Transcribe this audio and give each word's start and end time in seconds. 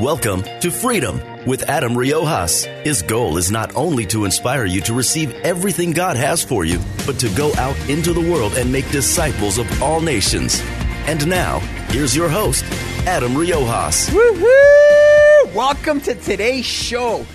Welcome 0.00 0.42
to 0.60 0.70
Freedom 0.70 1.20
with 1.44 1.68
Adam 1.68 1.92
Riojas. 1.92 2.64
His 2.82 3.02
goal 3.02 3.36
is 3.36 3.50
not 3.50 3.76
only 3.76 4.06
to 4.06 4.24
inspire 4.24 4.64
you 4.64 4.80
to 4.82 4.94
receive 4.94 5.34
everything 5.44 5.92
God 5.92 6.16
has 6.16 6.42
for 6.42 6.64
you, 6.64 6.80
but 7.04 7.18
to 7.20 7.28
go 7.36 7.52
out 7.56 7.76
into 7.90 8.14
the 8.14 8.20
world 8.20 8.54
and 8.54 8.72
make 8.72 8.90
disciples 8.90 9.58
of 9.58 9.82
all 9.82 10.00
nations. 10.00 10.62
And 11.06 11.28
now, 11.28 11.58
here's 11.90 12.16
your 12.16 12.30
host, 12.30 12.64
Adam 13.06 13.32
Riojas. 13.34 14.08
Woohoo! 14.08 15.54
Welcome 15.54 16.00
to 16.00 16.14
today's 16.14 16.64
show. 16.64 17.26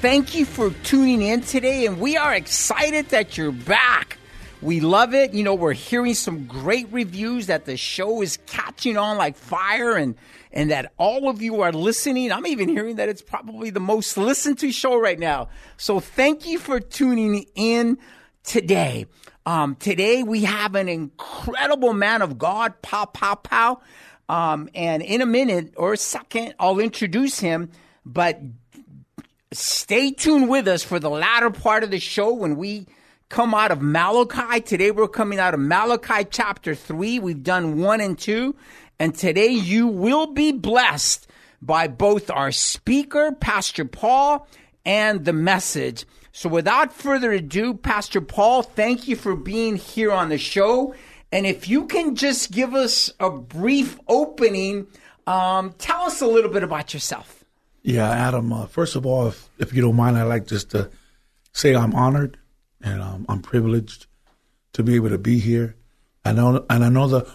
Thank 0.00 0.34
you 0.34 0.46
for 0.46 0.70
tuning 0.84 1.20
in 1.20 1.42
today, 1.42 1.84
and 1.84 2.00
we 2.00 2.16
are 2.16 2.34
excited 2.34 3.10
that 3.10 3.36
you're 3.36 3.52
back. 3.52 4.16
We 4.62 4.80
love 4.80 5.12
it. 5.12 5.34
You 5.34 5.44
know, 5.44 5.54
we're 5.54 5.74
hearing 5.74 6.14
some 6.14 6.46
great 6.46 6.90
reviews 6.90 7.48
that 7.48 7.66
the 7.66 7.76
show 7.76 8.22
is 8.22 8.38
catching 8.46 8.96
on 8.96 9.18
like 9.18 9.36
fire 9.36 9.94
and 9.94 10.16
and 10.52 10.70
that 10.70 10.92
all 10.96 11.28
of 11.28 11.42
you 11.42 11.60
are 11.62 11.72
listening. 11.72 12.32
I'm 12.32 12.46
even 12.46 12.68
hearing 12.68 12.96
that 12.96 13.08
it's 13.08 13.22
probably 13.22 13.70
the 13.70 13.80
most 13.80 14.16
listened 14.16 14.58
to 14.60 14.72
show 14.72 14.98
right 14.98 15.18
now. 15.18 15.48
So 15.76 16.00
thank 16.00 16.46
you 16.46 16.58
for 16.58 16.80
tuning 16.80 17.46
in 17.54 17.98
today. 18.44 19.06
Um, 19.46 19.76
today 19.76 20.22
we 20.22 20.44
have 20.44 20.74
an 20.74 20.88
incredible 20.88 21.92
man 21.92 22.22
of 22.22 22.38
God, 22.38 22.80
pow, 22.82 23.06
pow, 23.06 23.34
pow. 23.34 23.80
Um, 24.28 24.68
and 24.74 25.02
in 25.02 25.22
a 25.22 25.26
minute 25.26 25.72
or 25.76 25.94
a 25.94 25.96
second, 25.96 26.54
I'll 26.58 26.80
introduce 26.80 27.40
him. 27.40 27.70
But 28.04 28.40
stay 29.52 30.10
tuned 30.10 30.48
with 30.48 30.68
us 30.68 30.82
for 30.82 30.98
the 30.98 31.10
latter 31.10 31.50
part 31.50 31.82
of 31.82 31.90
the 31.90 31.98
show 31.98 32.32
when 32.34 32.56
we 32.56 32.86
come 33.28 33.54
out 33.54 33.70
of 33.70 33.80
Malachi. 33.80 34.60
Today 34.60 34.90
we're 34.90 35.08
coming 35.08 35.38
out 35.38 35.54
of 35.54 35.60
Malachi 35.60 36.26
chapter 36.30 36.74
3. 36.74 37.18
We've 37.18 37.42
done 37.42 37.78
1 37.78 38.00
and 38.00 38.18
2. 38.18 38.54
And 38.98 39.14
today 39.14 39.48
you 39.48 39.86
will 39.86 40.26
be 40.26 40.52
blessed 40.52 41.26
by 41.62 41.88
both 41.88 42.30
our 42.30 42.52
speaker, 42.52 43.32
Pastor 43.32 43.84
Paul, 43.84 44.46
and 44.84 45.24
the 45.24 45.32
message. 45.32 46.04
So 46.32 46.48
without 46.48 46.92
further 46.92 47.32
ado, 47.32 47.74
Pastor 47.74 48.20
Paul, 48.20 48.62
thank 48.62 49.08
you 49.08 49.16
for 49.16 49.34
being 49.34 49.76
here 49.76 50.12
on 50.12 50.28
the 50.28 50.38
show. 50.38 50.94
And 51.30 51.46
if 51.46 51.68
you 51.68 51.86
can 51.86 52.14
just 52.16 52.52
give 52.52 52.74
us 52.74 53.12
a 53.20 53.30
brief 53.30 53.98
opening, 54.08 54.86
um, 55.26 55.74
tell 55.78 56.02
us 56.02 56.20
a 56.20 56.26
little 56.26 56.50
bit 56.50 56.62
about 56.62 56.94
yourself. 56.94 57.44
Yeah, 57.82 58.08
Adam. 58.10 58.52
Uh, 58.52 58.66
first 58.66 58.96
of 58.96 59.04
all, 59.04 59.28
if, 59.28 59.48
if 59.58 59.72
you 59.72 59.82
don't 59.82 59.96
mind, 59.96 60.16
I'd 60.16 60.24
like 60.24 60.46
just 60.46 60.70
to 60.70 60.90
say 61.52 61.74
I'm 61.74 61.94
honored 61.94 62.38
and 62.80 63.02
um, 63.02 63.26
I'm 63.28 63.42
privileged 63.42 64.06
to 64.74 64.82
be 64.82 64.94
able 64.94 65.10
to 65.10 65.18
be 65.18 65.38
here. 65.38 65.76
I 66.24 66.32
know, 66.32 66.64
and 66.68 66.84
I 66.84 66.88
know 66.88 67.08
the 67.08 67.30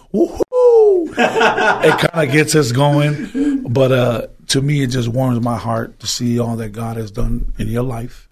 it 1.84 2.10
kind 2.10 2.28
of 2.28 2.32
gets 2.32 2.54
us 2.54 2.72
going. 2.72 3.62
But 3.68 3.92
uh, 3.92 4.26
to 4.48 4.62
me, 4.62 4.82
it 4.82 4.88
just 4.88 5.08
warms 5.08 5.40
my 5.40 5.56
heart 5.56 6.00
to 6.00 6.06
see 6.06 6.38
all 6.38 6.56
that 6.56 6.70
God 6.70 6.96
has 6.96 7.10
done 7.10 7.52
in 7.58 7.68
your 7.68 7.82
life, 7.82 8.28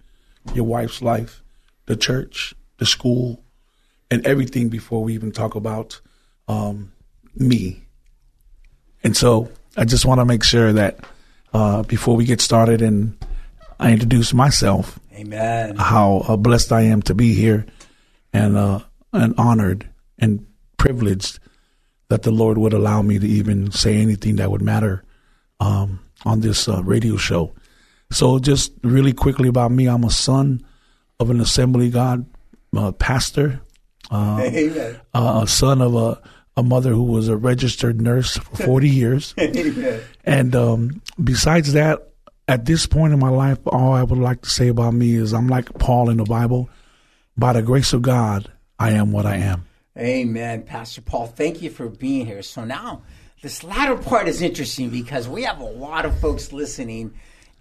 your 0.54 0.64
wife's 0.64 1.02
life, 1.02 1.42
the 1.86 1.96
church, 1.96 2.54
the 2.78 2.86
school, 2.86 3.42
and 4.10 4.26
everything 4.26 4.68
before 4.68 5.02
we 5.02 5.14
even 5.14 5.32
talk 5.32 5.54
about 5.54 6.00
um, 6.48 6.92
me. 7.34 7.82
And 9.02 9.16
so 9.16 9.50
I 9.76 9.84
just 9.84 10.04
want 10.04 10.20
to 10.20 10.24
make 10.24 10.44
sure 10.44 10.72
that 10.72 11.00
uh, 11.52 11.82
before 11.82 12.16
we 12.16 12.24
get 12.24 12.40
started 12.40 12.82
and 12.82 13.16
I 13.80 13.92
introduce 13.92 14.32
myself, 14.32 14.98
Amen. 15.14 15.76
How 15.76 16.24
uh, 16.26 16.36
blessed 16.36 16.72
I 16.72 16.82
am 16.82 17.02
to 17.02 17.14
be 17.14 17.34
here, 17.34 17.66
and 18.32 18.56
uh, 18.56 18.80
and 19.12 19.34
honored 19.36 19.88
and 20.18 20.46
privileged 20.78 21.38
that 22.12 22.24
the 22.24 22.30
Lord 22.30 22.58
would 22.58 22.74
allow 22.74 23.00
me 23.00 23.18
to 23.18 23.26
even 23.26 23.72
say 23.72 23.96
anything 23.96 24.36
that 24.36 24.50
would 24.50 24.60
matter 24.60 25.02
um, 25.60 25.98
on 26.26 26.40
this 26.40 26.68
uh, 26.68 26.82
radio 26.82 27.16
show. 27.16 27.54
So, 28.10 28.38
just 28.38 28.70
really 28.82 29.14
quickly 29.14 29.48
about 29.48 29.72
me, 29.72 29.86
I'm 29.86 30.04
a 30.04 30.10
son 30.10 30.62
of 31.18 31.30
an 31.30 31.40
Assembly 31.40 31.88
God 31.88 32.26
uh, 32.76 32.92
pastor, 32.92 33.62
uh, 34.10 34.40
Amen. 34.42 35.00
uh, 35.14 35.40
a 35.44 35.48
son 35.48 35.80
of 35.80 35.94
a, 35.94 36.20
a 36.54 36.62
mother 36.62 36.90
who 36.90 37.04
was 37.04 37.28
a 37.28 37.36
registered 37.38 37.98
nurse 37.98 38.36
for 38.36 38.56
40 38.56 38.90
years. 39.00 39.34
And 40.22 40.54
um, 40.54 41.00
besides 41.24 41.72
that, 41.72 42.10
at 42.46 42.66
this 42.66 42.84
point 42.84 43.14
in 43.14 43.20
my 43.20 43.30
life, 43.30 43.58
all 43.64 43.94
I 43.94 44.02
would 44.02 44.18
like 44.18 44.42
to 44.42 44.50
say 44.50 44.68
about 44.68 44.92
me 44.92 45.14
is 45.14 45.32
I'm 45.32 45.48
like 45.48 45.72
Paul 45.78 46.10
in 46.10 46.18
the 46.18 46.24
Bible. 46.24 46.68
By 47.38 47.54
the 47.54 47.62
grace 47.62 47.94
of 47.94 48.02
God, 48.02 48.52
I 48.78 48.90
am 48.90 49.12
what 49.12 49.24
I 49.24 49.36
am. 49.36 49.64
Amen, 49.98 50.62
Pastor 50.62 51.02
Paul. 51.02 51.26
Thank 51.26 51.60
you 51.60 51.68
for 51.68 51.90
being 51.90 52.24
here. 52.24 52.42
So 52.42 52.64
now, 52.64 53.02
this 53.42 53.62
latter 53.62 53.96
part 53.96 54.26
is 54.26 54.40
interesting 54.40 54.88
because 54.88 55.28
we 55.28 55.42
have 55.42 55.60
a 55.60 55.64
lot 55.64 56.06
of 56.06 56.18
folks 56.18 56.50
listening, 56.50 57.12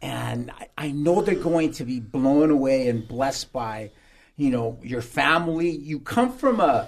and 0.02 0.50
I, 0.52 0.70
I 0.78 0.92
know 0.92 1.22
they're 1.22 1.36
going 1.36 1.74
to 1.74 1.84
be 1.84 2.00
blown 2.00 2.50
away 2.50 2.88
and 2.88 3.06
blessed 3.06 3.52
by, 3.52 3.92
you 4.38 4.50
know, 4.50 4.80
your 4.82 5.02
family. 5.02 5.72
You 5.72 6.00
come 6.00 6.32
from 6.32 6.62
a 6.62 6.88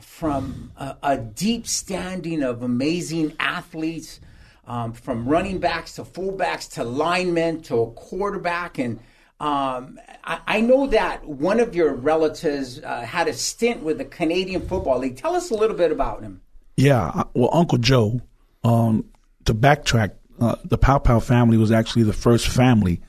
from 0.00 0.70
a, 0.76 0.96
a 1.02 1.18
deep 1.18 1.66
standing 1.66 2.44
of 2.44 2.62
amazing 2.62 3.34
athletes 3.40 4.20
um, 4.66 4.92
from 4.92 5.28
running 5.28 5.58
backs 5.58 5.96
to 5.96 6.04
fullbacks 6.04 6.70
to 6.74 6.84
linemen 6.84 7.62
to 7.62 7.80
a 7.80 7.90
quarterback. 7.92 8.78
And 8.78 9.00
um, 9.40 9.98
I, 10.22 10.40
I, 10.46 10.60
know 10.60 10.86
that 10.86 11.26
one 11.26 11.58
of 11.58 11.74
your 11.74 11.92
relatives 11.92 12.80
uh, 12.80 13.00
had 13.02 13.26
a 13.26 13.32
stint 13.32 13.82
with 13.82 13.98
the 13.98 14.04
Canadian 14.04 14.66
Football 14.66 15.00
League. 15.00 15.16
Tell 15.16 15.34
us 15.34 15.50
a 15.50 15.54
little 15.54 15.76
bit 15.76 15.90
about 15.90 16.22
him. 16.22 16.40
Yeah, 16.76 17.24
well, 17.34 17.50
Uncle 17.52 17.78
Joe, 17.78 18.20
um, 18.62 19.04
to 19.44 19.52
backtrack, 19.52 20.12
uh, 20.40 20.56
the 20.64 20.78
Paopao 20.78 21.22
family 21.22 21.56
was 21.56 21.72
actually 21.72 22.04
the 22.04 22.12
first 22.12 22.46
family 22.46 23.00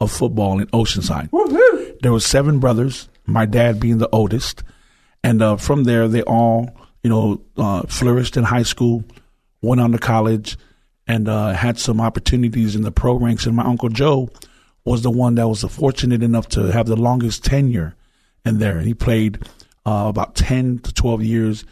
of 0.00 0.10
football 0.10 0.58
in 0.58 0.66
Oceanside. 0.68 1.30
Woo-hoo! 1.32 1.96
There 2.00 2.12
were 2.12 2.20
seven 2.20 2.60
brothers, 2.60 3.08
my 3.26 3.46
dad 3.46 3.78
being 3.78 3.98
the 3.98 4.08
oldest. 4.10 4.62
And 5.22 5.42
uh, 5.42 5.56
from 5.56 5.84
there, 5.84 6.08
they 6.08 6.22
all, 6.22 6.70
you 7.02 7.10
know, 7.10 7.42
uh, 7.56 7.82
flourished 7.86 8.36
in 8.36 8.44
high 8.44 8.62
school, 8.62 9.04
went 9.62 9.80
on 9.80 9.92
to 9.92 9.98
college, 9.98 10.56
and 11.06 11.28
uh, 11.28 11.52
had 11.52 11.78
some 11.78 12.00
opportunities 12.00 12.74
in 12.74 12.82
the 12.82 12.90
pro 12.90 13.14
ranks. 13.14 13.46
And 13.46 13.56
my 13.56 13.64
uncle 13.64 13.88
Joe 13.90 14.28
was 14.84 15.02
the 15.02 15.10
one 15.10 15.34
that 15.36 15.48
was 15.48 15.62
fortunate 15.64 16.22
enough 16.22 16.48
to 16.48 16.64
have 16.72 16.86
the 16.86 16.96
longest 16.96 17.44
tenure 17.44 17.94
in 18.44 18.58
there. 18.58 18.76
And 18.76 18.86
he 18.86 18.94
played 18.94 19.38
uh, 19.86 20.06
about 20.08 20.34
10 20.34 20.80
to 20.80 20.92
12 20.92 21.22
years 21.22 21.64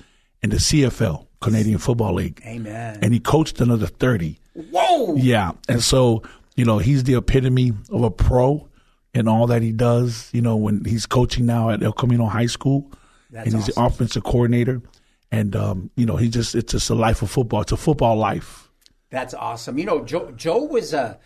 in 0.43 0.51
the 0.51 0.57
CFL, 0.57 1.27
Canadian 1.41 1.79
Football 1.79 2.15
League. 2.15 2.43
Amen. 2.47 2.99
And 3.03 3.13
he 3.13 3.21
coached 3.21 3.61
another 3.61 3.87
30. 3.87 4.39
Whoa! 4.71 5.15
Yeah. 5.17 5.53
And 5.69 5.83
so, 5.83 6.23
you 6.57 6.65
know, 6.65 6.79
he's 6.79 7.05
the 7.05 7.15
epitome 7.15 7.73
of 7.91 8.03
a 8.03 8.11
pro 8.11 8.69
in 9.15 9.29
all 9.29 9.47
that 9.49 9.63
he 9.63 9.73
does. 9.73 10.31
You 10.33 10.43
know, 10.43 10.57
when 10.57 10.85
he's 10.85 11.07
coaching 11.07 11.47
now 11.47 11.71
at 11.71 11.83
El 11.83 11.93
Camino 11.93 12.27
High 12.27 12.47
School, 12.47 12.91
That's 13.31 13.47
and 13.47 13.55
he's 13.55 13.69
awesome. 13.71 13.83
the 13.83 13.87
offensive 13.87 14.25
coordinator. 14.25 14.83
And, 15.31 15.57
um, 15.57 15.91
you 15.97 16.05
know, 16.05 16.17
he 16.17 16.29
just, 16.29 16.55
it's 16.55 16.73
just 16.73 16.91
a 16.91 16.95
life 16.95 17.23
of 17.23 17.31
football. 17.31 17.63
It's 17.63 17.73
a 17.73 17.77
football 17.77 18.17
life. 18.17 18.71
That's 19.09 19.33
awesome. 19.33 19.79
You 19.79 19.87
know, 19.87 20.05
Joe, 20.05 20.31
Joe 20.33 20.65
was 20.65 20.93
a, 20.93 21.19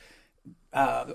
uh, 0.73 1.13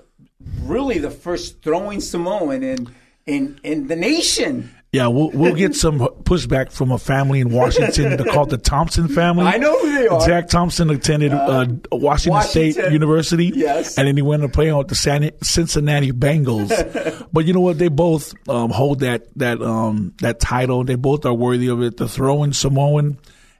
really 0.62 0.98
the 0.98 1.10
first 1.10 1.62
throwing 1.62 2.00
Samoan 2.00 2.62
in 2.62 2.94
in 3.26 3.60
in 3.62 3.88
the 3.88 3.96
nation. 3.96 4.74
Yeah, 4.92 5.06
we'll 5.06 5.30
we'll 5.30 5.54
get 5.54 5.74
some 5.74 6.00
pushback 6.00 6.70
from 6.70 6.92
a 6.92 6.98
family 6.98 7.40
in 7.40 7.50
Washington. 7.50 8.22
Called 8.26 8.50
the 8.50 8.58
Thompson 8.58 9.08
family. 9.08 9.46
I 9.46 9.56
know 9.56 9.78
who 9.78 9.90
they 9.94 10.06
are. 10.06 10.26
Jack 10.26 10.48
Thompson 10.48 10.90
attended 10.90 11.32
uh, 11.32 11.64
Washington, 11.90 12.42
State 12.42 12.76
University. 12.76 13.52
Yes. 13.54 13.96
and 13.96 14.06
then 14.06 14.16
he 14.16 14.22
went 14.22 14.42
to 14.42 14.50
play 14.50 14.68
on 14.68 14.86
the 14.86 15.32
Cincinnati 15.40 16.12
Bengals. 16.12 17.26
but 17.32 17.46
you 17.46 17.54
know 17.54 17.60
what? 17.60 17.78
They 17.78 17.88
both 17.88 18.34
um, 18.50 18.68
hold 18.68 19.00
that 19.00 19.28
that 19.36 19.62
um, 19.62 20.12
that 20.20 20.40
title. 20.40 20.84
They 20.84 20.96
both 20.96 21.24
are 21.24 21.32
worthy 21.32 21.68
of 21.68 21.80
it. 21.80 21.96
The 21.96 22.06
throwing 22.06 22.52
Samoan, 22.52 23.16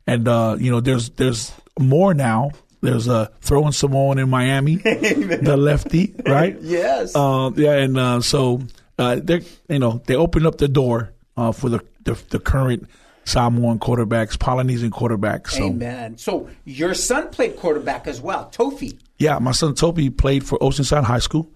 and 0.06 0.28
uh, 0.28 0.58
you 0.60 0.70
know, 0.70 0.80
there's 0.80 1.08
there's 1.10 1.50
more 1.78 2.12
now. 2.12 2.50
There's 2.82 3.06
a 3.08 3.30
throwing 3.40 3.72
Samoan 3.72 4.18
in 4.18 4.28
Miami, 4.28 4.76
the 4.76 5.56
lefty, 5.58 6.14
right? 6.26 6.56
Yes. 6.60 7.14
Uh, 7.14 7.50
yeah, 7.54 7.74
and 7.74 7.96
uh, 7.96 8.20
so 8.20 8.60
uh, 8.98 9.20
they, 9.22 9.42
you 9.68 9.78
know, 9.78 10.02
they 10.06 10.16
opened 10.16 10.46
up 10.46 10.58
the 10.58 10.68
door 10.68 11.12
uh, 11.36 11.52
for 11.52 11.68
the, 11.68 11.80
the 12.02 12.20
the 12.30 12.38
current 12.40 12.88
Samoan 13.24 13.78
quarterbacks, 13.78 14.38
Polynesian 14.38 14.90
quarterbacks. 14.90 15.50
So. 15.52 15.64
Amen. 15.64 16.18
So 16.18 16.48
your 16.64 16.92
son 16.94 17.30
played 17.30 17.56
quarterback 17.56 18.06
as 18.08 18.20
well, 18.20 18.50
Tofi. 18.50 18.98
Yeah, 19.18 19.38
my 19.38 19.52
son 19.52 19.74
Toby 19.76 20.10
played 20.10 20.44
for 20.44 20.58
Oceanside 20.58 21.04
High 21.04 21.20
School 21.20 21.52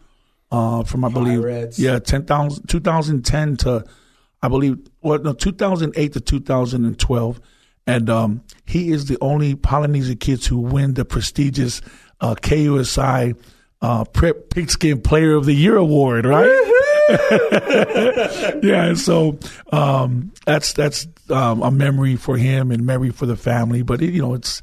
uh, 0.52 0.84
from 0.84 1.04
I 1.04 1.08
believe 1.08 1.40
Pirates. 1.42 1.78
yeah 1.78 1.98
10, 1.98 2.26
2010 2.68 3.56
to 3.58 3.84
I 4.42 4.48
believe 4.48 4.78
well 5.02 5.18
no 5.18 5.32
2008 5.32 6.12
to 6.12 6.20
2012, 6.20 7.40
and 7.86 8.10
um, 8.10 8.42
he 8.64 8.90
is 8.90 9.06
the 9.06 9.18
only 9.20 9.54
Polynesian 9.54 10.16
kids 10.16 10.46
who 10.46 10.58
win 10.58 10.94
the 10.94 11.04
prestigious 11.04 11.80
uh, 12.20 12.34
KUSI 12.34 13.36
uh, 13.82 14.04
Prep 14.04 14.50
Pigskin 14.50 15.00
Player 15.00 15.34
of 15.34 15.44
the 15.44 15.54
Year 15.54 15.76
award, 15.76 16.26
right? 16.26 16.46
yeah, 18.62 18.94
so 18.94 19.38
um, 19.70 20.32
that's 20.44 20.72
that's 20.72 21.06
um, 21.30 21.62
a 21.62 21.70
memory 21.70 22.16
for 22.16 22.36
him 22.36 22.70
and 22.70 22.84
memory 22.84 23.10
for 23.10 23.26
the 23.26 23.36
family. 23.36 23.82
But 23.82 24.02
it, 24.02 24.12
you 24.12 24.22
know, 24.22 24.34
it's 24.34 24.62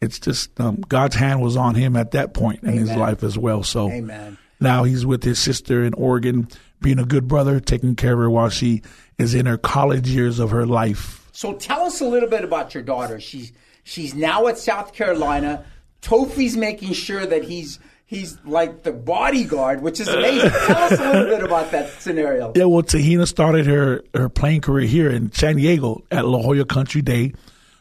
it's 0.00 0.18
just 0.18 0.58
um, 0.60 0.76
God's 0.76 1.16
hand 1.16 1.40
was 1.40 1.56
on 1.56 1.74
him 1.74 1.96
at 1.96 2.10
that 2.12 2.34
point 2.34 2.62
in 2.62 2.76
his 2.76 2.94
life 2.94 3.22
as 3.22 3.38
well. 3.38 3.62
So 3.62 3.90
Amen. 3.90 4.36
now 4.60 4.84
he's 4.84 5.06
with 5.06 5.22
his 5.22 5.38
sister 5.38 5.82
in 5.82 5.94
Oregon, 5.94 6.48
being 6.82 6.98
a 6.98 7.04
good 7.04 7.26
brother, 7.26 7.60
taking 7.60 7.96
care 7.96 8.12
of 8.12 8.18
her 8.18 8.30
while 8.30 8.50
she 8.50 8.82
is 9.18 9.34
in 9.34 9.46
her 9.46 9.58
college 9.58 10.08
years 10.08 10.38
of 10.38 10.50
her 10.50 10.66
life. 10.66 11.27
So 11.38 11.52
tell 11.52 11.82
us 11.82 12.00
a 12.00 12.04
little 12.04 12.28
bit 12.28 12.42
about 12.42 12.74
your 12.74 12.82
daughter. 12.82 13.20
She's 13.20 13.52
she's 13.84 14.12
now 14.12 14.48
at 14.48 14.58
South 14.58 14.92
Carolina. 14.92 15.64
Tofi's 16.02 16.56
making 16.56 16.94
sure 16.94 17.24
that 17.24 17.44
he's 17.44 17.78
he's 18.06 18.36
like 18.44 18.82
the 18.82 18.90
bodyguard, 18.90 19.80
which 19.80 20.00
is 20.00 20.08
amazing. 20.08 20.50
tell 20.66 20.82
us 20.82 20.98
a 20.98 21.12
little 21.12 21.36
bit 21.36 21.44
about 21.44 21.70
that 21.70 21.90
scenario. 22.00 22.52
Yeah, 22.56 22.64
well, 22.64 22.82
Te-Hina 22.82 23.24
started 23.24 23.66
her 23.66 24.02
her 24.14 24.28
playing 24.28 24.62
career 24.62 24.88
here 24.88 25.10
in 25.12 25.30
San 25.30 25.54
Diego 25.54 26.02
at 26.10 26.26
La 26.26 26.42
Jolla 26.42 26.64
Country 26.64 27.02
Day, 27.02 27.34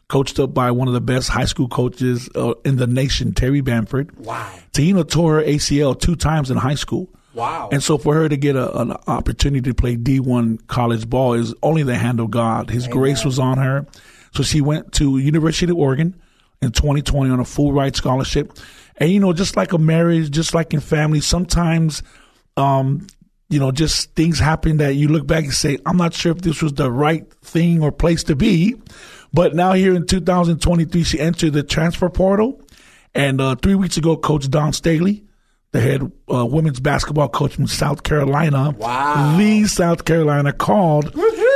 coached 0.08 0.38
up 0.38 0.54
by 0.54 0.70
one 0.70 0.88
of 0.88 0.94
the 0.94 1.02
best 1.02 1.28
high 1.28 1.46
school 1.46 1.68
coaches 1.68 2.30
uh, 2.36 2.54
in 2.64 2.76
the 2.76 2.86
nation, 2.86 3.32
Terri 3.32 3.64
Bamford. 3.64 4.16
Wow. 4.20 4.54
Te-Hina 4.74 5.04
tore 5.04 5.38
her 5.38 5.44
ACL 5.44 6.00
two 6.00 6.16
times 6.16 6.52
in 6.52 6.58
high 6.58 6.76
school. 6.76 7.10
Wow. 7.38 7.70
And 7.72 7.84
so 7.84 8.00
for 8.00 8.16
her 8.16 8.28
to 8.28 8.36
get 8.36 8.56
a, 8.56 8.76
an 8.80 8.94
opportunity 9.06 9.70
to 9.70 9.76
play 9.76 9.96
D1 9.96 10.66
college 10.66 11.08
ball 11.08 11.34
is 11.34 11.54
only 11.62 11.84
the 11.84 11.96
hand 11.96 12.20
of 12.20 12.32
God. 12.32 12.72
His 12.72 12.88
grace 12.88 13.24
was 13.24 13.38
on 13.38 13.60
her. 13.60 13.86
So 14.34 14.42
she 14.42 14.60
went 14.60 14.92
to 14.94 15.20
University 15.20 15.72
of 15.72 15.78
Oregon 15.78 16.20
in 16.64 16.72
2020 16.72 17.30
on 17.30 17.40
a 17.40 17.46
full 17.46 17.74
ride 17.74 17.96
scholarship. 17.96 18.58
And 18.98 19.12
you 19.12 19.20
know, 19.20 19.34
just 19.34 19.56
like 19.56 19.72
a 19.72 19.78
marriage, 19.78 20.32
just 20.32 20.56
like 20.56 20.74
in 20.74 20.80
family, 20.80 21.22
sometimes 21.22 22.02
um, 22.58 23.06
you 23.50 23.60
know, 23.60 23.72
just 23.72 24.16
things 24.16 24.40
happen 24.40 24.78
that 24.78 24.96
you 24.96 25.08
look 25.08 25.28
back 25.28 25.44
and 25.44 25.54
say, 25.54 25.78
I'm 25.86 25.96
not 25.96 26.16
sure 26.16 26.32
if 26.32 26.40
this 26.40 26.64
was 26.64 26.74
the 26.74 26.92
right 26.92 27.32
thing 27.44 27.84
or 27.84 27.92
place 27.92 28.24
to 28.24 28.36
be. 28.36 28.76
But 29.32 29.54
now 29.54 29.74
here 29.74 29.94
in 29.94 30.08
2023, 30.08 31.04
she 31.04 31.20
entered 31.20 31.54
the 31.54 31.62
transfer 31.62 32.10
portal. 32.10 32.62
And 33.14 33.40
uh, 33.40 33.56
three 33.56 33.76
weeks 33.76 33.98
ago, 33.98 34.18
Coach 34.18 34.50
Dawn 34.50 34.74
Staley, 34.74 35.24
the 35.72 35.82
head 35.82 36.12
uh, 36.34 36.46
women's 36.46 36.80
basketball 36.80 37.30
coach 37.30 37.56
from 37.56 37.68
South 37.68 38.04
Carolina, 38.04 38.72
Wow. 38.78 39.38
the 39.38 39.66
South 39.66 40.06
Carolina 40.06 40.54
called. 40.54 41.14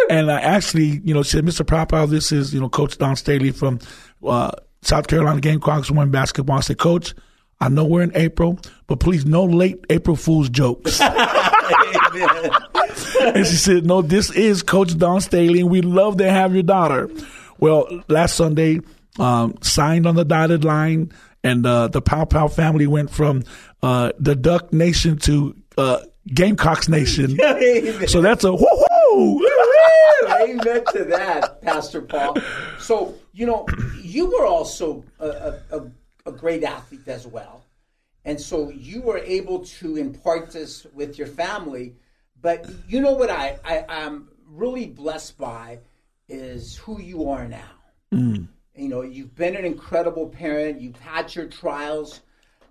And 0.09 0.29
I 0.29 0.41
actually, 0.41 1.01
you 1.05 1.13
know, 1.13 1.23
said, 1.23 1.45
Mr. 1.45 1.65
Paopao, 1.65 2.09
this 2.09 2.31
is, 2.33 2.53
you 2.53 2.59
know, 2.59 2.67
Coach 2.69 2.97
Dawn 2.97 3.15
Staley 3.15 3.51
from 3.51 3.79
uh, 4.25 4.51
South 4.81 5.07
Carolina 5.07 5.39
Gamecocks 5.39 5.89
women 5.89 6.11
basketball. 6.11 6.57
I 6.57 6.61
said, 6.61 6.77
Coach, 6.77 7.13
I 7.61 7.69
know 7.69 7.85
we're 7.85 8.01
in 8.01 8.11
April, 8.15 8.59
but 8.87 8.99
please 8.99 9.25
no 9.25 9.45
late 9.45 9.85
April 9.89 10.15
Fool's 10.17 10.49
jokes. 10.49 10.99
and 13.21 13.45
she 13.45 13.55
said, 13.55 13.85
"No, 13.85 14.01
this 14.01 14.31
is 14.31 14.63
Coach 14.63 14.97
Dawn 14.97 15.21
Staley, 15.21 15.61
and 15.61 15.69
we 15.69 15.81
love 15.81 16.17
to 16.17 16.29
have 16.29 16.53
your 16.53 16.63
daughter." 16.63 17.09
Well, 17.59 17.87
last 18.07 18.35
Sunday, 18.35 18.79
um, 19.19 19.55
signed 19.61 20.07
on 20.07 20.15
the 20.15 20.25
dotted 20.25 20.63
line, 20.65 21.11
and 21.43 21.65
uh, 21.65 21.87
the 21.87 22.01
Paopao 22.01 22.51
family 22.51 22.87
went 22.87 23.11
from 23.11 23.43
uh, 23.83 24.11
the 24.19 24.35
Duck 24.35 24.71
Nation 24.73 25.17
to 25.19 25.55
uh, 25.77 25.99
Gamecocks 26.27 26.87
Nation. 26.87 27.37
so 28.07 28.21
that's 28.21 28.43
a 28.43 28.53
whoo 28.53 29.47
Amen 30.41 30.83
to 30.93 31.03
that, 31.05 31.61
Pastor 31.61 32.01
Paul. 32.01 32.37
So, 32.79 33.15
you 33.33 33.45
know, 33.45 33.65
you 34.01 34.27
were 34.27 34.45
also 34.45 35.03
a, 35.19 35.55
a, 35.71 35.91
a, 36.25 36.31
great 36.31 36.63
athlete 36.63 37.07
as 37.07 37.27
well. 37.27 37.63
And 38.25 38.39
so 38.39 38.69
you 38.69 39.01
were 39.01 39.17
able 39.17 39.65
to 39.65 39.97
impart 39.97 40.51
this 40.51 40.85
with 40.93 41.17
your 41.17 41.27
family. 41.27 41.95
But 42.41 42.69
you 42.87 43.01
know 43.01 43.13
what 43.13 43.29
I, 43.29 43.59
I, 43.65 43.85
I'm 43.87 44.29
really 44.47 44.87
blessed 44.87 45.37
by 45.37 45.79
is 46.29 46.77
who 46.77 47.01
you 47.01 47.29
are 47.29 47.47
now. 47.47 47.71
You 48.75 48.87
know, 48.89 49.01
you've 49.01 49.35
been 49.35 49.55
an 49.55 49.65
incredible 49.65 50.27
parent, 50.27 50.81
you've 50.81 50.99
had 50.99 51.33
your 51.35 51.45
trials. 51.45 52.21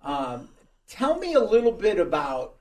Um, 0.03 0.49
tell 0.91 1.19
me 1.19 1.35
a 1.35 1.41
little 1.41 1.73
bit 1.73 1.99
about 1.99 2.57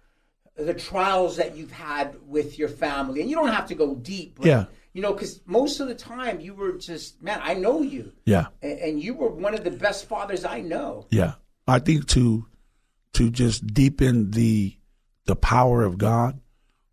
the 0.55 0.73
trials 0.73 1.37
that 1.37 1.57
you've 1.57 1.71
had 1.71 2.15
with 2.27 2.59
your 2.59 2.69
family. 2.69 3.21
And 3.21 3.29
you 3.29 3.35
don't 3.35 3.49
have 3.49 3.67
to 3.67 3.75
go 3.75 3.95
deep. 3.95 4.35
But, 4.37 4.45
Yeah. 4.45 4.65
You 4.93 5.03
know, 5.03 5.13
because 5.13 5.41
most 5.45 5.79
of 5.79 5.87
the 5.87 5.95
time 5.95 6.39
you 6.39 6.55
were 6.55 6.73
just, 6.73 7.21
man, 7.21 7.39
I 7.43 7.53
know 7.53 7.81
you. 7.81 8.11
Yeah. 8.25 8.47
And, 8.61 8.79
and 8.79 9.03
you 9.03 9.13
were 9.13 9.29
one 9.29 9.53
of 9.53 9.63
the 9.63 9.71
best 9.71 10.05
fathers 10.07 10.43
I 10.43 10.61
know. 10.61 11.05
Yeah, 11.11 11.33
I 11.67 11.79
think 11.79 12.07
to 12.09 12.47
to 13.13 13.29
just 13.29 13.67
deepen 13.67 14.31
the 14.31 14.75
the 15.25 15.35
power 15.35 15.83
of 15.83 15.99
God, 15.99 16.39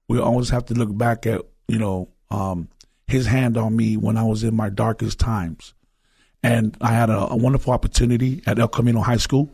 we 0.08 0.20
always 0.20 0.50
have 0.50 0.66
to 0.66 0.74
look 0.74 0.96
back 0.96 1.26
at 1.26 1.40
you 1.68 1.78
know 1.78 2.10
um, 2.30 2.68
His 3.06 3.26
hand 3.26 3.56
on 3.56 3.74
me 3.74 3.96
when 3.96 4.18
I 4.18 4.24
was 4.24 4.44
in 4.44 4.54
my 4.54 4.68
darkest 4.68 5.18
times, 5.18 5.72
and 6.42 6.76
I 6.82 6.92
had 6.92 7.08
a, 7.08 7.32
a 7.32 7.36
wonderful 7.36 7.72
opportunity 7.72 8.42
at 8.46 8.58
El 8.58 8.68
Camino 8.68 9.00
High 9.00 9.16
School, 9.16 9.50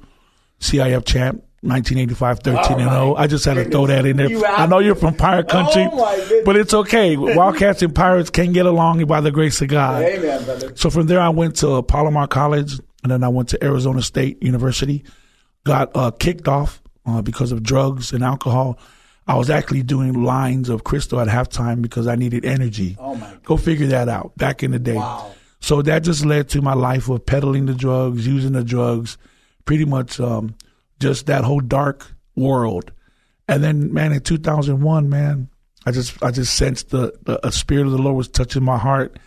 CIF 0.61 1.05
champ. 1.07 1.45
1985, 1.63 2.41
13 2.41 2.81
and 2.81 2.91
0. 2.91 3.15
I 3.15 3.27
just 3.29 3.45
had 3.45 3.55
to 3.55 3.65
throw 3.65 3.87
that 3.87 4.05
in 4.05 4.17
there. 4.17 4.29
I 4.47 4.67
know 4.67 4.81
you're 4.81 4.97
from 4.97 5.15
Pirate 5.15 5.49
Country, 5.49 5.89
Oh, 5.91 6.43
but 6.45 6.57
it's 6.57 6.75
okay. 6.75 7.17
Wildcats 7.17 7.83
and 7.83 7.95
Pirates 7.95 8.31
can 8.31 8.53
get 8.53 8.67
along 8.67 9.05
by 9.07 9.21
the 9.21 9.31
grace 9.31 9.61
of 9.63 9.69
God. 9.69 10.03
Amen, 10.03 10.45
brother. 10.45 10.73
So 10.77 10.91
from 10.91 11.07
there, 11.07 11.21
I 11.21 11.29
went 11.29 11.57
to 11.59 11.81
Palomar 11.83 12.27
College, 12.27 12.81
and 13.05 13.13
then 13.13 13.23
I 13.23 13.29
went 13.29 13.49
to 13.51 13.65
Arizona 13.65 14.03
State 14.03 14.43
University. 14.43 15.05
Got 15.65 15.93
uh, 15.95 16.11
kicked 16.11 16.49
off 16.49 16.83
uh, 17.07 17.23
because 17.23 17.53
of 17.53 17.63
drugs 17.63 18.13
and 18.13 18.25
alcohol. 18.25 18.77
I 19.29 19.37
was 19.37 19.49
actually 19.49 19.85
doing 19.85 20.25
lines 20.25 20.69
of 20.69 20.83
crystal 20.83 21.21
at 21.21 21.29
halftime 21.29 21.81
because 21.81 22.09
I 22.09 22.17
needed 22.17 22.45
energy. 22.45 22.97
Oh, 22.99 23.15
my 23.15 23.37
Go 23.45 23.57
figure 23.57 23.87
that 23.87 24.09
out. 24.09 24.37
Back 24.37 24.65
in 24.65 24.73
the 24.73 24.81
day. 24.81 24.95
Wow. 24.97 25.31
So 25.61 25.81
that 25.83 26.03
just 26.03 26.25
led 26.25 26.49
to 26.49 26.61
my 26.61 26.75
life 26.75 27.09
of 27.09 27.25
peddling 27.25 27.67
the 27.67 27.75
drugs, 27.75 28.27
using 28.27 28.51
the 28.51 28.65
drugs, 28.65 29.17
pretty 29.65 29.85
much 29.85 30.19
um, 30.19 30.57
just 31.03 31.27
that 31.27 31.45
whole 31.45 31.61
dark 31.61 32.07
world. 32.37 32.91
And 33.49 33.63
then, 33.63 33.93
man, 33.93 34.13
in 34.13 34.21
2001, 34.21 35.09
man, 35.11 35.49
I 35.85 35.91
just 35.91 36.23
I 36.23 36.31
just 36.31 36.55
sensed 36.57 36.91
the, 36.91 37.13
the 37.25 37.45
a 37.47 37.51
spirit 37.53 37.87
of 37.87 37.93
the 37.93 37.99
Lord 37.99 38.17
was 38.17 38.29
touching 38.29 38.63
my 38.63 38.79
heart, 38.79 39.19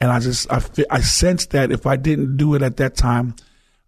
and 0.00 0.10
I 0.12 0.20
just 0.20 0.50
I 0.52 0.60
I 0.90 1.00
sensed 1.00 1.50
that 1.50 1.72
if 1.72 1.86
I 1.86 1.96
didn't 1.96 2.36
do 2.36 2.54
it 2.54 2.62
at 2.62 2.76
that 2.76 2.94
time, 2.96 3.34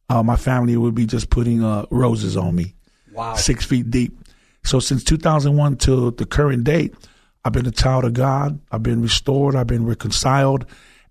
uh, 0.09 0.23
my 0.23 0.37
family 0.37 0.77
would 0.77 0.95
be 0.95 1.07
just 1.07 1.29
putting 1.31 1.63
uh, 1.63 1.85
roses 1.91 2.37
on 2.37 2.55
me, 2.57 2.75
Wow. 3.13 3.35
six 3.35 3.65
feet 3.67 3.91
deep. 3.91 4.19
So 4.65 4.81
since 4.81 5.05
2001 5.05 5.77
till 5.77 6.11
the 6.11 6.27
current 6.27 6.65
date, 6.65 6.95
I've 7.45 7.53
been 7.53 7.67
a 7.67 7.71
child 7.71 8.05
of 8.05 8.15
God. 8.15 8.59
I've 8.73 8.83
been 8.83 9.03
restored. 9.03 9.55
I've 9.55 9.67
been 9.69 9.85
reconciled, 9.87 10.65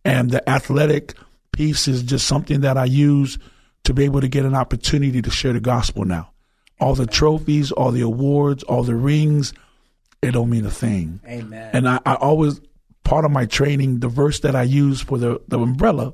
and 0.03 0.32
the 0.32 0.50
athletic 0.50 1.13
piece 1.53 1.88
is 1.88 2.01
just 2.03 2.25
something 2.27 2.62
that 2.62 2.77
I 2.77 2.86
use 2.86 3.38
to 3.86 3.94
be 3.94 4.04
able 4.04 4.22
to 4.22 4.27
get 4.27 4.46
an 4.46 4.56
opportunity 4.56 5.22
to 5.22 5.32
share 5.32 5.54
the 5.54 5.60
gospel 5.60 6.06
now. 6.06 6.32
All 6.80 6.94
the 6.94 7.08
trophies, 7.08 7.72
all 7.72 7.92
the 7.92 8.01
awards, 8.01 8.63
all 8.63 8.84
the 8.84 8.96
rings, 8.96 9.54
it 10.22 10.32
don't 10.32 10.50
mean 10.50 10.65
a 10.65 10.72
thing. 10.72 11.22
Amen. 11.25 11.70
And 11.74 11.88
I, 11.88 12.00
I 12.06 12.15
always 12.15 12.60
part 13.04 13.24
of 13.24 13.32
my 13.32 13.46
training, 13.46 14.00
the 14.00 14.10
verse 14.10 14.42
that 14.42 14.56
I 14.56 14.63
use 14.63 15.01
for 15.01 15.18
the, 15.18 15.42
the 15.48 15.60
umbrella 15.60 16.13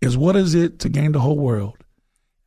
is 0.00 0.16
what 0.16 0.36
is 0.36 0.54
it 0.54 0.78
to 0.80 0.88
gain 0.88 1.12
the 1.12 1.20
whole 1.20 1.38
world 1.38 1.76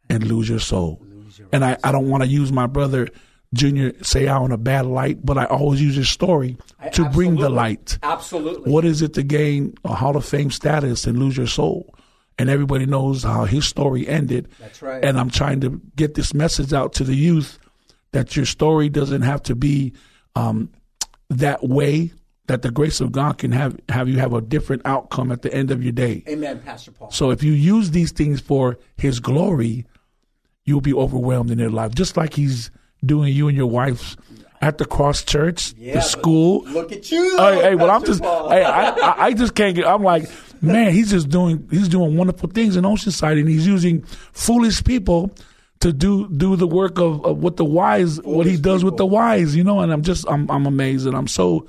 and 0.09 0.25
lose 0.25 0.49
your 0.49 0.59
soul? 0.59 1.05
and 1.51 1.63
I, 1.63 1.77
I 1.83 1.91
don't 1.91 2.09
want 2.09 2.23
to 2.23 2.29
use 2.29 2.51
my 2.51 2.67
brother 2.67 3.09
Junior 3.53 3.91
Seau 3.93 4.45
in 4.45 4.51
a 4.51 4.57
bad 4.57 4.85
light, 4.85 5.25
but 5.25 5.37
I 5.37 5.45
always 5.45 5.81
use 5.81 5.95
his 5.95 6.09
story 6.09 6.57
to 6.93 7.09
bring 7.09 7.35
the 7.35 7.49
light. 7.49 7.97
Absolutely. 8.01 8.71
What 8.71 8.85
is 8.85 9.01
it 9.01 9.13
to 9.15 9.23
gain 9.23 9.75
a 9.83 9.93
Hall 9.93 10.15
of 10.15 10.25
Fame 10.25 10.51
status 10.51 11.05
and 11.05 11.19
lose 11.19 11.35
your 11.35 11.47
soul? 11.47 11.93
And 12.41 12.49
everybody 12.49 12.87
knows 12.87 13.21
how 13.21 13.45
his 13.45 13.67
story 13.67 14.07
ended. 14.07 14.49
That's 14.59 14.81
right. 14.81 15.05
And 15.05 15.19
I'm 15.19 15.29
trying 15.29 15.61
to 15.61 15.79
get 15.95 16.15
this 16.15 16.33
message 16.33 16.73
out 16.73 16.91
to 16.93 17.03
the 17.03 17.13
youth 17.13 17.59
that 18.13 18.35
your 18.35 18.47
story 18.47 18.89
doesn't 18.89 19.21
have 19.21 19.43
to 19.43 19.53
be 19.53 19.93
um, 20.35 20.71
that 21.29 21.63
way. 21.63 22.11
That 22.47 22.63
the 22.63 22.71
grace 22.71 22.99
of 22.99 23.11
God 23.11 23.37
can 23.37 23.51
have 23.51 23.79
have 23.89 24.09
you 24.09 24.17
have 24.17 24.33
a 24.33 24.41
different 24.41 24.81
outcome 24.85 25.31
at 25.31 25.43
the 25.43 25.53
end 25.53 25.69
of 25.69 25.83
your 25.83 25.91
day. 25.91 26.23
Amen, 26.27 26.59
Pastor 26.59 26.91
Paul. 26.91 27.11
So 27.11 27.29
if 27.29 27.43
you 27.43 27.51
use 27.51 27.91
these 27.91 28.11
things 28.11 28.41
for 28.41 28.79
His 28.97 29.19
glory, 29.19 29.85
you'll 30.65 30.81
be 30.81 30.95
overwhelmed 30.95 31.51
in 31.51 31.59
your 31.59 31.69
life, 31.69 31.93
just 31.93 32.17
like 32.17 32.33
He's 32.33 32.71
doing 33.05 33.31
you 33.31 33.49
and 33.49 33.55
your 33.55 33.67
wife's 33.67 34.17
at 34.61 34.77
the 34.77 34.85
cross 34.85 35.23
church, 35.23 35.73
Yeah, 35.77 35.95
the 35.95 36.01
school. 36.01 36.63
Look 36.65 36.91
at 36.91 37.11
you. 37.11 37.37
Hey, 37.37 37.61
hey, 37.61 37.75
well, 37.75 37.89
I'm 37.89 38.05
just, 38.05 38.21
hey, 38.21 38.63
I, 38.63 38.89
I, 38.91 39.25
I 39.25 39.33
just 39.33 39.55
can't 39.55 39.75
get. 39.75 39.87
I'm 39.87 40.03
like, 40.03 40.29
man, 40.61 40.93
he's 40.93 41.09
just 41.09 41.29
doing, 41.29 41.67
he's 41.71 41.89
doing 41.89 42.15
wonderful 42.15 42.49
things 42.49 42.75
in 42.75 42.83
Oceanside, 42.83 43.39
and 43.39 43.49
he's 43.49 43.65
using 43.65 44.03
foolish 44.03 44.83
people 44.83 45.31
to 45.79 45.91
do 45.91 46.29
do 46.29 46.55
the 46.55 46.67
work 46.67 46.99
of, 46.99 47.25
of 47.25 47.41
what 47.41 47.57
the 47.57 47.65
wise, 47.65 48.21
what 48.21 48.45
he 48.45 48.51
Foolish 48.51 48.59
does 48.61 48.83
with 48.83 48.97
the 48.97 49.05
wise, 49.05 49.55
you 49.55 49.63
know. 49.63 49.79
And 49.79 49.91
I'm 49.91 50.03
just, 50.03 50.25
I'm, 50.29 50.49
I'm 50.51 50.67
amazed, 50.67 51.07
and 51.07 51.17
I'm 51.17 51.27
so 51.27 51.67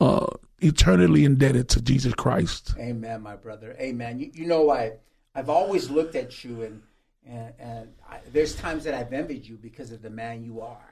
uh, 0.00 0.26
eternally 0.60 1.24
indebted 1.24 1.68
to 1.70 1.82
Jesus 1.82 2.14
Christ. 2.14 2.74
Amen, 2.78 3.20
my 3.20 3.34
brother. 3.34 3.76
Amen. 3.80 4.20
You, 4.20 4.30
you 4.32 4.46
know, 4.46 4.70
I 4.70 4.92
I've 5.34 5.50
always 5.50 5.90
looked 5.90 6.14
at 6.14 6.44
you, 6.44 6.62
and 6.62 6.82
and, 7.26 7.52
and 7.58 7.88
I, 8.08 8.20
there's 8.32 8.54
times 8.54 8.84
that 8.84 8.94
I've 8.94 9.12
envied 9.12 9.44
you 9.44 9.56
because 9.56 9.90
of 9.90 10.02
the 10.02 10.10
man 10.10 10.44
you 10.44 10.60
are, 10.60 10.87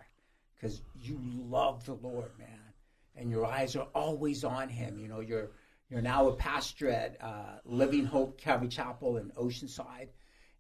because 0.67 0.83
you 1.01 1.21
love 1.49 1.85
the 1.87 1.95
Lord, 1.95 2.31
man, 2.39 2.49
and 3.15 3.31
your 3.31 3.47
eyes 3.47 3.77
are 3.77 3.87
always 3.95 4.43
on 4.43 4.69
Him. 4.69 4.99
You 4.99 5.09
know, 5.09 5.21
you're 5.21 5.51
you're 5.89 6.03
now 6.03 6.27
a 6.29 6.35
pastor 6.35 6.91
at 6.91 7.17
uh, 7.21 7.59
Living 7.65 8.05
Hope 8.05 8.37
Calvary 8.37 8.69
Chapel 8.69 9.19
in 9.19 9.31
Oceanside, 9.31 10.09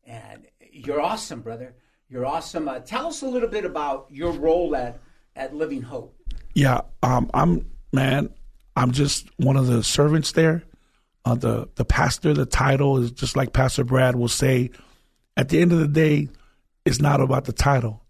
and 0.04 0.46
you're 0.70 1.00
awesome, 1.00 1.40
brother. 1.40 1.74
You're 2.08 2.24
awesome. 2.24 2.68
Uh, 2.68 2.78
tell 2.78 3.08
us 3.08 3.22
a 3.22 3.26
little 3.26 3.48
bit 3.48 3.64
about 3.64 4.06
your 4.10 4.30
role 4.30 4.76
at 4.76 5.00
at 5.34 5.54
Living 5.54 5.82
Hope. 5.82 6.14
Yeah, 6.54 6.82
um, 7.02 7.28
I'm 7.34 7.68
man. 7.92 8.30
I'm 8.76 8.92
just 8.92 9.28
one 9.38 9.56
of 9.56 9.66
the 9.66 9.82
servants 9.82 10.32
there. 10.32 10.62
Uh, 11.24 11.34
the 11.34 11.68
the 11.74 11.84
pastor, 11.84 12.32
the 12.32 12.46
title 12.46 12.98
is 12.98 13.10
just 13.10 13.36
like 13.36 13.52
Pastor 13.52 13.84
Brad 13.84 14.14
will 14.14 14.28
say. 14.28 14.70
At 15.38 15.50
the 15.50 15.60
end 15.60 15.70
of 15.72 15.80
the 15.80 15.88
day, 15.88 16.30
it's 16.86 17.00
not 17.00 17.20
about 17.20 17.44
the 17.44 17.52
title. 17.52 18.05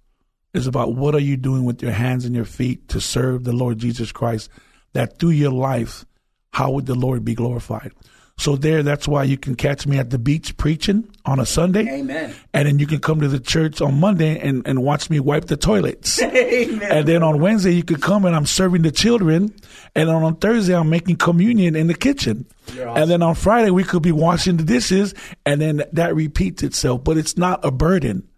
It's 0.57 0.67
about 0.67 0.95
what 0.95 1.15
are 1.15 1.21
you 1.21 1.37
doing 1.37 1.65
with 1.65 1.83
your 1.83 1.93
hands 1.93 2.25
and 2.25 2.35
your 2.35 2.45
feet 2.45 2.89
to 2.89 3.01
serve 3.01 3.45
the 3.45 3.53
Lord 3.53 3.79
Jesus 3.79 4.13
Christ. 4.13 4.49
That 4.93 5.19
through 5.19 5.31
your 5.31 5.53
life, 5.53 6.05
how 6.53 6.71
would 6.71 6.87
the 6.87 6.95
Lord 6.95 7.25
be 7.25 7.35
glorified? 7.35 7.93
So 8.39 8.55
there, 8.55 8.83
that's 8.83 9.09
why 9.09 9.25
you 9.25 9.39
can 9.39 9.55
catch 9.55 9.87
me 9.87 9.99
at 9.99 10.11
the 10.11 10.19
beach 10.19 10.57
preaching 10.59 11.09
on 11.25 11.41
a 11.41 11.47
Sunday. 11.47 11.89
Amen. 11.89 12.35
And 12.53 12.69
then 12.69 12.79
you 12.79 12.87
can 12.87 13.01
come 13.01 13.21
to 13.21 13.29
the 13.29 13.41
church 13.41 13.81
on 13.81 13.99
Monday 13.99 14.39
and, 14.39 14.67
and 14.67 14.83
watch 14.83 15.09
me 15.09 15.21
wipe 15.21 15.47
the 15.47 15.57
toilets. 15.57 16.21
Amen. 16.23 16.83
And 16.83 17.09
then 17.09 17.23
on 17.23 17.41
Wednesday, 17.41 17.73
you 17.73 17.83
could 17.83 18.03
come 18.03 18.27
and 18.27 18.37
I'm 18.37 18.45
serving 18.45 18.83
the 18.83 18.91
children. 18.91 19.55
And 19.95 20.09
then 20.11 20.17
on 20.17 20.37
Thursday, 20.37 20.77
I'm 20.77 20.91
making 20.91 21.17
communion 21.17 21.77
in 21.77 21.87
the 21.87 21.95
kitchen. 21.95 22.45
You're 22.75 22.89
And 22.89 23.11
then 23.11 23.23
on 23.23 23.37
Friday, 23.37 23.71
we 23.71 23.85
could 23.85 24.03
be 24.03 24.13
washing 24.13 24.59
the 24.59 24.65
dishes. 24.65 25.15
And 25.47 25.61
then 25.61 25.85
that 25.93 26.15
repeats 26.15 26.63
itself. 26.63 27.05
But 27.05 27.17
it's 27.17 27.39
not 27.39 27.65
a 27.65 27.71
burden. 27.71 28.29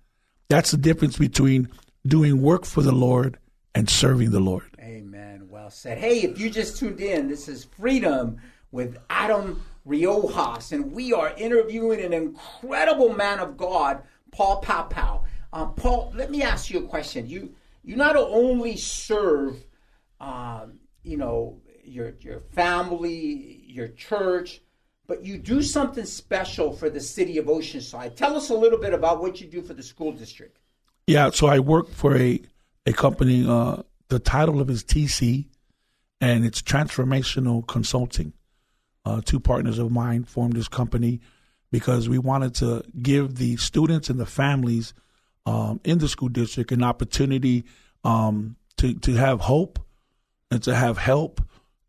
That's 0.49 0.71
the 0.71 0.79
difference 0.79 1.19
between 1.19 1.69
doing 2.07 2.41
work 2.41 2.65
for 2.65 2.83
the 2.83 2.93
Lord 2.93 3.39
and 3.75 3.89
serving 3.89 4.31
the 4.31 4.41
Lord. 4.41 4.65
Amen. 4.81 5.49
Well 5.49 5.71
said. 5.71 5.99
Hey, 5.99 6.23
if 6.23 6.39
you 6.39 6.51
just 6.51 6.79
tuned 6.79 7.01
in, 7.01 7.29
this 7.29 7.49
is 7.49 7.65
Freedom 7.65 8.41
with 8.71 8.99
Adam 9.09 9.63
Riojas, 9.87 10.73
and 10.73 10.93
we 10.93 11.13
are 11.13 11.33
interviewing 11.37 12.01
an 12.01 12.13
incredible 12.13 13.15
man 13.15 13.39
of 13.39 13.57
God, 13.57 14.03
Paul 14.33 14.63
Paopao. 14.63 15.25
Um, 15.53 15.75
Paul, 15.75 16.13
let 16.15 16.31
me 16.31 16.43
ask 16.43 16.71
you 16.71 16.81
a 16.81 16.89
question. 16.89 17.27
You 17.27 17.55
you 17.83 17.97
not 17.97 18.17
only 18.17 18.77
serve, 18.77 19.65
um, 20.21 20.79
you 21.03 21.17
know, 21.17 21.61
your 21.85 22.15
your 22.21 22.41
family, 22.41 23.65
your 23.67 23.89
church, 23.89 24.61
but 25.07 25.25
you 25.25 25.39
do 25.39 25.63
something 25.63 26.05
special 26.05 26.73
for 26.73 26.91
the 26.91 27.01
city 27.01 27.39
of 27.39 27.47
Oceanside. 27.47 28.15
Tell 28.15 28.37
us 28.37 28.51
a 28.51 28.55
little 28.55 28.79
bit 28.79 28.93
about 28.93 29.23
what 29.23 29.41
you 29.41 29.47
do 29.47 29.63
for 29.63 29.73
the 29.73 29.83
school 29.83 30.13
district. 30.13 30.59
Yeah, 31.09 31.31
so 31.31 31.47
I 31.47 31.59
work 31.61 31.89
for 31.91 32.15
a 32.15 32.39
a 32.85 32.93
company. 32.93 33.47
Uh, 33.49 33.79
the 34.09 34.19
title 34.19 34.61
of 34.61 34.69
it 34.69 34.75
is 34.75 34.85
TC, 34.85 35.47
and 36.21 36.45
it's 36.45 36.61
Transformational 36.61 37.67
Consulting. 37.67 38.35
Uh, 39.07 39.23
two 39.25 39.41
partners 39.41 39.79
of 39.79 39.91
mine 39.91 40.25
formed 40.25 40.53
this 40.53 40.69
company 40.69 41.21
because 41.73 42.11
we 42.11 42.19
wanted 42.19 42.55
to 42.57 42.85
give 43.01 43.37
the 43.37 43.57
students 43.57 44.11
and 44.11 44.21
the 44.21 44.27
families 44.27 44.93
um, 45.47 45.81
in 45.83 45.97
the 45.97 46.09
school 46.09 46.29
district 46.29 46.73
an 46.73 46.83
opportunity 46.83 47.65
um, 48.05 48.57
to 48.77 48.93
to 48.93 49.15
have 49.15 49.41
hope 49.41 49.79
and 50.51 50.63
to 50.63 50.75
have 50.75 50.99
help 50.99 51.41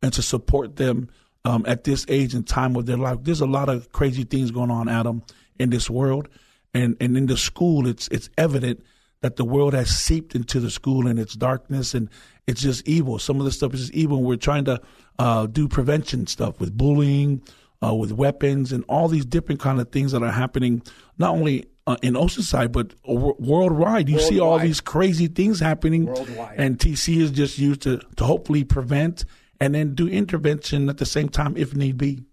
and 0.02 0.14
to 0.14 0.22
support 0.22 0.78
them 0.78 1.10
um, 1.44 1.66
at 1.68 1.84
this 1.84 2.06
age 2.08 2.34
and 2.34 2.48
time 2.48 2.78
of 2.78 2.86
their 2.86 2.96
life. 2.96 3.18
There's 3.24 3.42
a 3.42 3.46
lot 3.46 3.68
of 3.68 3.92
crazy 3.92 4.24
things 4.24 4.50
going 4.50 4.72
on, 4.72 4.88
Adam, 4.88 5.24
in 5.60 5.72
this 5.72 5.90
world, 5.90 6.30
and 6.74 6.96
and 7.02 7.18
in 7.18 7.26
the 7.26 7.36
school, 7.36 7.86
it's 7.86 8.08
it's 8.14 8.30
evident 8.38 8.82
that 9.22 9.36
the 9.36 9.46
world 9.46 9.74
has 9.74 9.90
seeped 9.90 10.36
into 10.36 10.60
the 10.60 10.70
school 10.70 11.08
and 11.08 11.20
its 11.20 11.34
darkness 11.36 11.94
and 11.94 12.10
it's 12.48 12.62
just 12.62 12.88
evil. 12.88 13.20
Some 13.20 13.40
of 13.40 13.46
the 13.46 13.52
stuff 13.52 13.74
is 13.74 13.82
just 13.82 13.94
evil. 13.94 14.24
We're 14.24 14.38
trying 14.38 14.66
to 14.66 14.82
uh, 15.20 15.46
do 15.46 15.68
prevention 15.68 16.26
stuff 16.28 16.60
with 16.60 16.76
bullying, 16.76 17.44
uh, 17.84 17.94
with 17.94 18.12
weapons, 18.12 18.72
and 18.72 18.84
all 18.88 19.08
these 19.08 19.26
different 19.26 19.60
kind 19.62 19.80
of 19.80 19.92
things 19.92 20.12
that 20.14 20.24
are 20.24 20.32
happening 20.32 20.82
not 21.18 21.32
only 21.32 21.66
uh, 21.86 21.98
in 22.02 22.14
Oceanside 22.14 22.72
but 22.72 23.00
w- 23.04 23.36
worldwide. 23.40 24.10
You 24.10 24.20
see 24.20 24.40
all 24.40 24.58
these 24.60 24.82
crazy 24.82 25.28
things 25.28 25.60
happening, 25.60 26.06
Worldwide. 26.06 26.60
and 26.60 26.78
TC 26.78 27.18
is 27.18 27.32
just 27.32 27.58
used 27.60 27.82
to 27.84 28.00
to 28.16 28.24
hopefully 28.24 28.64
prevent 28.64 29.26
and 29.60 29.76
then 29.76 29.94
do 29.96 30.08
intervention 30.08 30.90
at 30.90 30.98
the 30.98 31.06
same 31.06 31.30
time 31.30 31.56
if 31.58 31.76
need 31.76 31.98
be. 31.98 32.24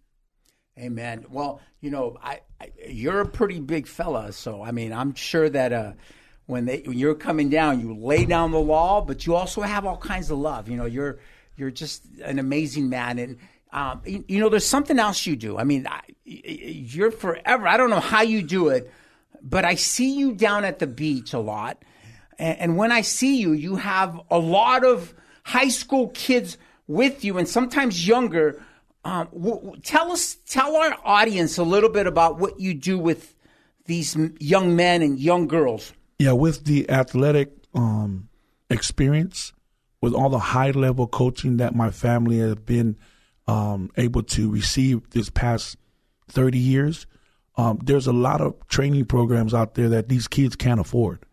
Amen. 0.79 1.25
Well, 1.31 1.61
you 1.81 1.91
know, 1.91 2.17
I, 2.23 2.41
I 2.61 2.71
you're 2.89 3.21
a 3.21 3.27
pretty 3.29 3.61
big 3.61 3.87
fella, 3.87 4.33
so 4.33 4.63
I 4.63 4.73
mean, 4.73 4.93
I'm 4.93 5.15
sure 5.15 5.49
that 5.49 5.73
uh, 5.73 5.93
when 6.47 6.65
they 6.65 6.83
when 6.87 6.97
you're 6.97 7.15
coming 7.15 7.51
down, 7.51 7.81
you 7.81 7.95
lay 7.95 8.25
down 8.25 8.53
the 8.53 8.61
law, 8.61 9.01
but 9.01 9.27
you 9.27 9.35
also 9.35 9.63
have 9.63 9.85
all 9.85 9.97
kinds 9.97 10.31
of 10.31 10.39
love. 10.39 10.69
You 10.69 10.77
know, 10.77 10.87
you're 10.87 11.19
you're 11.57 11.71
just 11.71 12.05
an 12.25 12.39
amazing 12.39 12.89
man, 12.89 13.19
and 13.19 13.39
um, 13.73 14.01
you, 14.07 14.25
you 14.29 14.41
know, 14.41 14.49
there's 14.49 14.67
something 14.67 14.99
else 14.99 15.27
you 15.27 15.37
do. 15.37 15.59
I 15.59 15.65
mean, 15.65 15.87
I, 15.87 16.01
you're 16.25 17.11
forever. 17.11 17.67
I 17.67 17.77
don't 17.77 17.91
know 17.91 18.01
how 18.01 18.23
you 18.23 18.43
do 18.43 18.69
it, 18.69 18.91
but 19.43 19.65
I 19.65 19.75
see 19.75 20.17
you 20.17 20.35
down 20.35 20.65
at 20.65 20.79
the 20.79 20.87
beach 20.87 21.33
a 21.33 21.41
lot, 21.41 21.83
and, 22.39 22.59
and 22.59 22.77
when 22.77 22.93
I 22.93 23.01
see 23.01 23.39
you, 23.39 23.53
you 23.53 23.77
have 23.77 24.21
a 24.31 24.39
lot 24.39 24.85
of 24.85 25.15
high 25.43 25.69
school 25.69 26.09
kids 26.09 26.59
with 26.87 27.25
you, 27.25 27.39
and 27.39 27.49
sometimes 27.49 28.07
younger. 28.07 28.63
Um, 29.05 29.29
w- 29.33 29.55
w- 29.55 29.81
tell 29.83 30.11
us, 30.11 30.37
tell 30.49 30.75
our 30.75 30.97
audience 31.05 31.59
a 31.59 31.63
little 31.63 31.91
bit 31.91 32.09
about 32.09 32.41
what 32.41 32.59
you 32.59 32.75
do 32.75 32.99
with 32.99 33.37
these 33.85 34.17
young 34.41 34.75
men 34.75 35.01
and 35.01 35.17
young 35.17 35.47
girls. 35.47 35.93
Yeah, 36.19 36.33
with 36.33 36.65
the 36.65 36.89
athletic 36.91 37.53
um, 37.75 38.29
experience, 38.71 39.53
with 40.01 40.15
all 40.15 40.31
the 40.31 40.39
high 40.39 40.71
level 40.71 41.07
coaching 41.07 41.59
that 41.59 41.75
my 41.75 41.91
family 41.91 42.39
has 42.39 42.57
been 42.57 42.97
um, 43.47 43.91
able 43.97 44.23
to 44.23 44.51
receive 44.51 45.11
this 45.11 45.31
past 45.31 45.77
30 46.29 46.59
years, 46.59 47.07
um, 47.57 47.79
there's 47.83 48.07
a 48.07 48.13
lot 48.13 48.41
of 48.41 48.55
training 48.69 49.05
programs 49.07 49.55
out 49.55 49.75
there 49.75 49.89
that 49.89 50.09
these 50.09 50.29
kids 50.29 50.57
can't 50.57 50.81
afford. 50.81 51.25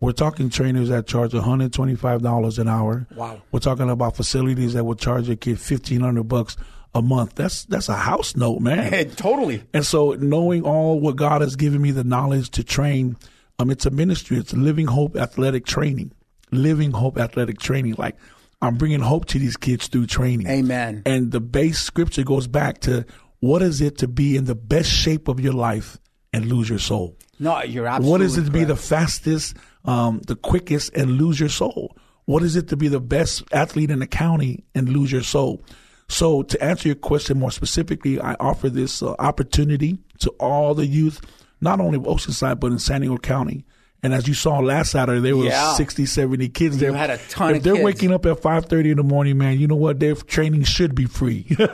We're 0.00 0.12
talking 0.12 0.50
trainers 0.50 0.90
that 0.90 1.06
charge 1.06 1.32
$125 1.32 2.58
an 2.58 2.68
hour. 2.68 3.06
Wow. 3.14 3.40
We're 3.52 3.60
talking 3.60 3.88
about 3.88 4.16
facilities 4.16 4.74
that 4.74 4.84
will 4.84 4.96
charge 4.96 5.28
a 5.30 5.36
kid 5.36 5.52
1500 5.52 6.22
bucks 6.24 6.56
a 6.94 7.02
month. 7.02 7.34
That's 7.34 7.64
that's 7.64 7.88
a 7.88 7.96
house 7.96 8.36
note, 8.36 8.60
man. 8.60 9.10
totally. 9.16 9.64
And 9.72 9.84
so, 9.84 10.12
knowing 10.12 10.62
all 10.62 11.00
what 11.00 11.16
God 11.16 11.40
has 11.40 11.56
given 11.56 11.80
me 11.80 11.90
the 11.90 12.04
knowledge 12.04 12.50
to 12.50 12.62
train, 12.62 13.16
um, 13.58 13.70
it's 13.70 13.86
a 13.86 13.90
ministry. 13.90 14.38
It's 14.38 14.52
Living 14.52 14.86
Hope 14.86 15.16
Athletic 15.16 15.66
Training. 15.66 16.12
Living 16.50 16.92
Hope 16.92 17.18
Athletic 17.18 17.58
Training. 17.58 17.94
Like 17.98 18.16
I'm 18.62 18.76
bringing 18.76 19.00
hope 19.00 19.26
to 19.26 19.38
these 19.38 19.56
kids 19.56 19.88
through 19.88 20.06
training. 20.06 20.46
Amen. 20.46 21.02
And 21.06 21.32
the 21.32 21.40
base 21.40 21.80
scripture 21.80 22.24
goes 22.24 22.46
back 22.46 22.80
to 22.80 23.04
what 23.40 23.62
is 23.62 23.80
it 23.80 23.98
to 23.98 24.08
be 24.08 24.36
in 24.36 24.46
the 24.46 24.54
best 24.54 24.90
shape 24.90 25.28
of 25.28 25.38
your 25.38 25.52
life 25.52 25.98
and 26.32 26.46
lose 26.46 26.68
your 26.68 26.78
soul? 26.78 27.16
No, 27.38 27.62
you're 27.62 27.86
absolutely. 27.86 28.10
What 28.10 28.20
is 28.22 28.38
it 28.38 28.44
to 28.44 28.50
be 28.50 28.64
the 28.64 28.76
fastest, 28.76 29.56
um, 29.84 30.20
the 30.26 30.36
quickest, 30.36 30.94
and 30.94 31.12
lose 31.12 31.38
your 31.38 31.48
soul? 31.48 31.96
What 32.24 32.42
is 32.42 32.56
it 32.56 32.68
to 32.68 32.76
be 32.76 32.88
the 32.88 33.00
best 33.00 33.42
athlete 33.52 33.90
in 33.90 33.98
the 33.98 34.06
county 34.06 34.64
and 34.74 34.88
lose 34.88 35.12
your 35.12 35.22
soul? 35.22 35.62
So, 36.08 36.42
to 36.42 36.62
answer 36.62 36.88
your 36.88 36.96
question 36.96 37.38
more 37.38 37.50
specifically, 37.50 38.20
I 38.20 38.34
offer 38.34 38.70
this 38.70 39.02
uh, 39.02 39.14
opportunity 39.18 39.98
to 40.20 40.30
all 40.40 40.74
the 40.74 40.86
youth, 40.86 41.20
not 41.64 41.80
only 41.80 41.98
Oceanside, 41.98 42.60
but 42.60 42.70
in 42.70 42.78
San 42.78 43.00
Diego 43.00 43.16
County. 43.16 43.64
And 44.04 44.14
as 44.14 44.28
you 44.28 44.34
saw 44.34 44.58
last 44.60 44.92
Saturday, 44.92 45.20
there 45.20 45.36
was 45.36 45.46
Yeah. 45.46 45.72
60, 45.74 46.06
70 46.06 46.48
kids 46.50 46.76
You 46.76 46.80
there. 46.82 46.92
had 46.92 47.10
a 47.10 47.18
ton 47.30 47.54
if 47.56 47.62
they're 47.62 47.72
kids. 47.74 47.84
waking 47.84 48.12
up 48.12 48.24
at 48.26 48.40
5.30 48.40 48.90
in 48.92 48.96
the 48.98 49.02
morning, 49.02 49.38
man, 49.38 49.58
you 49.58 49.66
know 49.66 49.74
what? 49.76 49.98
Their 49.98 50.14
training 50.14 50.64
should 50.64 50.94
be 50.94 51.06
free. 51.06 51.46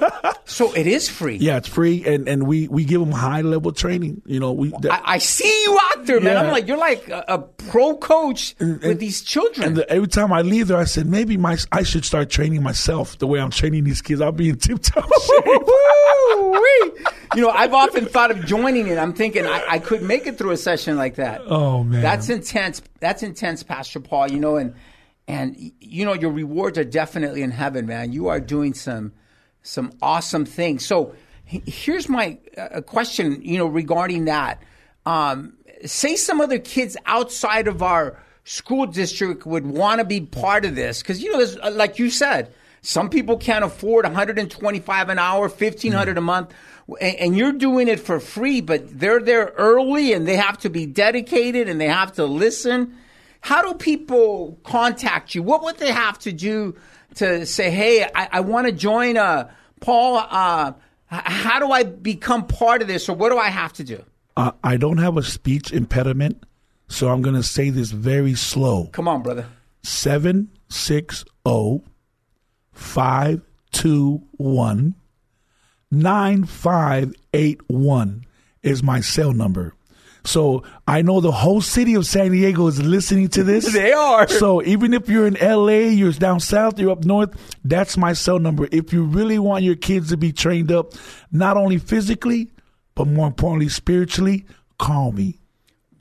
So 0.46 0.72
it 0.72 0.88
is 0.88 1.08
free. 1.08 1.36
Yeah, 1.36 1.58
it's 1.58 1.68
free, 1.68 2.04
and, 2.04 2.28
and 2.28 2.44
we, 2.44 2.66
we 2.66 2.84
give 2.84 2.98
them 3.00 3.12
high 3.12 3.42
level 3.42 3.70
training. 3.70 4.20
You 4.26 4.40
know, 4.40 4.50
we 4.50 4.70
that, 4.80 4.90
I, 5.06 5.14
I 5.14 5.18
see 5.18 5.46
you 5.62 5.78
out 5.92 6.06
there, 6.06 6.18
man. 6.20 6.32
Yeah. 6.32 6.42
I'm 6.42 6.50
like, 6.50 6.66
you're 6.66 6.76
like 6.76 7.08
a, 7.08 7.24
a 7.28 7.38
pro 7.38 7.96
coach 7.96 8.56
with 8.58 8.98
these 8.98 9.22
children. 9.22 9.68
and 9.68 9.76
the, 9.76 9.88
every 9.88 10.08
time 10.08 10.32
I 10.32 10.42
leave 10.42 10.66
there, 10.66 10.76
I 10.78 10.84
said 10.84 11.06
maybe 11.06 11.36
my 11.36 11.56
I 11.70 11.84
should 11.84 12.04
start 12.04 12.30
training 12.30 12.64
myself 12.64 13.16
the 13.18 13.28
way 13.28 13.38
I'm 13.38 13.50
training 13.52 13.84
these 13.84 14.02
kids. 14.02 14.20
I'll 14.20 14.32
be 14.32 14.48
in 14.48 14.56
tip 14.58 14.80
top 14.82 15.04
shape. 15.04 15.68
You 17.36 17.42
know, 17.42 17.50
I've 17.50 17.72
often 17.72 18.06
thought 18.06 18.32
of 18.32 18.44
joining 18.44 18.88
it. 18.88 18.98
I'm 18.98 19.12
thinking 19.12 19.46
I, 19.46 19.64
I 19.68 19.78
could 19.78 20.02
make 20.02 20.26
it 20.26 20.36
through 20.36 20.50
a 20.50 20.56
session 20.56 20.96
like 20.96 21.14
that. 21.14 21.42
Oh 21.46 21.84
man, 21.84 22.02
That's 22.02 22.19
intense. 22.28 22.82
That's 23.00 23.22
intense, 23.22 23.62
Pastor 23.62 24.00
Paul. 24.00 24.30
You 24.30 24.40
know, 24.40 24.56
and 24.56 24.74
and 25.28 25.72
you 25.80 26.04
know 26.04 26.12
your 26.12 26.32
rewards 26.32 26.78
are 26.78 26.84
definitely 26.84 27.42
in 27.42 27.50
heaven, 27.50 27.86
man. 27.86 28.12
You 28.12 28.28
are 28.28 28.40
doing 28.40 28.74
some 28.74 29.12
some 29.62 29.92
awesome 30.02 30.44
things. 30.44 30.84
So 30.84 31.14
here's 31.44 32.08
my 32.08 32.38
uh, 32.56 32.80
question. 32.82 33.40
You 33.42 33.58
know, 33.58 33.66
regarding 33.66 34.26
that, 34.26 34.62
um, 35.06 35.54
say 35.84 36.16
some 36.16 36.40
other 36.40 36.58
kids 36.58 36.96
outside 37.06 37.68
of 37.68 37.82
our 37.82 38.18
school 38.44 38.86
district 38.86 39.46
would 39.46 39.66
want 39.66 40.00
to 40.00 40.04
be 40.04 40.20
part 40.20 40.64
of 40.64 40.74
this 40.74 41.02
because 41.02 41.22
you 41.22 41.32
know, 41.32 41.46
uh, 41.62 41.70
like 41.70 41.98
you 41.98 42.10
said. 42.10 42.52
Some 42.82 43.10
people 43.10 43.36
can't 43.36 43.62
afford 43.62 44.06
125 44.06 45.10
an 45.10 45.18
hour, 45.18 45.40
1500 45.48 46.16
a 46.16 46.20
month, 46.22 46.54
and, 47.00 47.16
and 47.16 47.36
you're 47.36 47.52
doing 47.52 47.88
it 47.88 48.00
for 48.00 48.20
free, 48.20 48.60
but 48.60 48.98
they're 48.98 49.20
there 49.20 49.52
early 49.56 50.12
and 50.12 50.26
they 50.26 50.36
have 50.36 50.58
to 50.58 50.70
be 50.70 50.86
dedicated 50.86 51.68
and 51.68 51.80
they 51.80 51.88
have 51.88 52.12
to 52.12 52.24
listen. 52.24 52.96
How 53.40 53.62
do 53.62 53.74
people 53.74 54.58
contact 54.64 55.34
you? 55.34 55.42
What 55.42 55.62
would 55.62 55.78
they 55.78 55.92
have 55.92 56.18
to 56.20 56.32
do 56.32 56.76
to 57.16 57.46
say, 57.46 57.70
"Hey, 57.70 58.04
I, 58.14 58.28
I 58.32 58.40
want 58.40 58.66
to 58.66 58.72
join"? 58.72 59.16
Uh, 59.16 59.50
Paul, 59.80 60.16
uh, 60.18 60.72
how 61.06 61.58
do 61.58 61.70
I 61.72 61.84
become 61.84 62.46
part 62.46 62.82
of 62.82 62.88
this, 62.88 63.08
or 63.08 63.16
what 63.16 63.30
do 63.30 63.38
I 63.38 63.48
have 63.48 63.72
to 63.74 63.84
do? 63.84 64.04
uh, 64.36 64.52
I 64.62 64.76
don't 64.76 64.98
have 64.98 65.16
a 65.16 65.22
speech 65.22 65.72
impediment, 65.72 66.44
so 66.88 67.08
I'm 67.08 67.22
going 67.22 67.34
to 67.34 67.42
say 67.42 67.70
this 67.70 67.90
very 67.90 68.34
slow. 68.34 68.86
Come 68.92 69.08
on, 69.08 69.22
brother. 69.22 69.46
Seven 69.82 70.50
six 70.68 71.24
zero 75.92 76.02
five 76.02 76.02
two 76.02 76.02
one 76.02 76.02
nine 76.02 76.44
five 76.44 77.14
eight 77.34 77.60
one 77.68 78.24
is 78.62 78.82
my 78.82 79.00
cell 79.00 79.32
number. 79.32 79.74
So 80.24 80.64
I 80.86 81.00
know 81.02 81.20
the 81.20 81.32
whole 81.32 81.62
city 81.62 81.94
of 81.94 82.06
San 82.06 82.32
Diego 82.32 82.66
is 82.66 82.80
listening 82.82 83.28
to 83.28 83.42
this. 83.42 83.72
They 83.80 83.92
are. 83.92 84.28
So 84.28 84.62
even 84.62 84.92
if 84.92 85.08
you're 85.08 85.26
in 85.26 85.34
LA, 85.40 85.88
you're 85.88 86.12
down 86.12 86.40
south, 86.40 86.78
you're 86.78 86.90
up 86.90 87.04
north, 87.04 87.30
that's 87.64 87.96
my 87.96 88.12
cell 88.12 88.38
number. 88.38 88.68
If 88.70 88.92
you 88.92 89.04
really 89.04 89.38
want 89.38 89.64
your 89.64 89.76
kids 89.76 90.10
to 90.10 90.18
be 90.18 90.32
trained 90.32 90.70
up, 90.70 90.92
not 91.32 91.56
only 91.56 91.78
physically, 91.78 92.50
but 92.94 93.06
more 93.06 93.26
importantly, 93.26 93.70
spiritually, 93.70 94.44
call 94.78 95.12
me. 95.12 95.38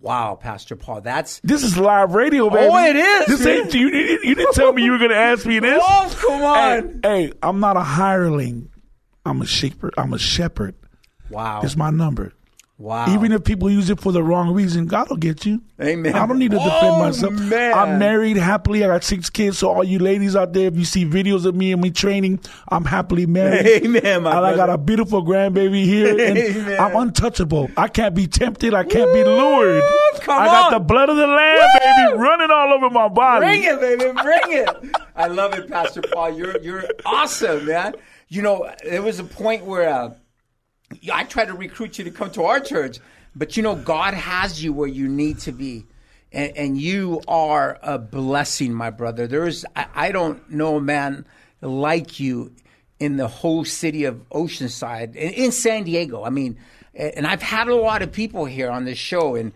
Wow, 0.02 0.36
Pastor 0.36 0.76
Paul, 0.76 1.02
that's 1.02 1.40
This 1.42 1.64
is 1.64 1.78
live 1.78 2.14
radio, 2.14 2.50
baby. 2.50 2.70
Oh, 2.72 2.86
it 2.86 2.96
is, 2.96 3.26
This 3.28 3.46
ain't 3.46 3.74
you. 3.74 3.88
You 3.88 4.36
didn't 4.36 4.54
tell 4.54 4.72
me 4.74 4.84
you 4.84 4.92
were 4.92 4.98
going 4.98 5.12
to 5.12 5.18
ask 5.18 5.46
me 5.46 5.60
this. 5.60 5.82
oh, 5.86 6.18
come 6.20 6.42
on. 6.42 7.00
Hey, 7.04 7.28
hey, 7.28 7.34
I'm 7.44 7.60
not 7.60 7.78
a 7.78 7.82
hireling. 7.82 8.69
I'm 9.30 9.42
a 9.42 9.46
shepherd. 9.46 9.94
I'm 9.98 10.14
a 10.14 10.20
shepherd. 10.20 10.76
Wow, 11.30 11.62
It's 11.64 11.76
my 11.78 11.92
number. 11.92 12.34
wow. 12.80 13.14
Even 13.14 13.32
if 13.32 13.44
people 13.44 13.70
use 13.70 13.90
it 13.92 14.00
for 14.00 14.12
the 14.12 14.24
wrong 14.24 14.52
reason, 14.54 14.88
God 14.88 15.10
will 15.10 15.18
get 15.18 15.46
you. 15.46 15.62
Amen. 15.80 16.16
I 16.16 16.26
don't 16.26 16.40
need 16.40 16.50
to 16.52 16.58
defend 16.58 16.96
Oh, 16.96 17.00
myself. 17.00 17.34
man. 17.34 17.74
I'm 17.76 18.00
married 18.00 18.38
happily. 18.38 18.84
I 18.84 18.88
got 18.88 19.04
six 19.04 19.30
kids. 19.30 19.60
So 19.60 19.70
all 19.70 19.84
you 19.84 20.00
ladies 20.00 20.36
out 20.36 20.54
there, 20.54 20.68
if 20.68 20.76
you 20.76 20.86
see 20.86 21.06
videos 21.06 21.46
of 21.46 21.54
me 21.56 21.72
and 21.72 21.82
me 21.82 21.92
training, 21.92 22.40
I'm 22.70 22.86
happily 22.86 23.28
married. 23.28 23.68
Amen, 23.86 24.24
my 24.24 24.36
and 24.38 24.46
I 24.46 24.56
got 24.56 24.70
a 24.72 24.78
beautiful 24.80 25.24
grandbaby 25.24 25.84
here. 25.86 26.10
And 26.20 26.38
Amen. 26.38 26.80
I'm 26.80 26.96
untouchable. 26.96 27.70
I 27.78 27.90
can't 27.90 28.16
be 28.16 28.26
tempted. 28.26 28.74
I 28.74 28.84
can't 28.86 29.14
be 29.14 29.24
lured. 29.24 29.84
come 30.22 30.42
I 30.42 30.46
got 30.48 30.74
on. 30.74 30.80
the 30.80 30.80
blood 30.80 31.10
of 31.10 31.18
the 31.18 31.28
lamb, 31.28 31.70
baby, 31.80 32.18
running 32.18 32.50
all 32.50 32.74
over 32.74 32.90
my 32.90 33.08
body. 33.10 33.46
Bring 33.46 33.64
it, 33.66 33.80
baby. 33.80 34.12
Bring 34.24 34.42
it. 34.64 34.70
I 35.16 35.28
love 35.28 35.54
it, 35.54 35.70
Pastor 35.70 36.02
Paul. 36.02 36.32
You're 36.32 36.58
you're 36.62 36.86
awesome, 37.06 37.66
man. 37.66 37.94
You 38.30 38.42
know, 38.42 38.72
there 38.84 39.02
was 39.02 39.20
a 39.20 39.24
point 39.24 39.66
where 39.66 39.90
uh, 39.90 40.14
I 41.12 41.24
tried 41.24 41.46
to 41.46 41.56
recruit 41.56 41.98
you 41.98 42.06
to 42.06 42.12
come 42.12 42.32
to 42.32 42.44
our 42.44 42.60
church, 42.60 43.00
but 43.36 43.58
you 43.58 43.64
know, 43.64 43.76
God 43.76 44.14
has 44.14 44.64
you 44.64 44.72
where 44.72 44.88
you 44.88 45.08
need 45.08 45.40
to 45.40 45.52
be. 45.52 45.86
And, 46.32 46.56
and 46.56 46.78
you 46.78 47.22
are 47.28 47.80
a 47.82 47.98
blessing, 47.98 48.72
my 48.72 48.92
brother. 48.92 49.26
There's, 49.26 49.66
I, 49.76 49.88
I 49.96 50.12
don't 50.12 50.48
know 50.52 50.78
a 50.78 50.82
man 50.82 51.26
like 51.60 52.20
you 52.20 52.54
in 53.00 53.18
the 53.18 53.28
whole 53.28 53.66
city 53.66 54.04
of 54.04 54.30
Oceanside, 54.30 55.16
in, 55.16 55.34
in 55.34 55.52
San 55.52 55.86
Diego. 55.86 56.24
I 56.24 56.30
mean, 56.30 56.60
and 56.94 57.26
I've 57.26 57.42
had 57.42 57.68
a 57.68 57.76
lot 57.76 58.02
of 58.02 58.12
people 58.12 58.46
here 58.46 58.70
on 58.70 58.86
this 58.86 58.98
show, 58.98 59.36
and 59.36 59.54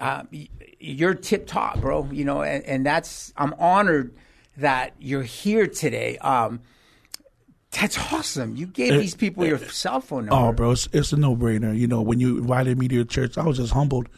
uh, 0.00 0.22
you're 0.80 1.14
tip 1.14 1.46
top, 1.46 1.80
bro. 1.80 2.08
You 2.10 2.24
know, 2.24 2.42
and, 2.42 2.64
and 2.64 2.86
that's 2.86 3.32
I'm 3.36 3.54
honored 3.54 4.14
that 4.56 4.94
you're 4.98 5.22
here 5.22 5.66
today. 5.66 6.16
Um, 6.18 6.60
that's 7.78 7.98
awesome. 8.12 8.56
You 8.56 8.66
gave 8.66 8.94
these 8.94 9.14
people 9.14 9.44
your 9.44 9.58
cell 9.58 10.00
phone 10.00 10.26
number. 10.26 10.48
Oh, 10.48 10.52
bro, 10.52 10.72
it's, 10.72 10.88
it's 10.92 11.12
a 11.12 11.16
no 11.16 11.36
brainer. 11.36 11.76
You 11.76 11.86
know, 11.86 12.02
when 12.02 12.20
you 12.20 12.38
invited 12.38 12.78
me 12.78 12.88
to 12.88 12.94
your 12.94 13.04
church, 13.04 13.38
I 13.38 13.44
was 13.44 13.58
just 13.58 13.72
humbled. 13.72 14.08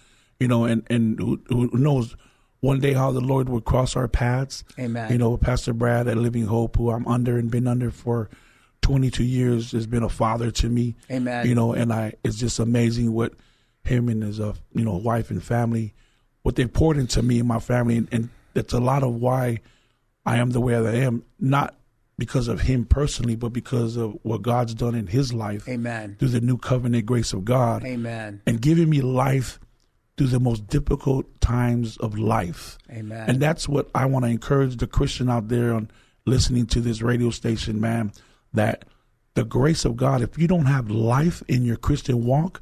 You 0.40 0.48
know, 0.48 0.64
and 0.64 0.86
and 0.88 1.18
who, 1.18 1.40
who 1.48 1.70
knows 1.72 2.16
one 2.60 2.80
day 2.80 2.92
how 2.92 3.10
the 3.12 3.20
Lord 3.20 3.48
would 3.48 3.64
cross 3.64 3.96
our 3.96 4.08
paths. 4.08 4.64
Amen. 4.78 5.10
You 5.10 5.18
know, 5.18 5.36
Pastor 5.36 5.72
Brad 5.72 6.06
at 6.08 6.16
Living 6.16 6.46
Hope, 6.46 6.76
who 6.76 6.90
I'm 6.90 7.06
under 7.08 7.36
and 7.38 7.50
been 7.50 7.66
under 7.66 7.90
for 7.90 8.28
22 8.82 9.24
years, 9.24 9.72
has 9.72 9.86
been 9.86 10.02
a 10.02 10.08
father 10.08 10.50
to 10.52 10.68
me. 10.68 10.94
Amen. 11.10 11.46
You 11.46 11.54
know, 11.54 11.72
and 11.72 11.92
I 11.92 12.14
it's 12.22 12.36
just 12.36 12.58
amazing 12.58 13.12
what 13.12 13.34
him 13.82 14.08
and 14.08 14.22
his 14.22 14.38
uh, 14.38 14.54
you 14.72 14.84
know 14.84 14.96
wife 14.96 15.30
and 15.30 15.42
family 15.42 15.94
what 16.48 16.56
they've 16.56 16.72
poured 16.72 16.96
into 16.96 17.22
me 17.22 17.38
and 17.38 17.46
my 17.46 17.58
family, 17.58 17.98
and, 17.98 18.08
and 18.10 18.30
that's 18.54 18.72
a 18.72 18.80
lot 18.80 19.02
of 19.02 19.14
why 19.14 19.58
I 20.24 20.38
am 20.38 20.50
the 20.50 20.60
way 20.60 20.80
that 20.80 20.94
I 20.94 21.00
am. 21.00 21.22
Not 21.38 21.77
because 22.18 22.48
of 22.48 22.62
him 22.62 22.84
personally, 22.84 23.36
but 23.36 23.50
because 23.50 23.96
of 23.96 24.18
what 24.22 24.42
God's 24.42 24.74
done 24.74 24.94
in 24.94 25.06
his 25.06 25.32
life 25.32 25.68
Amen. 25.68 26.16
through 26.18 26.28
the 26.28 26.40
new 26.40 26.58
covenant 26.58 27.06
grace 27.06 27.32
of 27.32 27.44
God 27.44 27.84
Amen. 27.84 28.42
and 28.46 28.60
giving 28.60 28.90
me 28.90 29.00
life 29.00 29.60
through 30.16 30.26
the 30.26 30.40
most 30.40 30.66
difficult 30.66 31.40
times 31.40 31.96
of 31.98 32.18
life. 32.18 32.76
Amen. 32.90 33.30
And 33.30 33.40
that's 33.40 33.68
what 33.68 33.88
I 33.94 34.06
want 34.06 34.24
to 34.24 34.30
encourage 34.30 34.76
the 34.76 34.88
Christian 34.88 35.30
out 35.30 35.48
there 35.48 35.72
on 35.72 35.90
listening 36.26 36.66
to 36.66 36.80
this 36.80 37.00
radio 37.00 37.30
station, 37.30 37.80
man, 37.80 38.12
that 38.52 38.84
the 39.34 39.44
grace 39.44 39.84
of 39.84 39.96
God, 39.96 40.20
if 40.20 40.36
you 40.36 40.48
don't 40.48 40.66
have 40.66 40.90
life 40.90 41.42
in 41.46 41.64
your 41.64 41.76
Christian 41.76 42.24
walk, 42.24 42.60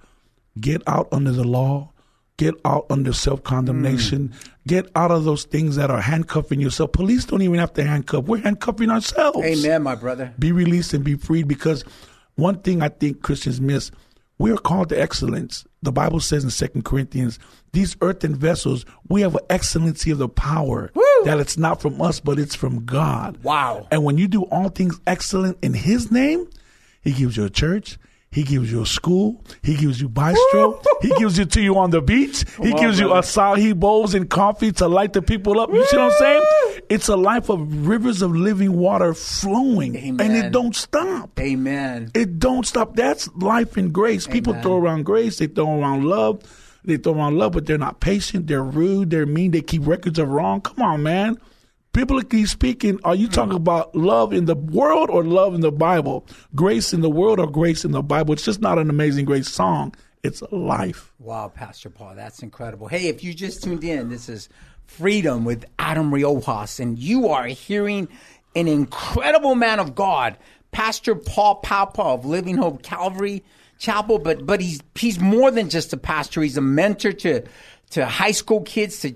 get 0.60 0.82
out 0.86 1.08
under 1.10 1.32
the 1.32 1.44
law, 1.44 1.92
get 2.36 2.54
out 2.64 2.86
under 2.90 3.12
self 3.12 3.42
condemnation, 3.42 4.28
hmm. 4.28 4.50
get 4.66 4.90
out 4.94 5.10
of 5.10 5.24
those 5.24 5.44
things 5.44 5.76
that 5.76 5.90
are 5.90 6.00
handcuffing 6.00 6.60
yourself. 6.60 6.92
Police 6.92 7.24
don't 7.24 7.42
even 7.42 7.58
have 7.58 7.72
to 7.74 7.84
handcuff, 7.84 8.24
we're 8.24 8.42
handcuffing 8.42 8.90
ourselves 8.90 9.38
Amen, 9.44 9.82
my 9.82 9.94
brother. 9.94 10.32
be 10.38 10.52
released 10.52 10.94
and 10.94 11.04
be 11.04 11.14
freed 11.14 11.48
because 11.48 11.84
one 12.34 12.60
thing 12.60 12.82
I 12.82 12.88
think 12.88 13.22
Christians 13.22 13.60
miss, 13.60 13.90
we 14.38 14.52
are 14.52 14.58
called 14.58 14.90
to 14.90 15.00
excellence. 15.00 15.64
The 15.82 15.92
Bible 15.92 16.20
says 16.20 16.44
in 16.44 16.50
Second 16.50 16.84
Corinthians, 16.84 17.38
these 17.72 17.96
earthen 18.02 18.34
vessels, 18.34 18.84
we 19.08 19.22
have 19.22 19.34
an 19.34 19.44
excellency 19.48 20.10
of 20.10 20.18
the 20.18 20.28
power 20.28 20.90
that 21.24 21.40
it's 21.40 21.56
not 21.56 21.80
from 21.80 22.00
us, 22.02 22.20
but 22.20 22.38
it's 22.38 22.54
from 22.54 22.84
God. 22.84 23.38
Wow. 23.42 23.86
And 23.90 24.04
when 24.04 24.18
you 24.18 24.28
do 24.28 24.42
all 24.44 24.68
things 24.68 25.00
excellent 25.06 25.58
in 25.62 25.72
His 25.72 26.10
name, 26.10 26.48
He 27.02 27.12
gives 27.12 27.36
you 27.36 27.44
a 27.44 27.50
church. 27.50 27.98
He 28.36 28.42
gives 28.42 28.70
you 28.70 28.82
a 28.82 28.86
school. 28.86 29.42
He 29.62 29.76
gives 29.76 29.98
you 29.98 30.10
bistro. 30.10 30.84
he 31.00 31.08
gives 31.14 31.38
it 31.38 31.50
to 31.52 31.62
you 31.62 31.78
on 31.78 31.88
the 31.88 32.02
beach. 32.02 32.44
he 32.60 32.70
on, 32.70 32.78
gives 32.78 33.00
you 33.00 33.08
brother. 33.08 33.26
acai 33.26 33.74
bowls 33.74 34.12
and 34.12 34.28
coffee 34.28 34.72
to 34.72 34.88
light 34.88 35.14
the 35.14 35.22
people 35.22 35.58
up. 35.58 35.72
You 35.72 35.86
see 35.86 35.96
what 35.96 36.12
I'm 36.12 36.18
saying? 36.18 36.82
It's 36.90 37.08
a 37.08 37.16
life 37.16 37.48
of 37.48 37.88
rivers 37.88 38.20
of 38.20 38.36
living 38.36 38.76
water 38.76 39.14
flowing, 39.14 39.96
and 39.96 40.20
it 40.20 40.52
don't 40.52 40.76
stop. 40.76 41.40
Amen. 41.40 42.10
It 42.12 42.38
don't 42.38 42.66
stop. 42.66 42.94
That's 42.94 43.34
life 43.36 43.78
and 43.78 43.90
grace. 43.90 44.26
People 44.26 44.52
Amen. 44.52 44.62
throw 44.62 44.76
around 44.76 45.06
grace. 45.06 45.38
They 45.38 45.46
throw 45.46 45.80
around 45.80 46.04
love. 46.04 46.42
They 46.84 46.98
throw 46.98 47.14
around 47.14 47.38
love, 47.38 47.52
but 47.52 47.64
they're 47.64 47.78
not 47.78 48.00
patient. 48.00 48.48
They're 48.48 48.62
rude. 48.62 49.08
They're 49.08 49.24
mean. 49.24 49.52
They 49.52 49.62
keep 49.62 49.86
records 49.86 50.18
of 50.18 50.28
wrong. 50.28 50.60
Come 50.60 50.82
on, 50.82 51.02
man. 51.02 51.38
Biblically 51.96 52.44
speaking, 52.44 53.00
are 53.04 53.14
you 53.14 53.26
talking 53.26 53.56
about 53.56 53.94
love 53.94 54.34
in 54.34 54.44
the 54.44 54.54
world 54.54 55.08
or 55.08 55.24
love 55.24 55.54
in 55.54 55.62
the 55.62 55.72
Bible? 55.72 56.26
Grace 56.54 56.92
in 56.92 57.00
the 57.00 57.08
world 57.08 57.40
or 57.40 57.50
grace 57.50 57.86
in 57.86 57.92
the 57.92 58.02
Bible? 58.02 58.34
It's 58.34 58.44
just 58.44 58.60
not 58.60 58.78
an 58.78 58.90
amazing 58.90 59.24
grace 59.24 59.48
song. 59.48 59.94
It's 60.22 60.42
life. 60.52 61.14
Wow, 61.18 61.48
Pastor 61.48 61.88
Paul, 61.88 62.14
that's 62.14 62.42
incredible. 62.42 62.86
Hey, 62.86 63.08
if 63.08 63.24
you 63.24 63.32
just 63.32 63.62
tuned 63.62 63.82
in, 63.82 64.10
this 64.10 64.28
is 64.28 64.50
Freedom 64.84 65.46
with 65.46 65.64
Adam 65.78 66.10
Riojas, 66.10 66.80
and 66.80 66.98
you 66.98 67.28
are 67.28 67.46
hearing 67.46 68.08
an 68.54 68.68
incredible 68.68 69.54
man 69.54 69.80
of 69.80 69.94
God, 69.94 70.36
Pastor 70.72 71.14
Paul 71.14 71.62
Paopao 71.62 72.16
of 72.18 72.26
Living 72.26 72.58
Hope 72.58 72.82
Calvary 72.82 73.42
Chapel. 73.78 74.18
But 74.18 74.44
but 74.44 74.60
he's 74.60 74.82
he's 74.96 75.18
more 75.18 75.50
than 75.50 75.70
just 75.70 75.94
a 75.94 75.96
pastor. 75.96 76.42
He's 76.42 76.58
a 76.58 76.60
mentor 76.60 77.12
to 77.12 77.42
to 77.92 78.04
high 78.04 78.32
school 78.32 78.60
kids, 78.60 79.00
to 79.00 79.14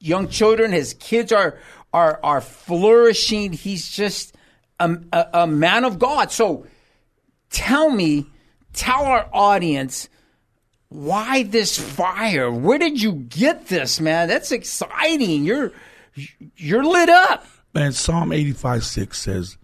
young 0.00 0.28
children. 0.28 0.72
His 0.72 0.94
kids 0.94 1.32
are 1.32 1.58
are 1.96 2.20
are 2.22 2.42
flourishing. 2.42 3.54
He's 3.54 3.88
just 3.88 4.36
a, 4.78 4.98
a, 5.12 5.28
a 5.32 5.46
man 5.46 5.84
of 5.84 5.98
God. 5.98 6.30
So 6.30 6.66
tell 7.48 7.88
me, 7.88 8.26
tell 8.74 9.04
our 9.04 9.28
audience 9.32 10.10
why 10.90 11.42
this 11.42 11.78
fire? 11.78 12.52
Where 12.52 12.78
did 12.78 13.02
you 13.02 13.12
get 13.12 13.68
this, 13.68 13.98
man? 13.98 14.28
That's 14.28 14.52
exciting. 14.52 15.44
You're 15.44 15.72
you're 16.56 16.84
lit 16.84 17.08
up. 17.08 17.46
Man, 17.74 17.92
Psalm 17.92 18.30
85 18.30 18.84
6 18.84 19.18
says, 19.18 19.58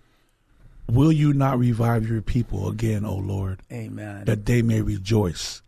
Will 0.89 1.13
you 1.13 1.33
not 1.33 1.59
revive 1.59 2.09
your 2.09 2.23
people 2.23 2.69
again, 2.69 3.05
O 3.05 3.15
Lord? 3.15 3.61
Amen. 3.71 4.25
That 4.25 4.47
they 4.47 4.63
may 4.63 4.81
rejoice. 4.81 5.63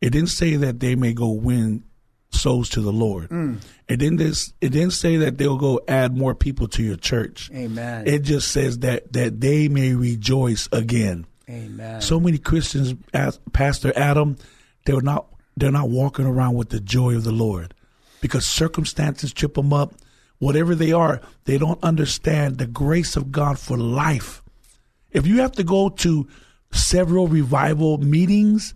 It 0.00 0.10
didn't 0.10 0.30
say 0.30 0.56
that 0.56 0.80
they 0.80 0.96
may 0.96 1.12
go 1.12 1.30
win 1.30 1.84
souls 2.32 2.68
to 2.70 2.80
the 2.80 2.92
Lord. 2.92 3.28
Mm. 3.30 3.60
It 3.88 3.98
didn't 3.98 4.20
it 4.20 4.70
didn't 4.70 4.92
say 4.92 5.16
that 5.18 5.38
they'll 5.38 5.56
go 5.56 5.80
add 5.86 6.16
more 6.16 6.34
people 6.34 6.68
to 6.68 6.82
your 6.82 6.96
church. 6.96 7.50
Amen. 7.54 8.06
It 8.06 8.20
just 8.20 8.50
says 8.50 8.78
that 8.78 9.12
that 9.12 9.40
they 9.40 9.68
may 9.68 9.94
rejoice 9.94 10.68
again. 10.72 11.26
Amen. 11.48 12.00
So 12.00 12.18
many 12.18 12.38
Christians, 12.38 12.94
as 13.12 13.38
Pastor 13.52 13.92
Adam, 13.96 14.36
they're 14.86 15.00
not 15.00 15.26
they're 15.56 15.70
not 15.70 15.90
walking 15.90 16.26
around 16.26 16.54
with 16.54 16.70
the 16.70 16.80
joy 16.80 17.14
of 17.14 17.24
the 17.24 17.32
Lord 17.32 17.74
because 18.20 18.46
circumstances 18.46 19.32
trip 19.32 19.54
them 19.54 19.72
up. 19.72 19.94
Whatever 20.38 20.74
they 20.74 20.92
are, 20.92 21.20
they 21.44 21.56
don't 21.56 21.82
understand 21.84 22.58
the 22.58 22.66
grace 22.66 23.14
of 23.14 23.30
God 23.30 23.58
for 23.58 23.76
life. 23.76 24.42
If 25.12 25.26
you 25.26 25.40
have 25.40 25.52
to 25.52 25.64
go 25.64 25.88
to 25.88 26.26
several 26.72 27.28
revival 27.28 27.98
meetings, 27.98 28.74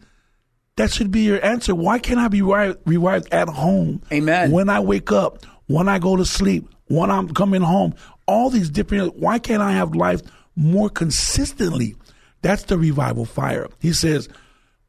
that 0.77 0.93
should 0.93 1.11
be 1.11 1.23
your 1.23 1.45
answer. 1.45 1.75
Why 1.75 1.99
can't 1.99 2.21
I 2.21 2.29
be 2.29 2.43
revived, 2.43 2.79
revived 2.85 3.33
at 3.33 3.49
home? 3.49 4.03
Amen. 4.12 4.51
When 4.51 4.69
I 4.69 4.81
wake 4.81 5.11
up, 5.11 5.45
when 5.67 5.89
I 5.89 5.99
go 5.99 6.17
to 6.17 6.25
sleep, 6.25 6.69
when 6.89 7.11
I'm 7.11 7.29
coming 7.29 7.62
home, 7.62 7.95
all 8.27 8.51
these 8.51 8.71
different. 8.71 9.17
Why 9.17 9.39
can't 9.39 9.62
I 9.62 9.73
have 9.73 9.95
life 9.95 10.21
more 10.55 10.89
consistently? 10.89 11.97
That's 12.43 12.65
the 12.65 12.79
revival 12.79 13.25
fire. 13.25 13.69
He 13.81 13.93
says, 13.93 14.29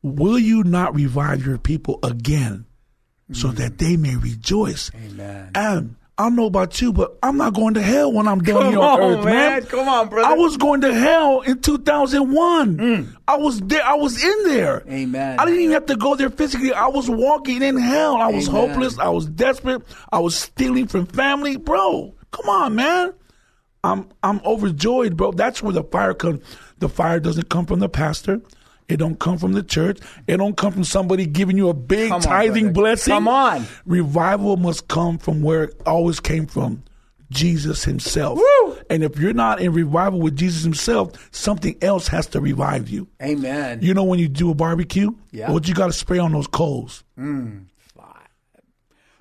Will 0.03 0.37
you 0.37 0.63
not 0.63 0.95
revive 0.95 1.45
your 1.45 1.57
people 1.57 1.99
again 2.03 2.65
so 3.31 3.49
mm. 3.49 3.55
that 3.55 3.77
they 3.77 3.97
may 3.97 4.15
rejoice? 4.15 4.91
Amen. 4.95 5.51
And 5.55 5.95
I 6.19 6.23
don't 6.23 6.35
know 6.35 6.47
about 6.47 6.81
you, 6.81 6.91
but 6.91 7.15
I'm 7.21 7.37
not 7.37 7.53
going 7.53 7.75
to 7.75 7.81
hell 7.81 8.11
when 8.11 8.27
I'm 8.27 8.39
done 8.39 8.63
Come 8.63 8.71
here 8.71 8.79
on, 8.79 9.01
on, 9.01 9.19
earth, 9.19 9.25
man. 9.25 9.63
Come 9.65 9.87
on, 9.87 10.09
brother. 10.09 10.27
I 10.27 10.33
was 10.33 10.57
going 10.57 10.81
to 10.81 10.91
hell 10.91 11.41
in 11.41 11.61
2001. 11.61 13.17
I 13.27 13.37
was 13.37 13.59
there. 13.61 13.83
I 13.83 13.93
was 13.93 14.23
in 14.23 14.43
there. 14.45 14.79
Mm. 14.79 14.91
Amen. 14.91 15.39
I 15.39 15.45
didn't 15.45 15.59
even 15.59 15.73
have 15.73 15.85
to 15.85 15.95
go 15.95 16.15
there 16.15 16.31
physically. 16.31 16.73
I 16.73 16.87
was 16.87 17.07
walking 17.07 17.61
in 17.61 17.77
hell. 17.77 18.17
I 18.17 18.31
was 18.31 18.49
Amen. 18.49 18.69
hopeless. 18.69 18.97
I 18.97 19.09
was 19.09 19.27
desperate. 19.27 19.83
I 20.11 20.17
was 20.17 20.35
stealing 20.35 20.87
from 20.87 21.05
family, 21.05 21.55
bro. 21.55 22.15
Come 22.31 22.49
on, 22.49 22.73
man. 22.73 23.13
I'm 23.83 24.09
I'm 24.23 24.41
overjoyed, 24.43 25.15
bro. 25.17 25.33
That's 25.33 25.61
where 25.61 25.73
the 25.73 25.83
fire 25.83 26.15
comes. 26.15 26.43
The 26.79 26.89
fire 26.89 27.19
doesn't 27.19 27.49
come 27.49 27.67
from 27.67 27.79
the 27.79 27.89
pastor. 27.89 28.41
It 28.89 28.97
don't 28.97 29.19
come 29.19 29.37
from 29.37 29.51
the 29.51 29.63
church. 29.63 29.99
It 30.27 30.37
don't 30.37 30.55
come 30.55 30.71
from 30.71 30.83
somebody 30.85 31.25
giving 31.25 31.57
you 31.57 31.67
a 31.69 31.73
big 31.73 32.11
on, 32.11 32.21
tithing 32.21 32.71
brother. 32.71 32.73
blessing. 32.73 33.11
Come 33.13 33.27
on. 33.27 33.65
Revival 33.85 34.55
must 34.57 34.87
come 34.87 35.17
from 35.17 35.41
where 35.41 35.65
it 35.65 35.81
always 35.85 36.19
came 36.21 36.45
from. 36.47 36.83
Jesus 37.29 37.83
himself. 37.83 38.39
Woo! 38.39 38.77
And 38.89 39.03
if 39.03 39.19
you're 39.19 39.33
not 39.33 39.59
in 39.59 39.73
revival 39.73 40.21
with 40.21 40.37
Jesus 40.37 40.63
himself, 40.63 41.27
something 41.33 41.75
else 41.81 42.07
has 42.07 42.27
to 42.27 42.39
revive 42.39 42.87
you. 42.87 43.09
Amen. 43.21 43.79
You 43.81 43.93
know 43.93 44.05
when 44.05 44.19
you 44.19 44.29
do 44.29 44.49
a 44.49 44.53
barbecue? 44.53 45.11
Yeah. 45.31 45.51
What 45.51 45.67
you 45.67 45.73
got 45.73 45.87
to 45.87 45.93
spray 45.93 46.19
on 46.19 46.31
those 46.31 46.47
coals, 46.47 47.03
mm, 47.19 47.65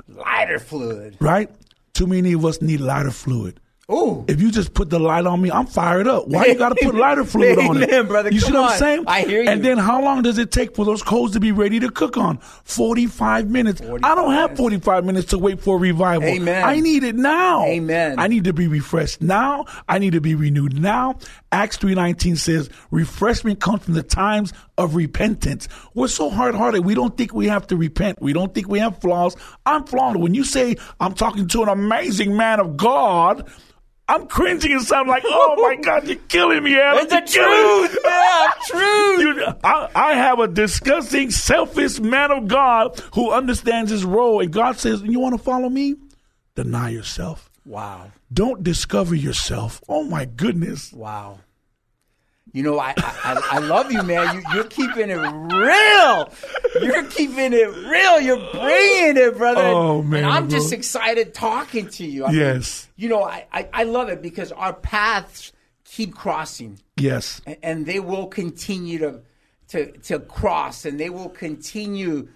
Lighter 0.08 0.60
fluid. 0.60 1.16
right? 1.20 1.50
Too 1.94 2.06
many 2.06 2.32
of 2.32 2.44
us 2.44 2.62
need 2.62 2.80
lighter 2.80 3.10
fluid. 3.10 3.58
Ooh. 3.92 4.24
If 4.26 4.40
you 4.40 4.50
just 4.50 4.74
put 4.74 4.90
the 4.90 4.98
light 4.98 5.26
on 5.26 5.40
me, 5.40 5.48
I'm 5.48 5.66
fired 5.66 6.08
up. 6.08 6.26
Why 6.26 6.46
you 6.46 6.56
got 6.56 6.70
to 6.70 6.84
put 6.84 6.94
lighter 6.96 7.24
fluid 7.24 7.56
on 7.60 7.80
it? 7.80 8.08
Brother. 8.08 8.32
You 8.32 8.40
see 8.40 8.52
what 8.52 8.72
I'm 8.72 8.78
saying? 8.78 9.04
I 9.06 9.20
hear 9.22 9.44
you. 9.44 9.48
And 9.48 9.64
then 9.64 9.78
how 9.78 10.02
long 10.02 10.22
does 10.22 10.38
it 10.38 10.50
take 10.50 10.74
for 10.74 10.84
those 10.84 11.04
coals 11.04 11.34
to 11.34 11.40
be 11.40 11.52
ready 11.52 11.78
to 11.78 11.88
cook 11.88 12.16
on? 12.16 12.38
45 12.64 13.48
minutes. 13.48 13.80
I 13.80 14.16
don't 14.16 14.32
have 14.32 14.56
45 14.56 15.04
minutes 15.04 15.28
to 15.28 15.38
wait 15.38 15.60
for 15.60 15.76
a 15.76 15.78
revival. 15.78 16.28
Amen. 16.28 16.64
I 16.64 16.80
need 16.80 17.04
it 17.04 17.14
now. 17.14 17.64
Amen. 17.64 18.18
I 18.18 18.26
need 18.26 18.42
to 18.44 18.52
be 18.52 18.66
refreshed 18.66 19.22
now. 19.22 19.66
I 19.88 20.00
need 20.00 20.14
to 20.14 20.20
be 20.20 20.34
renewed 20.34 20.80
now. 20.80 21.20
Acts 21.52 21.78
3.19 21.78 22.38
says, 22.38 22.68
refreshment 22.90 23.60
comes 23.60 23.84
from 23.84 23.94
the 23.94 24.02
times 24.02 24.52
of 24.78 24.96
repentance. 24.96 25.68
We're 25.94 26.08
so 26.08 26.28
hard-hearted. 26.28 26.80
We 26.84 26.96
don't 26.96 27.16
think 27.16 27.32
we 27.32 27.46
have 27.46 27.68
to 27.68 27.76
repent. 27.76 28.20
We 28.20 28.32
don't 28.32 28.52
think 28.52 28.68
we 28.68 28.80
have 28.80 29.00
flaws. 29.00 29.36
I'm 29.64 29.84
flawed. 29.84 30.16
When 30.16 30.34
you 30.34 30.42
say 30.42 30.76
I'm 30.98 31.14
talking 31.14 31.46
to 31.46 31.62
an 31.62 31.68
amazing 31.68 32.36
man 32.36 32.58
of 32.58 32.76
God, 32.76 33.48
I'm 34.08 34.28
cringing 34.28 34.70
inside 34.70 35.06
like, 35.08 35.24
oh 35.26 35.56
my 35.58 35.76
God, 35.82 36.06
you're 36.06 36.16
killing 36.28 36.62
me, 36.62 36.78
Adam. 36.78 37.00
It's 37.02 37.12
the 37.12 37.38
You're 37.38 37.48
killing 37.48 37.82
me. 37.82 37.88
truth. 37.88 37.98
Yeah, 38.04 38.52
truth. 38.66 39.20
You- 39.20 39.46
I, 39.64 39.88
I 39.94 40.12
have 40.14 40.38
a 40.38 40.46
disgusting, 40.48 41.30
selfish 41.30 41.98
man 41.98 42.30
of 42.30 42.46
God 42.46 43.00
who 43.14 43.30
understands 43.32 43.90
his 43.90 44.04
role. 44.04 44.40
And 44.40 44.52
God 44.52 44.76
says, 44.78 45.02
You 45.02 45.18
want 45.18 45.36
to 45.36 45.42
follow 45.42 45.68
me? 45.68 45.96
Deny 46.54 46.90
yourself. 46.90 47.50
Wow. 47.64 48.12
Don't 48.32 48.62
discover 48.62 49.14
yourself. 49.16 49.82
Oh 49.88 50.04
my 50.04 50.24
goodness. 50.24 50.92
Wow. 50.92 51.40
You 52.56 52.62
know, 52.62 52.78
I, 52.78 52.94
I 52.96 53.48
I 53.52 53.58
love 53.58 53.92
you, 53.92 54.02
man. 54.02 54.36
You, 54.36 54.42
you're 54.54 54.64
keeping 54.64 55.10
it 55.10 55.16
real. 55.16 56.32
You're 56.80 57.04
keeping 57.04 57.52
it 57.52 57.68
real. 57.86 58.18
You're 58.18 58.50
bringing 58.50 59.18
it, 59.18 59.36
brother. 59.36 59.60
Oh, 59.62 60.00
man, 60.02 60.24
And 60.24 60.32
I'm 60.32 60.48
bro. 60.48 60.58
just 60.58 60.72
excited 60.72 61.34
talking 61.34 61.88
to 61.90 62.04
you. 62.06 62.24
I 62.24 62.28
mean, 62.28 62.38
Yes. 62.40 62.88
you 62.96 63.10
know, 63.10 63.22
I, 63.22 63.44
I, 63.52 63.68
I 63.74 63.82
love 63.84 64.08
it 64.08 64.22
because 64.22 64.52
our 64.52 64.72
paths 64.72 65.52
keep 65.84 66.14
crossing. 66.14 66.78
Yes. 66.96 67.42
and, 67.46 67.56
and 67.62 67.86
they 67.86 68.00
will 68.00 68.26
continue 68.26 68.98
to 69.00 69.20
to 69.68 69.92
to 70.08 70.20
cross 70.20 70.86
and 70.86 70.98
they 70.98 71.10
will 71.10 71.28
continue 71.28 72.28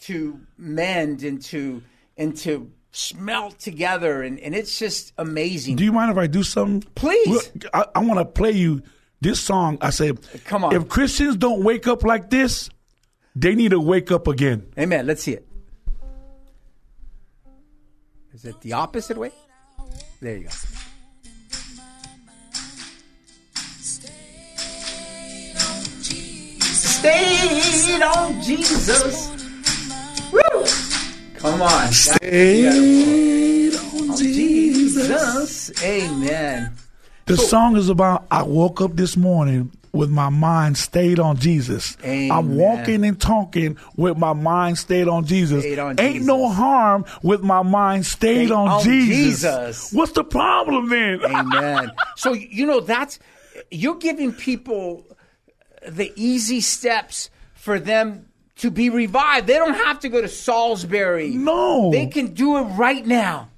to 0.00 0.40
mend 0.56 1.22
and 1.22 1.40
to 1.42 1.82
and 2.16 2.36
to 2.38 2.68
smelt 2.90 3.58
together 3.60 4.22
and, 4.22 4.40
and 4.40 4.54
it's 4.56 4.76
just 4.78 5.12
amazing 5.18 5.76
Do 5.76 5.84
you 5.84 5.92
mind 5.92 6.10
if 6.10 6.16
I 6.16 6.26
do 6.26 6.42
something? 6.42 6.82
Please. 6.96 7.52
I, 7.72 7.84
I 7.94 7.98
want 8.00 8.18
to 8.18 8.24
play 8.24 8.50
you 8.52 8.82
this 9.20 9.40
song. 9.40 9.78
I 9.80 9.90
say, 9.90 10.12
Come 10.44 10.64
on. 10.64 10.74
If 10.74 10.88
Christians 10.88 11.36
don't 11.36 11.62
wake 11.62 11.86
up 11.86 12.02
like 12.04 12.30
this, 12.30 12.70
they 13.40 13.54
need 13.54 13.70
to 13.70 13.80
wake 13.80 14.10
up 14.10 14.26
again. 14.26 14.66
amen 14.78 15.06
let's 15.06 15.22
see 15.22 15.32
it 15.34 15.46
is 18.34 18.44
it 18.44 18.60
the 18.62 18.72
opposite 18.72 19.16
way 19.16 19.30
there 20.20 20.36
you 20.36 20.44
go 20.44 20.50
Stayed 26.98 28.02
on 28.02 28.42
Jesus. 28.42 29.30
Woo! 30.32 30.64
Come 31.36 31.62
on. 31.62 31.92
Stayed 31.92 33.72
on 33.76 34.16
Jesus. 34.16 35.70
Amen. 35.80 36.72
The 37.28 37.36
song 37.36 37.76
is 37.76 37.90
about 37.90 38.26
I 38.30 38.42
woke 38.42 38.80
up 38.80 38.96
this 38.96 39.14
morning 39.14 39.70
with 39.92 40.08
my 40.08 40.30
mind 40.30 40.78
stayed 40.78 41.18
on 41.18 41.36
Jesus. 41.36 41.96
Amen. 42.02 42.30
I'm 42.30 42.56
walking 42.56 43.04
and 43.04 43.20
talking 43.20 43.76
with 43.96 44.16
my 44.16 44.32
mind 44.32 44.78
stayed 44.78 45.08
on 45.08 45.26
Jesus. 45.26 45.62
Stayed 45.62 45.78
on 45.78 46.00
Ain't 46.00 46.24
no 46.24 46.48
harm 46.48 47.04
with 47.22 47.42
my 47.42 47.62
mind 47.62 48.06
stayed 48.06 48.46
Stayed 48.46 48.50
on, 48.50 48.68
on 48.68 48.82
Jesus. 48.82 49.42
Jesus. 49.42 49.92
What's 49.92 50.12
the 50.12 50.24
problem 50.24 50.88
then? 50.88 51.22
Amen. 51.24 51.92
so 52.16 52.32
you 52.32 52.64
know 52.64 52.80
that's 52.80 53.18
you're 53.70 53.96
giving 53.96 54.32
people 54.32 55.04
the 55.86 56.10
easy 56.16 56.62
steps 56.62 57.28
for 57.52 57.78
them 57.78 58.26
to 58.56 58.70
be 58.70 58.88
revived. 58.88 59.46
They 59.46 59.54
don't 59.54 59.74
have 59.74 60.00
to 60.00 60.08
go 60.08 60.20
to 60.20 60.52
Asbury. 60.52 61.30
No. 61.30 61.90
They 61.90 62.06
can 62.06 62.32
do 62.34 62.56
it 62.56 62.62
right 62.62 63.04
now. 63.06 63.50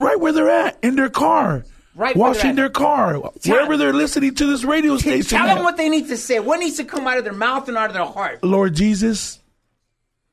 right 0.00 0.18
where 0.18 0.32
they're 0.32 0.48
at 0.48 0.78
in 0.82 0.96
their 0.96 1.10
car. 1.10 1.64
Right 1.96 2.16
washing 2.16 2.56
their 2.56 2.70
car, 2.70 3.18
wherever 3.18 3.76
they're 3.76 3.92
listening 3.92 4.34
to 4.34 4.46
this 4.46 4.64
radio 4.64 4.96
station. 4.96 5.38
Tell 5.38 5.46
them 5.46 5.62
what 5.62 5.76
they 5.76 5.88
need 5.88 6.08
to 6.08 6.16
say. 6.16 6.40
What 6.40 6.58
needs 6.58 6.76
to 6.78 6.84
come 6.84 7.06
out 7.06 7.18
of 7.18 7.24
their 7.24 7.32
mouth 7.32 7.68
and 7.68 7.76
out 7.76 7.90
of 7.90 7.94
their 7.94 8.04
heart. 8.04 8.42
Lord 8.42 8.74
Jesus, 8.74 9.38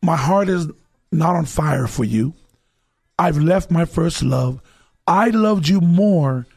my 0.01 0.15
heart 0.15 0.49
is 0.49 0.67
not 1.11 1.35
on 1.35 1.45
fire 1.45 1.85
for 1.85 2.03
you. 2.03 2.33
I've 3.19 3.37
left 3.37 3.69
my 3.69 3.85
first 3.85 4.23
love. 4.23 4.59
I 5.05 5.29
loved 5.29 5.67
you 5.67 5.81
more 5.81 6.47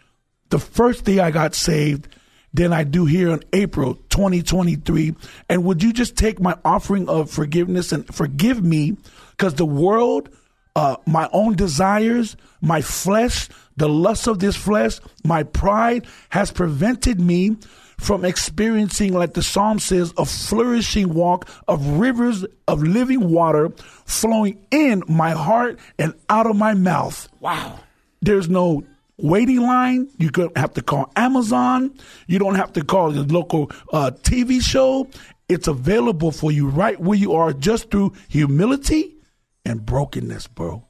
the 0.48 0.58
first 0.58 1.04
day 1.04 1.18
I 1.18 1.30
got 1.30 1.54
saved 1.54 2.08
than 2.54 2.72
I 2.72 2.84
do 2.84 3.04
here 3.04 3.30
in 3.30 3.42
April 3.52 3.96
2023. 4.10 5.14
And 5.48 5.64
would 5.64 5.82
you 5.82 5.92
just 5.92 6.16
take 6.16 6.40
my 6.40 6.56
offering 6.64 7.08
of 7.08 7.30
forgiveness 7.30 7.92
and 7.92 8.06
forgive 8.14 8.62
me? 8.62 8.96
Because 9.32 9.54
the 9.54 9.66
world, 9.66 10.30
uh, 10.76 10.96
my 11.04 11.28
own 11.32 11.56
desires, 11.56 12.36
my 12.60 12.80
flesh, 12.80 13.48
the 13.76 13.88
lust 13.88 14.26
of 14.26 14.38
this 14.38 14.56
flesh, 14.56 15.00
my 15.24 15.42
pride 15.42 16.06
has 16.30 16.50
prevented 16.50 17.20
me 17.20 17.56
from 17.98 18.24
experiencing, 18.24 19.12
like 19.12 19.34
the 19.34 19.42
psalm 19.42 19.78
says, 19.78 20.12
a 20.18 20.24
flourishing 20.24 21.14
walk 21.14 21.48
of 21.68 21.87
rivers 21.87 22.44
of 22.68 22.82
living 22.82 23.30
water 23.30 23.70
flowing 24.04 24.64
in 24.70 25.02
my 25.08 25.30
heart 25.30 25.78
and 25.98 26.14
out 26.28 26.46
of 26.46 26.56
my 26.56 26.74
mouth. 26.74 27.28
Wow. 27.40 27.80
There's 28.20 28.48
no 28.48 28.84
waiting 29.16 29.60
line. 29.60 30.08
You 30.18 30.30
don't 30.30 30.56
have 30.56 30.74
to 30.74 30.82
call 30.82 31.10
Amazon. 31.16 31.94
You 32.26 32.38
don't 32.38 32.56
have 32.56 32.72
to 32.74 32.84
call 32.84 33.14
your 33.14 33.24
local 33.24 33.70
uh, 33.92 34.10
TV 34.22 34.60
show. 34.60 35.08
It's 35.48 35.68
available 35.68 36.30
for 36.30 36.50
you 36.50 36.68
right 36.68 36.98
where 36.98 37.18
you 37.18 37.34
are 37.34 37.52
just 37.52 37.90
through 37.90 38.14
humility 38.28 39.14
and 39.64 39.84
brokenness, 39.84 40.46
bro. 40.48 40.84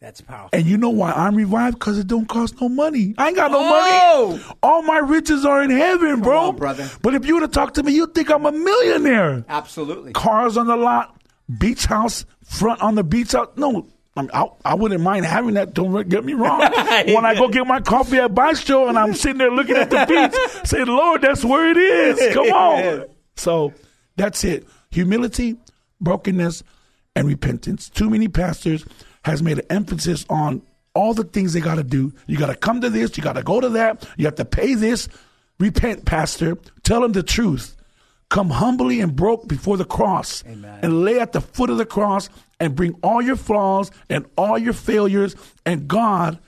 That's 0.00 0.22
powerful. 0.22 0.48
And 0.54 0.64
you 0.66 0.78
know 0.78 0.88
why 0.88 1.12
I'm 1.12 1.34
revived? 1.34 1.78
Because 1.78 1.98
it 1.98 2.06
don't 2.06 2.26
cost 2.26 2.58
no 2.58 2.70
money. 2.70 3.14
I 3.18 3.28
ain't 3.28 3.36
got 3.36 3.50
no 3.50 3.58
Oh! 3.60 4.28
money. 4.30 4.42
All 4.62 4.82
my 4.82 4.96
riches 4.98 5.44
are 5.44 5.62
in 5.62 5.70
heaven, 5.70 6.20
bro. 6.20 6.48
on, 6.48 6.56
brother. 6.56 6.88
But 7.02 7.14
if 7.14 7.26
you 7.26 7.34
were 7.34 7.42
to 7.42 7.48
talk 7.48 7.74
to 7.74 7.82
me, 7.82 7.92
you'd 7.92 8.14
think 8.14 8.30
I'm 8.30 8.46
a 8.46 8.52
millionaire. 8.52 9.44
Absolutely. 9.46 10.12
Cars 10.14 10.56
on 10.56 10.68
the 10.68 10.76
lot, 10.76 11.20
beach 11.58 11.84
house, 11.84 12.24
front 12.44 12.80
on 12.80 12.94
the 12.94 13.04
beach 13.04 13.32
house. 13.32 13.48
No, 13.56 13.86
I, 14.16 14.22
mean, 14.22 14.30
I, 14.32 14.46
I 14.64 14.74
wouldn't 14.74 15.02
mind 15.02 15.26
having 15.26 15.54
that. 15.54 15.74
Don't 15.74 16.08
get 16.08 16.24
me 16.24 16.32
wrong. 16.32 16.60
when 17.06 17.26
I 17.26 17.34
go 17.36 17.48
get 17.48 17.66
my 17.66 17.80
coffee 17.80 18.16
at 18.20 18.32
Bistro 18.32 18.88
and 18.88 18.98
I'm 18.98 19.12
sitting 19.12 19.36
there 19.36 19.50
looking 19.50 19.76
at 19.76 19.90
the 19.90 20.06
beach, 20.08 20.66
saying, 20.66 20.86
Lord, 20.86 21.20
that's 21.20 21.44
where 21.44 21.70
it 21.70 21.76
is. 21.76 22.34
Come 22.34 22.46
on. 22.52 23.04
So 23.36 23.74
that's 24.16 24.44
it. 24.44 24.66
Humility, 24.92 25.58
brokenness, 26.00 26.62
and 27.14 27.28
repentance. 27.28 27.90
Too 27.90 28.08
many 28.08 28.28
pastors 28.28 28.86
has 29.24 29.42
made 29.42 29.58
an 29.58 29.66
emphasis 29.70 30.24
on 30.28 30.62
all 30.94 31.14
the 31.14 31.24
things 31.24 31.52
they 31.52 31.60
got 31.60 31.76
to 31.76 31.84
do. 31.84 32.12
You 32.26 32.36
got 32.38 32.46
to 32.46 32.56
come 32.56 32.80
to 32.80 32.90
this. 32.90 33.16
You 33.16 33.22
got 33.22 33.34
to 33.34 33.42
go 33.42 33.60
to 33.60 33.68
that. 33.70 34.08
You 34.16 34.24
have 34.26 34.34
to 34.36 34.44
pay 34.44 34.74
this. 34.74 35.08
Repent, 35.58 36.04
pastor. 36.04 36.56
Tell 36.82 37.00
them 37.02 37.12
the 37.12 37.22
truth. 37.22 37.76
Come 38.28 38.50
humbly 38.50 39.00
and 39.00 39.14
broke 39.14 39.46
before 39.48 39.76
the 39.76 39.84
cross 39.84 40.42
and 40.82 41.04
lay 41.04 41.18
at 41.18 41.32
the 41.32 41.40
foot 41.40 41.68
of 41.68 41.78
the 41.78 41.84
cross 41.86 42.28
and 42.60 42.74
bring 42.76 42.94
all 43.02 43.20
your 43.20 43.36
flaws 43.36 43.90
and 44.08 44.24
all 44.36 44.56
your 44.58 44.72
failures, 44.72 45.34
and 45.66 45.88
God, 45.88 46.38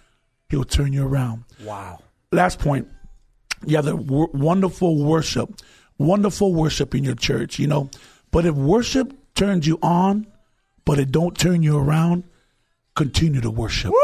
He'll 0.49 0.65
turn 0.65 0.93
you 0.93 1.05
around. 1.05 1.45
Wow. 1.65 2.01
Last 2.31 2.59
point. 2.59 2.89
You 3.67 3.77
have 3.77 3.85
the 3.85 3.97
w- 3.97 4.29
wonderful 4.33 5.03
worship, 5.05 5.51
wonderful 5.99 6.53
worship 6.55 6.95
in 6.95 7.05
your 7.05 7.15
church, 7.15 7.59
you 7.59 7.67
know. 7.67 7.91
But 8.31 8.47
if 8.47 8.55
worship 8.55 9.13
turns 9.35 9.67
you 9.67 9.79
on, 9.83 10.27
but 10.85 10.99
it 10.99 11.11
don't 11.11 11.37
turn 11.37 11.63
you 11.63 11.77
around, 11.79 12.25
continue 12.95 13.41
to 13.41 13.51
worship. 13.51 13.93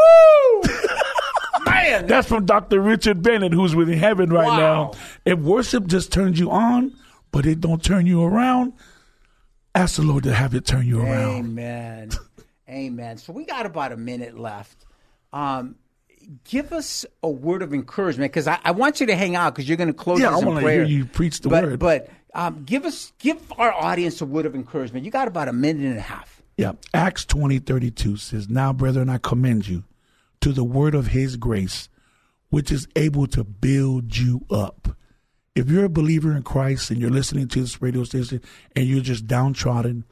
Man, 1.67 2.07
That's 2.07 2.29
from 2.29 2.47
Dr. 2.47 2.81
Richard 2.81 3.23
Bennett, 3.23 3.53
who's 3.53 3.75
with 3.75 3.89
heaven 3.89 4.31
right 4.31 4.47
Wow. 4.47 4.57
now. 4.59 4.93
If 5.25 5.39
worship 5.39 5.87
just 5.87 6.13
turns 6.13 6.39
you 6.39 6.51
on, 6.51 6.93
but 7.31 7.45
it 7.47 7.61
don't 7.61 7.83
turn 7.83 8.07
you 8.07 8.23
around, 8.23 8.73
ask 9.75 9.97
the 9.97 10.03
Lord 10.03 10.25
to 10.25 10.35
have 10.35 10.55
it 10.55 10.65
turn 10.65 10.87
you 10.87 11.01
around. 11.03 11.37
Amen. 11.37 12.11
Amen. 12.69 13.19
So 13.19 13.33
we 13.33 13.45
got 13.45 13.67
about 13.67 13.93
a 13.93 13.97
minute 13.97 14.39
left. 14.39 14.85
Um, 15.33 15.77
give 16.45 16.73
us 16.73 17.05
a 17.23 17.29
word 17.29 17.63
of 17.63 17.75
encouragement 17.75 18.33
because 18.33 18.47
I, 18.47 18.59
I 18.65 18.71
want 18.71 19.01
you 19.01 19.07
to 19.07 19.17
hang 19.17 19.37
out 19.37 19.55
because 19.55 19.69
you're 19.69 19.77
going 19.79 19.89
to 19.89 19.95
close 19.95 20.21
Yeah, 20.21 20.35
I 20.35 20.39
wanna 20.39 20.61
hear 20.61 20.85
you 20.85 21.05
preach 21.05 21.41
the 21.41 21.49
but, 21.49 21.65
word. 21.65 21.79
But 21.79 22.09
um, 22.35 22.65
give 22.65 22.85
us, 22.85 23.13
give 23.19 23.41
our 23.59 23.73
audience 23.73 24.21
a 24.21 24.27
word 24.27 24.47
of 24.47 24.55
encouragement. 24.55 25.05
You 25.05 25.11
got 25.11 25.29
about 25.29 25.49
a 25.49 25.53
minute 25.53 25.85
and 25.85 25.99
a 25.99 26.03
half. 26.03 26.38
Yeah. 26.59 26.73
Acts 26.93 27.25
twenty 27.25 27.61
thirty 27.61 27.93
two 27.93 28.17
says, 28.17 28.49
Now, 28.51 28.73
brethren, 28.73 29.09
I 29.09 29.19
commend 29.19 29.69
you 29.69 29.85
to 30.41 30.53
the 30.53 30.65
word 30.65 30.95
of 30.95 31.07
his 31.07 31.37
grace, 31.37 31.89
which 32.51 32.73
is 32.73 32.89
able 32.97 33.29
to 33.29 33.45
build 33.45 34.17
you 34.17 34.45
up. 34.51 34.97
If 35.55 35.71
you're 35.71 35.85
a 35.85 35.89
believer 35.89 36.37
in 36.37 36.43
Christ 36.43 36.91
and 36.91 37.01
you're 37.01 37.11
listening 37.11 37.47
to 37.49 37.61
this 37.61 37.81
radio 37.81 38.03
station 38.03 38.43
and 38.75 38.87
you're 38.87 39.03
just 39.03 39.29
downtrodden, 39.29 40.05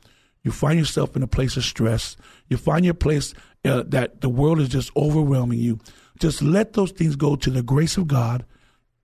you 0.44 0.52
find 0.52 0.78
yourself 0.78 1.16
in 1.16 1.22
a 1.24 1.26
place 1.26 1.56
of 1.56 1.64
stress, 1.64 2.16
you 2.48 2.56
find 2.56 2.84
your 2.84 2.94
place 2.94 3.34
uh, 3.64 3.82
that 3.88 4.20
the 4.20 4.28
world 4.28 4.60
is 4.60 4.68
just 4.68 4.96
overwhelming 4.96 5.58
you, 5.58 5.80
just 6.20 6.42
let 6.42 6.74
those 6.74 6.92
things 6.92 7.16
go 7.16 7.34
to 7.34 7.50
the 7.50 7.62
grace 7.62 7.96
of 7.96 8.06
God 8.06 8.44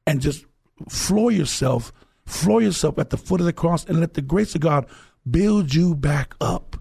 and 0.07 0.20
just 0.20 0.44
floor 0.88 1.33
yourself, 1.33 1.92
floor 2.24 2.62
yourself 2.62 2.98
at 3.00 3.11
the 3.11 3.16
foot 3.16 3.40
of 3.40 3.46
the 3.46 3.52
cross 3.52 3.85
and 3.85 3.98
let 3.98 4.14
the 4.14 4.22
grace 4.22 4.55
of 4.55 4.61
God 4.61 4.87
build 5.28 5.74
you 5.74 5.96
back 5.96 6.35
up. 6.40 6.72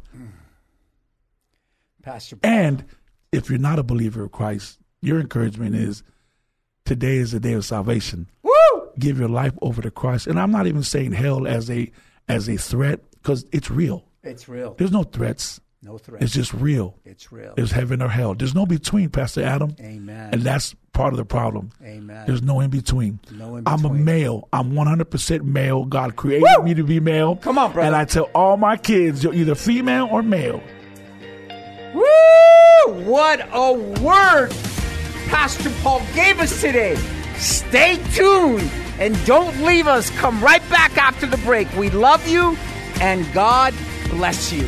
Pastor. 2.01 2.37
And 2.43 2.85
if 3.31 3.49
you're 3.49 3.59
not 3.59 3.79
a 3.79 3.83
believer 3.83 4.23
of 4.23 4.31
Christ, 4.31 4.79
your 5.01 5.19
encouragement 5.19 5.75
is 5.75 6.03
today 6.85 7.17
is 7.17 7.31
the 7.31 7.39
day 7.39 7.53
of 7.53 7.65
salvation. 7.65 8.27
Woo! 8.43 8.51
Give 8.99 9.19
your 9.19 9.29
life 9.29 9.53
over 9.61 9.81
to 9.81 9.91
Christ. 9.91 10.27
And 10.27 10.39
I'm 10.39 10.51
not 10.51 10.67
even 10.67 10.83
saying 10.83 11.13
hell 11.13 11.47
as 11.47 11.69
a 11.69 11.91
as 12.27 12.49
a 12.49 12.57
threat 12.57 12.99
because 13.11 13.45
it's 13.51 13.69
real. 13.71 14.05
It's 14.23 14.47
real. 14.47 14.75
There's 14.77 14.91
no 14.91 15.03
threats. 15.03 15.59
No 15.83 15.97
threat. 15.97 16.21
It's 16.21 16.33
just 16.33 16.53
real. 16.53 16.95
It's 17.05 17.31
real. 17.31 17.55
It's 17.57 17.71
heaven 17.71 18.03
or 18.03 18.07
hell. 18.07 18.35
There's 18.35 18.53
no 18.53 18.67
between, 18.67 19.09
Pastor 19.09 19.43
Adam. 19.43 19.75
Amen. 19.79 20.29
And 20.31 20.43
that's 20.43 20.75
part 20.93 21.11
of 21.11 21.17
the 21.17 21.25
problem. 21.25 21.71
Amen. 21.83 22.25
There's 22.27 22.43
no 22.43 22.59
in 22.59 22.69
between. 22.69 23.19
No 23.31 23.55
in 23.55 23.63
between. 23.63 23.85
I'm 23.85 23.85
a 23.85 23.91
male. 23.91 24.47
I'm 24.53 24.73
100% 24.73 25.41
male. 25.41 25.85
God 25.85 26.15
created 26.15 26.47
Woo! 26.55 26.65
me 26.65 26.75
to 26.75 26.83
be 26.83 26.99
male. 26.99 27.35
Come 27.37 27.57
on, 27.57 27.73
brother. 27.73 27.87
And 27.87 27.95
I 27.95 28.05
tell 28.05 28.25
all 28.35 28.57
my 28.57 28.77
kids, 28.77 29.23
you're 29.23 29.33
either 29.33 29.55
female 29.55 30.07
or 30.11 30.21
male. 30.21 30.61
Woo! 31.93 33.03
What 33.03 33.47
a 33.51 33.73
word 34.01 34.51
Pastor 35.27 35.69
Paul 35.81 36.01
gave 36.13 36.39
us 36.39 36.61
today. 36.61 36.95
Stay 37.35 37.97
tuned 38.13 38.69
and 38.99 39.17
don't 39.25 39.57
leave 39.63 39.87
us. 39.87 40.09
Come 40.11 40.43
right 40.43 40.67
back 40.69 40.97
after 40.97 41.25
the 41.25 41.37
break. 41.37 41.71
We 41.75 41.89
love 41.89 42.27
you 42.27 42.57
and 42.99 43.31
God 43.33 43.73
bless 44.09 44.51
you. 44.51 44.67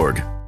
org. 0.00 0.39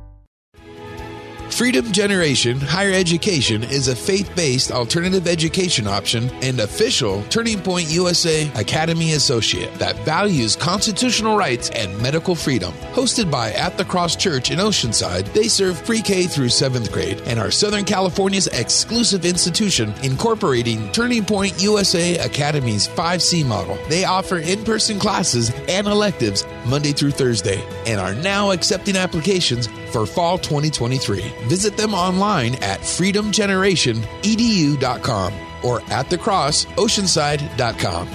Freedom 1.53 1.93
Generation 1.93 2.59
Higher 2.59 2.95
Education 2.95 3.63
is 3.63 3.89
a 3.89 3.95
faith 3.95 4.35
based 4.35 4.73
alternative 4.73 5.29
education 5.29 5.87
option 5.87 6.31
and 6.43 6.61
official 6.61 7.23
Turning 7.25 7.61
Point 7.61 7.91
USA 7.91 8.51
Academy 8.55 9.13
Associate 9.13 9.73
that 9.75 9.95
values 9.99 10.57
constitutional 10.57 11.37
rights 11.37 11.69
and 11.71 11.97
medical 12.01 12.35
freedom. 12.35 12.73
Hosted 12.95 13.31
by 13.31 13.53
At 13.53 13.77
the 13.77 13.85
Cross 13.85 14.17
Church 14.17 14.51
in 14.51 14.61
Oceanside, 14.61 15.31
they 15.35 15.47
serve 15.47 15.85
pre 15.85 16.01
K 16.01 16.27
through 16.27 16.47
7th 16.47 16.91
grade 16.91 17.21
and 17.27 17.39
are 17.39 17.51
Southern 17.51 17.85
California's 17.85 18.47
exclusive 18.47 19.27
institution 19.27 19.93
incorporating 20.03 20.91
Turning 20.93 21.25
Point 21.25 21.63
USA 21.63 22.17
Academy's 22.17 22.89
5C 22.89 23.45
model. 23.45 23.79
They 23.91 24.07
offer 24.07 24.39
in 24.39 24.65
person 24.65 24.99
classes 24.99 25.53
and 25.69 25.87
electives 25.87 26.47
Monday 26.67 26.93
through 26.93 27.11
Thursday 27.11 27.63
and 27.87 28.01
are 28.01 28.15
now 28.15 28.53
accepting 28.53 28.97
applications 28.97 29.69
for 29.93 30.07
fall 30.07 30.39
2023. 30.39 31.23
Visit 31.49 31.77
them 31.77 31.95
online 31.95 32.55
at 32.57 32.81
freedomgenerationedu.com 32.81 35.33
or 35.65 35.81
at 35.83 36.07
thecrossoceanside.com. 36.07 38.09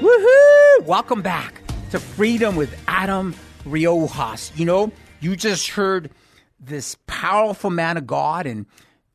Woohoo! 0.00 0.82
Welcome 0.84 1.22
back 1.22 1.62
to 1.90 1.98
Freedom 1.98 2.56
with 2.56 2.78
Adam 2.86 3.34
Riojas. 3.64 4.56
You 4.58 4.64
know, 4.64 4.92
you 5.20 5.36
just 5.36 5.68
heard 5.68 6.10
this 6.60 6.96
powerful 7.06 7.70
man 7.70 7.96
of 7.96 8.06
God, 8.06 8.46
and 8.46 8.66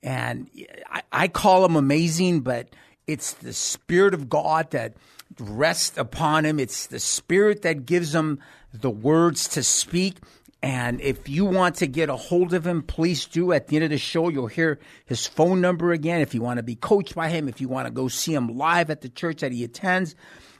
and 0.04 0.50
I, 0.90 1.02
I 1.12 1.28
call 1.28 1.66
him 1.66 1.76
amazing, 1.76 2.42
but 2.42 2.70
it's 3.08 3.34
the 3.34 3.54
Spirit 3.54 4.14
of 4.14 4.30
God 4.30 4.72
that 4.72 4.94
rests 5.42 5.98
upon 5.98 6.46
him. 6.46 6.60
It's 6.60 6.88
the 6.88 7.00
Spirit 7.00 7.64
that 7.64 7.86
gives 7.86 8.14
him 8.14 8.40
the 8.74 8.90
words 8.90 9.48
to 9.50 9.64
speak. 9.64 10.18
And 10.64 11.02
if 11.02 11.28
you 11.28 11.46
want 11.46 11.78
to 11.78 11.88
get 11.88 12.10
a 12.10 12.16
hold 12.16 12.54
of 12.54 12.68
him, 12.68 12.84
please 12.84 13.26
do. 13.26 13.52
At 13.52 13.68
the 13.68 13.78
end 13.78 13.86
of 13.86 13.90
the 13.90 13.98
show, 13.98 14.30
you'll 14.30 14.46
hear 14.46 14.80
his 15.06 15.26
phone 15.26 15.60
number 15.60 15.92
again. 15.92 16.22
If 16.22 16.36
you 16.36 16.42
want 16.42 16.58
to 16.58 16.64
be 16.64 16.76
coached 16.76 17.16
by 17.16 17.30
him, 17.30 17.50
if 17.50 17.60
you 17.60 17.68
want 17.68 17.88
to 17.88 17.92
go 17.92 18.08
see 18.08 18.36
him 18.36 18.48
live 18.58 18.92
at 18.92 19.02
the 19.02 19.10
church 19.10 19.42
that 19.42 19.52
he 19.52 19.64
attends. 19.64 20.16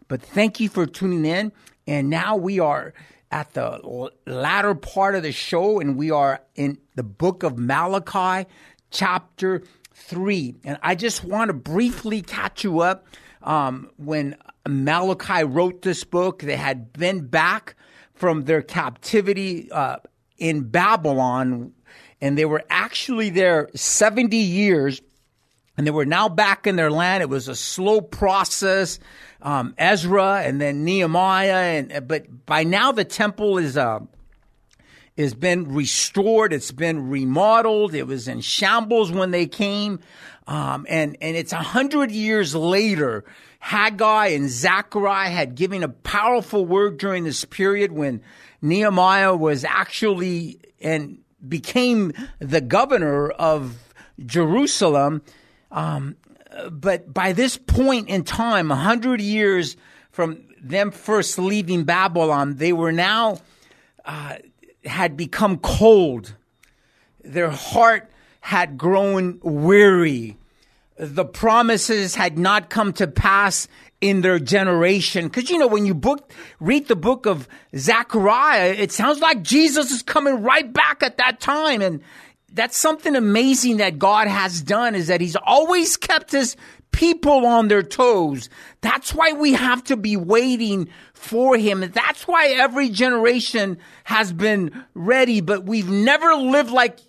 But 0.08 0.22
thank 0.22 0.60
you 0.60 0.70
for 0.70 0.88
tuning 0.88 1.26
in. 1.26 1.52
And 1.86 2.10
now 2.10 2.36
we 2.36 2.60
are 2.60 2.94
at 3.32 3.54
the 3.54 4.10
latter 4.26 4.76
part 4.76 5.16
of 5.16 5.24
the 5.24 5.32
show, 5.32 5.80
and 5.80 5.96
we 5.96 6.12
are 6.12 6.42
in 6.56 6.80
the 6.96 7.04
book 7.04 7.44
of 7.44 7.58
Malachi, 7.58 8.50
chapter 8.90 9.62
three. 9.94 10.56
And 10.64 10.80
I 10.82 10.96
just 10.96 11.24
want 11.24 11.50
to 11.50 11.54
briefly 11.54 12.22
catch 12.22 12.64
you 12.64 12.80
up. 12.80 13.06
Um, 13.44 13.90
when 13.98 14.36
Malachi 14.68 15.44
wrote 15.44 15.82
this 15.82 16.04
book. 16.04 16.40
They 16.40 16.56
had 16.56 16.94
been 16.94 17.28
back 17.28 17.76
from 18.14 18.44
their 18.44 18.62
captivity 18.62 19.72
uh, 19.72 19.98
in 20.38 20.64
Babylon, 20.64 21.74
and 22.20 22.38
they 22.38 22.46
were 22.46 22.64
actually 22.70 23.30
there 23.30 23.70
70 23.76 24.38
years, 24.38 25.02
and 25.78 25.88
they 25.88 25.92
were 25.92 26.06
now 26.06 26.30
back 26.30 26.68
in 26.68 26.76
their 26.76 26.92
land. 26.92 27.24
It 27.24 27.30
was 27.30 27.48
a 27.48 27.56
slow 27.56 28.02
process. 28.02 29.00
Um, 29.42 29.74
Ezra 29.78 30.42
and 30.44 30.62
then 30.62 30.84
Nehemiah, 30.84 31.80
and 31.90 32.08
but 32.08 32.46
by 32.46 32.64
now 32.64 32.92
the 32.92 33.04
temple 33.04 33.58
is 33.58 33.76
uh, 33.76 34.02
has 35.18 35.34
been 35.34 35.74
restored. 35.74 36.54
It's 36.54 36.72
been 36.72 37.10
remodeled. 37.10 37.94
It 37.94 38.08
was 38.08 38.28
in 38.28 38.42
shambles 38.42 39.12
when 39.12 39.32
they 39.32 39.48
came. 39.48 40.00
Um, 40.48 40.86
and, 40.90 41.18
and 41.22 41.38
it's 41.38 41.54
a 41.54 41.58
hundred 41.62 42.12
years 42.12 42.56
later. 42.56 43.24
Haggai 43.62 44.28
and 44.30 44.50
Zechariah 44.50 45.30
had 45.30 45.54
given 45.54 45.84
a 45.84 45.88
powerful 45.88 46.66
word 46.66 46.98
during 46.98 47.24
this 47.24 47.46
period 47.46 47.92
when 47.92 48.22
Nehemiah 48.60 49.36
was 49.36 49.64
actually 49.64 50.60
and 50.82 51.20
became 51.48 52.12
the 52.40 52.60
governor 52.60 53.30
of 53.30 53.94
Jerusalem. 54.26 55.22
Um, 55.72 56.16
but 56.72 57.14
by 57.14 57.34
this 57.34 57.56
point 57.56 58.10
in 58.10 58.24
time, 58.24 58.72
a 58.72 58.76
hundred 58.76 59.22
years 59.22 59.78
from 60.10 60.44
them 60.60 60.90
first 60.90 61.38
leaving 61.38 61.84
Babylon, 61.84 62.56
they 62.56 62.74
were 62.74 62.92
now 62.92 63.38
uh, 64.06 64.38
had 64.84 65.16
become 65.16 65.60
cold. 65.60 66.36
Their 67.24 67.52
heart 67.52 68.10
had 68.40 68.76
grown 68.76 69.40
weary. 69.44 70.38
The 71.02 71.26
promises 71.26 72.14
had 72.14 72.38
not 72.38 72.70
come 72.70 72.94
to 72.94 73.08
pass 73.08 73.68
in 74.02 74.22
their 74.22 74.38
generation. 74.38 75.32
Cause 75.32 75.50
you 75.50 75.58
know, 75.58 75.66
when 75.66 75.88
you 75.88 75.96
book, 75.96 76.32
read 76.60 76.88
the 76.88 76.96
book 76.96 77.26
of 77.26 77.48
Zechariah, 77.76 78.76
it 78.78 78.92
sounds 78.92 79.20
like 79.20 79.42
Jesus 79.42 79.92
is 79.92 80.04
coming 80.04 80.44
right 80.44 80.72
back 80.72 81.02
at 81.02 81.18
that 81.18 81.40
time. 81.40 81.82
And 81.82 82.02
that's 82.54 82.78
something 82.78 83.16
amazing 83.16 83.78
that 83.78 83.98
God 83.98 84.28
has 84.28 84.62
done 84.62 84.94
is 84.94 85.08
that 85.08 85.22
he's 85.22 85.36
always 85.36 85.98
kept 85.98 86.32
his 86.32 86.56
people 86.92 87.48
on 87.48 87.68
their 87.68 87.82
toes. 87.82 88.48
That's 88.82 89.12
why 89.12 89.32
we 89.34 89.54
have 89.54 89.84
to 89.86 89.98
be 89.98 90.18
waiting 90.18 90.88
for 91.16 91.58
him. 91.58 91.80
That's 91.80 92.28
why 92.28 92.50
every 92.50 92.90
generation 92.90 93.80
has 94.04 94.32
been 94.32 94.86
ready, 94.94 95.42
but 95.42 95.64
we've 95.64 95.90
never 95.90 96.36
lived 96.36 96.70
like 96.70 97.00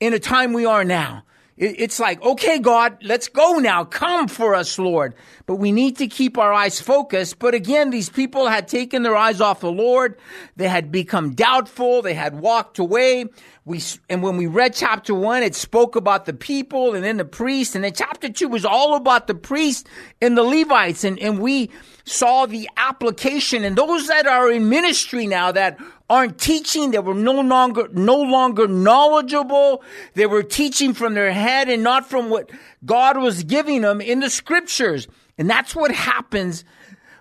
in 0.00 0.12
a 0.12 0.18
time 0.18 0.52
we 0.52 0.66
are 0.66 0.84
now. 0.84 1.24
It's 1.60 1.98
like, 1.98 2.22
okay, 2.22 2.60
God, 2.60 2.98
let's 3.02 3.26
go 3.26 3.58
now. 3.58 3.84
Come 3.84 4.28
for 4.28 4.54
us, 4.54 4.78
Lord. 4.78 5.14
But 5.44 5.56
we 5.56 5.72
need 5.72 5.96
to 5.96 6.06
keep 6.06 6.38
our 6.38 6.52
eyes 6.52 6.80
focused. 6.80 7.40
But 7.40 7.54
again, 7.54 7.90
these 7.90 8.08
people 8.08 8.46
had 8.46 8.68
taken 8.68 9.02
their 9.02 9.16
eyes 9.16 9.40
off 9.40 9.60
the 9.60 9.72
Lord. 9.72 10.16
They 10.54 10.68
had 10.68 10.92
become 10.92 11.34
doubtful. 11.34 12.02
They 12.02 12.14
had 12.14 12.38
walked 12.38 12.78
away. 12.78 13.24
We, 13.64 13.82
and 14.08 14.22
when 14.22 14.36
we 14.36 14.46
read 14.46 14.72
chapter 14.72 15.14
one, 15.14 15.42
it 15.42 15.56
spoke 15.56 15.96
about 15.96 16.26
the 16.26 16.32
people 16.32 16.94
and 16.94 17.02
then 17.02 17.16
the 17.16 17.24
priest. 17.24 17.74
And 17.74 17.82
then 17.82 17.92
chapter 17.92 18.28
two 18.28 18.48
was 18.48 18.64
all 18.64 18.94
about 18.94 19.26
the 19.26 19.34
priest 19.34 19.88
and 20.22 20.38
the 20.38 20.44
Levites. 20.44 21.02
And, 21.02 21.18
and 21.18 21.40
we 21.40 21.70
saw 22.04 22.46
the 22.46 22.68
application 22.76 23.64
and 23.64 23.76
those 23.76 24.06
that 24.06 24.28
are 24.28 24.50
in 24.50 24.68
ministry 24.68 25.26
now 25.26 25.50
that 25.52 25.78
aren't 26.10 26.38
teaching. 26.38 26.90
They 26.90 26.98
were 26.98 27.14
no 27.14 27.40
longer, 27.40 27.88
no 27.92 28.20
longer 28.20 28.66
knowledgeable. 28.66 29.82
They 30.14 30.26
were 30.26 30.42
teaching 30.42 30.94
from 30.94 31.14
their 31.14 31.32
head 31.32 31.68
and 31.68 31.82
not 31.82 32.08
from 32.08 32.30
what 32.30 32.50
God 32.84 33.18
was 33.18 33.44
giving 33.44 33.82
them 33.82 34.00
in 34.00 34.20
the 34.20 34.30
scriptures. 34.30 35.06
And 35.36 35.48
that's 35.48 35.74
what 35.74 35.92
happens 35.92 36.64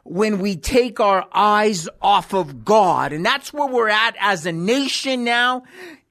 when 0.04 0.40
we 0.40 0.56
take 0.56 1.00
our 1.00 1.26
eyes 1.34 1.90
off 2.02 2.34
of 2.34 2.64
God. 2.64 3.12
And 3.12 3.26
that's 3.26 3.52
where 3.52 3.68
we're 3.68 3.90
at 3.90 4.16
as 4.20 4.46
a 4.46 4.52
nation 4.52 5.24
now. 5.24 5.64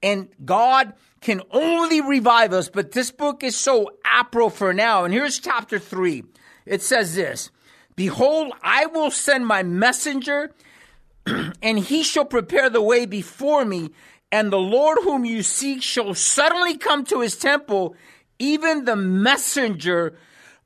And 0.02 0.28
God 0.44 0.92
can 1.22 1.42
only 1.50 2.02
revive 2.02 2.52
us, 2.52 2.68
but 2.68 2.92
this 2.92 3.10
book 3.10 3.42
is 3.42 3.56
so 3.56 3.90
apro 4.04 4.52
for 4.52 4.72
now. 4.72 5.04
And 5.04 5.14
here's 5.14 5.38
chapter 5.38 5.78
three. 5.78 6.24
It 6.66 6.82
says 6.82 7.14
this, 7.14 7.50
Behold, 7.96 8.52
I 8.62 8.86
will 8.86 9.10
send 9.10 9.46
my 9.46 9.62
messenger 9.62 10.52
and 11.62 11.78
he 11.78 12.02
shall 12.02 12.24
prepare 12.24 12.70
the 12.70 12.82
way 12.82 13.06
before 13.06 13.64
me, 13.64 13.90
and 14.30 14.52
the 14.52 14.58
Lord 14.58 14.98
whom 15.02 15.24
you 15.24 15.42
seek 15.42 15.82
shall 15.82 16.14
suddenly 16.14 16.76
come 16.76 17.04
to 17.06 17.20
his 17.20 17.36
temple, 17.36 17.94
even 18.38 18.84
the 18.84 18.96
messenger 18.96 20.18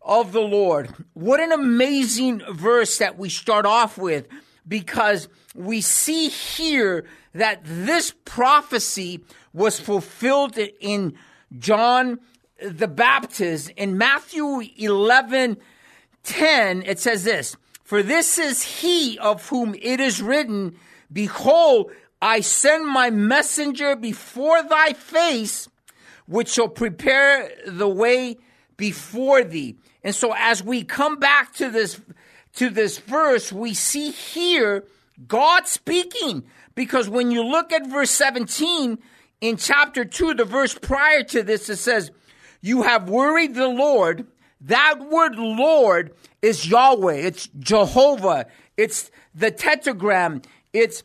of 0.03 0.33
the 0.33 0.41
Lord. 0.41 0.95
What 1.13 1.41
an 1.41 1.53
amazing 1.53 2.43
verse 2.51 2.99
that 2.99 3.19
we 3.19 3.29
start 3.29 3.67
off 3.67 3.99
with 3.99 4.27
because 4.67 5.29
we 5.55 5.81
see 5.81 6.29
here 6.29 7.05
that 7.35 7.61
this 7.65 8.15
prophecy 8.25 9.25
was 9.53 9.79
fulfilled 9.79 10.59
in 10.81 11.15
John 11.59 12.21
the 12.63 12.89
Baptist. 12.89 13.71
In 13.71 13.99
Matthew 13.99 14.63
11 14.77 15.59
10, 16.23 16.83
it 16.83 16.99
says 16.99 17.25
this 17.25 17.57
for 17.91 18.05
this 18.05 18.39
is 18.39 18.63
he 18.63 19.19
of 19.19 19.49
whom 19.49 19.75
it 19.75 19.99
is 19.99 20.23
written, 20.23 20.77
Behold, 21.13 21.91
I 22.23 22.41
send 22.41 22.87
my 22.87 23.11
messenger 23.11 23.97
before 23.97 24.63
thy 24.63 24.93
face, 24.93 25.69
which 26.29 26.51
shall 26.51 26.69
prepare 26.69 27.51
the 27.67 27.89
way 27.89 28.39
before 28.77 29.43
thee. 29.43 29.75
And 30.05 30.15
so 30.15 30.33
as 30.39 30.63
we 30.63 30.85
come 30.85 31.19
back 31.19 31.53
to 31.55 31.69
this, 31.69 32.01
to 32.59 32.71
this 32.71 32.99
verse, 32.99 33.53
we 33.53 33.75
see 33.75 34.13
here 34.13 34.85
God 35.27 35.67
speaking. 35.67 36.45
Because 36.77 37.09
when 37.09 37.33
you 37.33 37.43
look 37.43 37.73
at 37.73 37.89
verse 37.89 38.13
17 38.13 38.99
in 39.41 39.57
chapter 39.57 40.05
2, 40.05 40.35
the 40.35 40.45
verse 40.45 40.79
prior 40.79 41.25
to 41.25 41.43
this, 41.43 41.69
it 41.69 41.79
says, 41.79 42.13
You 42.61 42.83
have 42.83 43.11
worried 43.11 43.57
the 43.57 43.67
Lord. 43.67 44.29
That 44.61 45.01
word 45.11 45.35
Lord 45.35 46.15
is 46.43 46.69
Yahweh. 46.69 47.15
It's 47.15 47.49
Jehovah. 47.59 48.47
It's 48.77 49.11
the 49.35 49.51
tetragram. 49.51 50.43
It's 50.73 51.03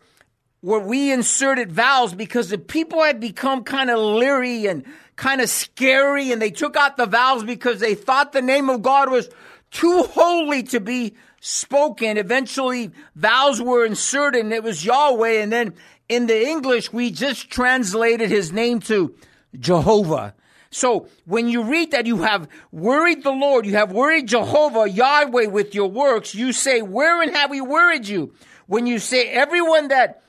where 0.62 0.80
we 0.80 1.12
inserted 1.12 1.72
vowels 1.72 2.14
because 2.14 2.50
the 2.50 2.58
people 2.58 3.04
had 3.04 3.20
become 3.20 3.64
kind 3.64 3.90
of 3.90 4.00
leery 4.00 4.66
and 4.66 4.84
kind 5.16 5.42
of 5.42 5.50
scary 5.50 6.32
and 6.32 6.42
they 6.42 6.52
took 6.52 6.76
out 6.76 6.98
the 6.98 7.06
vowels 7.06 7.44
because 7.44 7.80
they 7.80 7.96
thought 7.96 8.32
the 8.32 8.42
name 8.42 8.70
of 8.70 8.82
God 8.82 9.12
was 9.12 9.30
too 9.72 10.04
holy 10.04 10.64
to 10.64 10.80
be 10.80 11.14
spoken. 11.40 12.18
Eventually 12.18 12.92
vowels 13.16 13.62
were 13.62 13.86
inserted 13.86 14.44
and 14.44 14.54
it 14.54 14.64
was 14.64 14.84
Yahweh. 14.84 15.42
And 15.42 15.52
then 15.52 15.74
in 16.10 16.28
the 16.28 16.48
English, 16.48 16.92
we 16.92 17.12
just 17.12 17.50
translated 17.50 18.30
his 18.30 18.52
name 18.52 18.80
to 18.82 19.16
Jehovah. 19.60 20.34
So 20.76 21.08
when 21.24 21.48
you 21.48 21.64
read 21.64 21.92
that 21.92 22.06
you 22.06 22.24
have 22.24 22.50
worried 22.70 23.24
the 23.24 23.32
Lord, 23.32 23.66
you 23.66 23.76
have 23.76 23.94
worried 23.94 24.28
Jehovah, 24.28 24.90
Yahweh 24.90 25.46
with 25.46 25.74
your 25.74 25.90
works, 25.90 26.36
you 26.36 26.52
say, 26.52 26.82
wherein 26.82 27.34
have 27.34 27.50
we 27.50 27.62
worried 27.62 28.10
you? 28.10 28.34
When 28.68 28.86
you 28.86 29.00
say, 29.00 29.30
everyone 29.30 29.88
that 29.88 30.22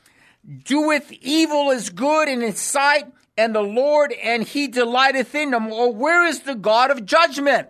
doeth 0.65 1.11
evil 1.11 1.71
is 1.71 1.91
good 1.91 2.29
in 2.29 2.43
his 2.43 2.61
sight, 2.61 3.13
and 3.37 3.57
the 3.57 3.61
Lord, 3.61 4.13
and 4.13 4.45
he 4.45 4.69
delighteth 4.69 5.35
in 5.35 5.51
them, 5.51 5.73
or 5.73 5.93
where 5.93 6.25
is 6.27 6.41
the 6.43 6.55
God 6.55 6.93
of 6.93 7.05
judgment? 7.05 7.69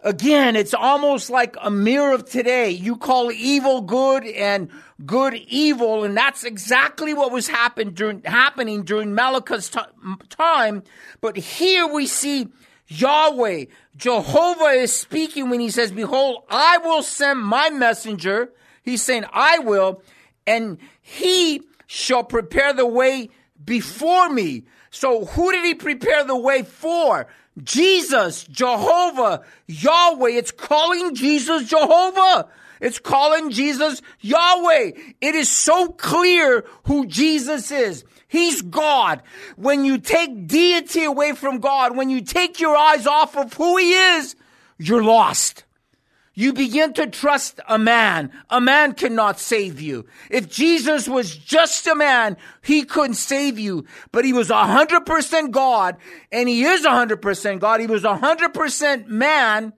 Again, 0.00 0.54
it's 0.54 0.74
almost 0.74 1.28
like 1.28 1.56
a 1.60 1.70
mirror 1.70 2.14
of 2.14 2.24
today. 2.24 2.70
You 2.70 2.96
call 2.96 3.32
evil 3.32 3.80
good 3.80 4.24
and 4.24 4.70
good 5.04 5.34
evil, 5.34 6.04
and 6.04 6.16
that's 6.16 6.44
exactly 6.44 7.14
what 7.14 7.32
was 7.32 7.50
during, 7.94 8.22
happening 8.22 8.84
during 8.84 9.14
Malachi's 9.14 9.68
t- 9.70 9.80
time. 10.28 10.84
But 11.20 11.36
here 11.36 11.86
we 11.86 12.06
see 12.06 12.48
Yahweh, 12.88 13.66
Jehovah 13.96 14.70
is 14.70 14.92
speaking 14.92 15.50
when 15.50 15.60
he 15.60 15.70
says, 15.70 15.92
Behold, 15.92 16.44
I 16.48 16.78
will 16.78 17.02
send 17.02 17.40
my 17.40 17.68
messenger. 17.70 18.50
He's 18.82 19.02
saying, 19.02 19.24
I 19.32 19.58
will, 19.58 20.02
and 20.46 20.78
he 21.02 21.62
shall 21.86 22.24
prepare 22.24 22.72
the 22.72 22.86
way 22.86 23.28
before 23.62 24.30
me. 24.30 24.64
So 24.90 25.26
who 25.26 25.52
did 25.52 25.64
he 25.64 25.74
prepare 25.74 26.24
the 26.24 26.36
way 26.36 26.62
for? 26.62 27.26
Jesus, 27.62 28.44
Jehovah, 28.44 29.42
Yahweh. 29.66 30.30
It's 30.30 30.50
calling 30.50 31.14
Jesus 31.14 31.68
Jehovah. 31.68 32.48
It's 32.80 32.98
calling 32.98 33.50
Jesus 33.50 34.02
Yahweh. 34.20 34.92
It 35.20 35.34
is 35.34 35.48
so 35.48 35.88
clear 35.88 36.64
who 36.84 37.06
Jesus 37.06 37.70
is. 37.70 38.04
He's 38.28 38.62
God. 38.62 39.22
When 39.56 39.84
you 39.84 39.98
take 39.98 40.46
deity 40.46 41.04
away 41.04 41.32
from 41.32 41.58
God, 41.58 41.96
when 41.96 42.10
you 42.10 42.20
take 42.20 42.60
your 42.60 42.76
eyes 42.76 43.06
off 43.06 43.36
of 43.36 43.54
who 43.54 43.78
He 43.78 43.92
is, 43.92 44.36
you're 44.78 45.02
lost. 45.02 45.64
You 46.38 46.52
begin 46.52 46.92
to 46.92 47.08
trust 47.08 47.58
a 47.68 47.80
man. 47.80 48.30
A 48.48 48.60
man 48.60 48.92
cannot 48.92 49.40
save 49.40 49.80
you. 49.80 50.06
If 50.30 50.48
Jesus 50.48 51.08
was 51.08 51.36
just 51.36 51.84
a 51.88 51.96
man, 51.96 52.36
he 52.62 52.84
couldn't 52.84 53.14
save 53.14 53.58
you. 53.58 53.86
But 54.12 54.24
he 54.24 54.32
was 54.32 54.48
100% 54.48 55.50
God, 55.50 55.96
and 56.30 56.48
he 56.48 56.62
is 56.62 56.86
100% 56.86 57.58
God. 57.58 57.80
He 57.80 57.88
was 57.88 58.04
100% 58.04 59.08
man, 59.08 59.72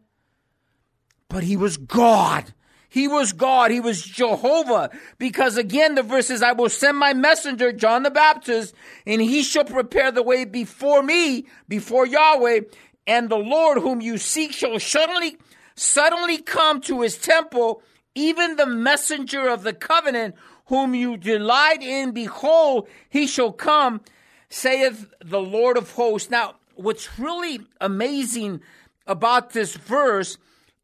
but 1.30 1.44
he 1.44 1.56
was 1.56 1.78
God. 1.78 2.52
He 2.90 3.08
was 3.08 3.32
God. 3.32 3.70
He 3.70 3.80
was 3.80 4.02
Jehovah. 4.02 4.90
Because 5.16 5.56
again, 5.56 5.94
the 5.94 6.02
verse 6.02 6.26
says, 6.26 6.42
I 6.42 6.52
will 6.52 6.68
send 6.68 6.98
my 6.98 7.14
messenger, 7.14 7.72
John 7.72 8.02
the 8.02 8.10
Baptist, 8.10 8.74
and 9.06 9.22
he 9.22 9.42
shall 9.44 9.64
prepare 9.64 10.12
the 10.12 10.22
way 10.22 10.44
before 10.44 11.02
me, 11.02 11.46
before 11.68 12.06
Yahweh, 12.06 12.60
and 13.06 13.30
the 13.30 13.38
Lord 13.38 13.78
whom 13.78 14.02
you 14.02 14.18
seek 14.18 14.52
shall 14.52 14.78
suddenly, 14.78 15.38
suddenly 15.80 16.36
come 16.36 16.80
to 16.82 17.00
his 17.00 17.16
temple, 17.16 17.82
even 18.14 18.56
the 18.56 18.66
messenger 18.66 19.48
of 19.48 19.62
the 19.62 19.72
covenant 19.72 20.34
whom 20.66 20.94
you 20.94 21.16
delight 21.16 21.82
in. 21.82 22.12
Behold, 22.12 22.86
he 23.08 23.26
shall 23.26 23.52
come, 23.52 24.02
saith 24.50 25.10
the 25.24 25.40
Lord 25.40 25.78
of 25.78 25.92
hosts. 25.92 26.30
Now, 26.30 26.56
what's 26.74 27.18
really 27.18 27.60
amazing 27.80 28.60
about 29.06 29.50
this 29.50 29.74
verse 29.74 30.36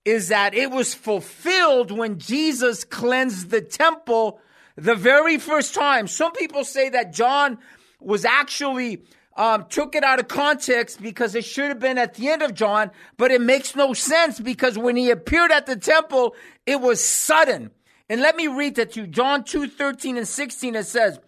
is 0.05 0.28
that 0.28 0.55
it 0.55 0.70
was 0.70 0.94
fulfilled 0.94 1.90
when 1.90 2.18
Jesus 2.18 2.84
cleansed 2.84 3.51
the 3.51 3.61
temple 3.61 4.40
the 4.76 4.94
very 4.94 5.36
first 5.36 5.74
time. 5.74 6.07
Some 6.07 6.32
people 6.32 6.64
say 6.64 6.88
that 6.88 7.12
John 7.12 7.59
was 8.01 8.24
actually 8.24 9.03
um, 9.37 9.66
took 9.68 9.95
it 9.95 10.03
out 10.03 10.18
of 10.18 10.28
context 10.28 11.01
because 11.01 11.34
it 11.34 11.45
should 11.45 11.68
have 11.68 11.78
been 11.78 11.99
at 11.99 12.14
the 12.14 12.28
end 12.28 12.43
of 12.43 12.55
John, 12.55 12.91
but 13.16 13.30
it 13.30 13.41
makes 13.41 13.76
no 13.76 13.93
sense 13.93 14.41
because 14.41 14.78
when 14.78 14.97
he 14.97 15.11
appeared 15.11 15.53
at 15.53 15.66
the 15.66 15.76
temple, 15.76 16.34
it 16.64 16.80
was 16.80 17.05
sudden. 17.05 17.70
And 18.09 18.20
let 18.20 18.37
me 18.37 18.47
read 18.47 18.76
that 18.76 18.93
to 18.93 19.03
you. 19.03 19.07
John 19.07 19.45
2 19.45 19.68
13 19.68 20.16
and 20.16 20.26
16, 20.26 20.74
it 20.74 20.87
says, 20.87 21.20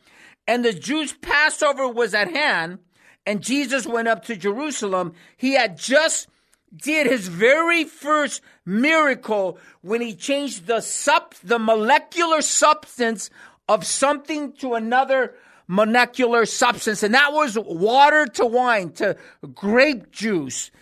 And 0.47 0.65
the 0.65 0.73
Jews' 0.73 1.13
Passover 1.13 1.89
was 1.89 2.15
at 2.15 2.31
hand, 2.31 2.79
and 3.27 3.43
Jesus 3.43 3.87
went 3.87 4.09
up 4.09 4.25
to 4.27 4.37
Jerusalem. 4.37 5.13
He 5.37 5.53
had 5.53 5.77
just 5.77 6.29
did 6.75 7.07
his 7.07 7.29
very 7.29 7.85
first 7.85 8.43
miracle 8.65 9.59
when 9.81 10.01
he 10.01 10.15
changed 10.15 10.67
the 10.67 10.81
sub, 10.81 11.35
the 11.43 11.59
molecular 11.59 12.43
substance 12.43 13.31
of 13.69 13.85
something 13.85 14.53
to 14.53 14.75
another 14.75 15.35
molecular 15.69 16.47
substance. 16.47 17.05
And 17.05 17.15
that 17.15 17.33
was 17.33 17.57
water 17.57 18.27
to 18.27 18.47
wine, 18.47 18.91
to 18.95 19.17
grape 19.55 20.11
juice. 20.11 20.73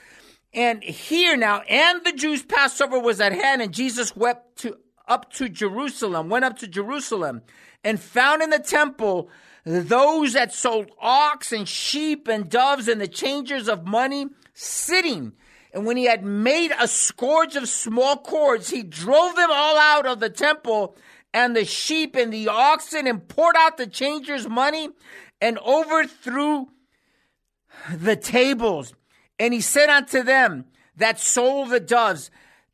And 0.54 0.82
here 0.82 1.36
now, 1.36 1.60
and 1.68 2.02
the 2.04 2.12
Jews' 2.12 2.42
Passover 2.42 2.98
was 2.98 3.20
at 3.20 3.32
hand, 3.32 3.60
and 3.60 3.74
Jesus 3.74 4.16
wept 4.16 4.60
to 4.60 4.78
up 5.06 5.30
to 5.34 5.48
Jerusalem, 5.48 6.30
went 6.30 6.44
up 6.44 6.58
to 6.58 6.66
Jerusalem, 6.66 7.42
and 7.84 8.00
found 8.00 8.42
in 8.42 8.50
the 8.50 8.58
temple 8.58 9.28
those 9.64 10.32
that 10.32 10.52
sold 10.52 10.90
ox 10.98 11.52
and 11.52 11.68
sheep 11.68 12.26
and 12.26 12.48
doves 12.48 12.88
and 12.88 13.00
the 13.00 13.08
changers 13.08 13.68
of 13.68 13.86
money 13.86 14.28
sitting. 14.54 15.32
And 15.72 15.84
when 15.84 15.96
he 15.96 16.04
had 16.04 16.24
made 16.24 16.72
a 16.80 16.88
scourge 16.88 17.54
of 17.56 17.68
small 17.68 18.16
cords, 18.16 18.70
he 18.70 18.82
drove 18.82 19.36
them 19.36 19.50
all 19.52 19.76
out 19.76 20.06
of 20.06 20.20
the 20.20 20.30
temple 20.30 20.96
and 21.36 21.54
the 21.54 21.66
sheep 21.66 22.16
and 22.16 22.32
the 22.32 22.48
oxen 22.48 23.06
and 23.06 23.28
poured 23.28 23.56
out 23.58 23.76
the 23.76 23.86
changers' 23.86 24.48
money 24.48 24.88
and 25.38 25.58
overthrew 25.58 26.66
the 27.94 28.16
tables. 28.16 28.94
And 29.38 29.52
he 29.52 29.60
said 29.60 29.90
unto 29.90 30.22
them 30.22 30.64
that 30.96 31.20
sold 31.20 31.68
the 31.68 31.78
doves, 31.78 32.30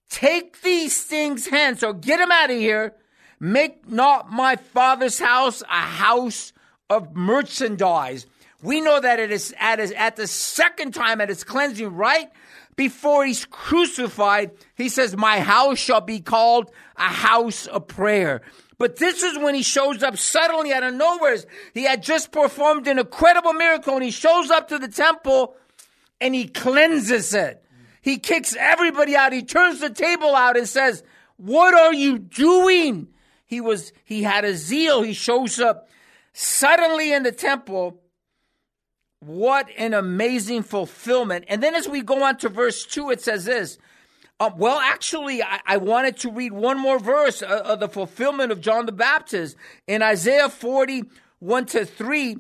Take 0.09 0.63
these 0.63 1.03
things 1.03 1.49
hence, 1.49 1.83
or 1.83 1.93
get 1.93 2.19
them 2.19 2.31
out 2.31 2.51
of 2.51 2.57
here. 2.57 2.95
Make 3.41 3.91
not 3.91 4.31
my 4.31 4.55
father's 4.55 5.19
house 5.19 5.63
a 5.63 5.81
house 5.81 6.53
of 6.89 7.17
merchandise. 7.17 8.27
We 8.63 8.81
know 8.81 9.01
that 9.01 9.19
it 9.19 9.33
is 9.33 9.53
at, 9.59 9.81
at 9.81 10.15
the 10.15 10.29
second 10.29 10.95
time 10.95 11.21
at 11.21 11.31
its 11.31 11.43
cleansing, 11.43 11.97
right 11.97 12.31
before 12.77 13.25
he's 13.25 13.45
crucified, 13.45 14.53
he 14.75 14.89
says, 14.89 15.17
My 15.17 15.41
house 15.41 15.79
shall 15.79 16.01
be 16.01 16.21
called 16.21 16.71
a 16.97 17.03
house 17.03 17.67
of 17.67 17.87
prayer. 17.87 18.43
But 18.79 18.97
this 18.97 19.23
is 19.23 19.39
when 19.39 19.55
he 19.55 19.63
shows 19.63 20.03
up 20.03 20.17
suddenly 20.17 20.73
out 20.73 20.83
of 20.83 20.95
nowhere. 20.95 21.37
He 21.75 21.85
had 21.85 22.03
just 22.03 22.33
performed 22.33 22.89
an 22.89 22.99
incredible 22.99 23.53
miracle 23.53 23.95
and 23.95 24.03
he 24.03 24.11
shows 24.11 24.51
up 24.51 24.69
to 24.69 24.79
the 24.79 24.89
temple 24.89 25.55
and 26.21 26.35
he 26.35 26.49
cleanses 26.49 27.35
it. 27.35 27.63
He 28.01 28.19
kicks 28.19 28.57
everybody 28.59 29.15
out. 29.15 29.33
He 29.33 29.43
turns 29.43 29.81
the 29.81 29.91
table 29.91 30.35
out 30.35 30.57
and 30.57 30.67
says, 30.67 31.05
What 31.37 31.75
are 31.75 31.95
you 31.95 32.19
doing? 32.19 33.09
He 33.47 33.61
was, 33.61 33.93
he 34.05 34.23
had 34.23 34.45
a 34.45 34.57
zeal. 34.57 35.03
He 35.03 35.13
shows 35.13 35.61
up 35.61 35.89
suddenly 36.33 37.13
in 37.13 37.23
the 37.23 37.33
temple. 37.33 38.02
What 39.25 39.69
an 39.79 39.95
amazing 39.95 40.65
fulfillment. 40.65 41.45
And 41.47 41.63
then 41.63 41.77
as 41.77 41.89
we 41.89 42.03
go 42.03 42.25
on 42.25 42.39
to 42.39 42.49
verse 42.49 42.85
2, 42.85 43.11
it 43.11 43.21
says 43.21 43.45
this. 43.45 43.79
Uh, 44.41 44.51
well, 44.57 44.81
actually, 44.81 45.41
I, 45.45 45.61
I, 45.65 45.77
wanted 45.77 46.17
to 46.19 46.31
read 46.33 46.53
one 46.53 46.77
more 46.77 46.99
verse 46.99 47.41
uh, 47.41 47.63
of 47.65 47.79
the 47.79 47.89
fulfillment 47.89 48.51
of 48.51 48.61
John 48.61 48.85
the 48.85 48.91
Baptist. 48.91 49.57
In 49.87 50.03
Isaiah 50.03 50.49
40, 50.49 51.05
1 51.39 51.67
to 51.67 51.85
3, 51.85 52.37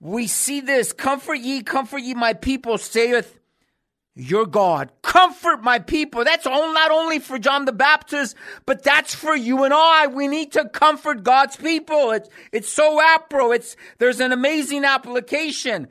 we 0.00 0.26
see 0.26 0.62
this 0.62 0.94
Comfort 0.94 1.40
ye, 1.40 1.62
comfort 1.62 1.98
ye, 1.98 2.14
my 2.14 2.32
people, 2.32 2.78
saith 2.78 3.38
your 4.14 4.46
God. 4.46 4.90
Comfort 5.02 5.62
my 5.62 5.80
people. 5.80 6.24
That's 6.24 6.46
all, 6.46 6.72
not 6.72 6.90
only 6.90 7.18
for 7.18 7.38
John 7.38 7.66
the 7.66 7.72
Baptist, 7.72 8.36
but 8.64 8.82
that's 8.82 9.14
for 9.14 9.36
you 9.36 9.64
and 9.64 9.74
I. 9.74 10.06
We 10.06 10.28
need 10.28 10.52
to 10.52 10.66
comfort 10.66 11.24
God's 11.24 11.56
people. 11.56 12.12
It's, 12.12 12.30
it's 12.52 12.72
so 12.72 12.98
apro. 12.98 13.54
It's, 13.54 13.76
there's 13.98 14.20
an 14.20 14.32
amazing 14.32 14.86
application. 14.86 15.88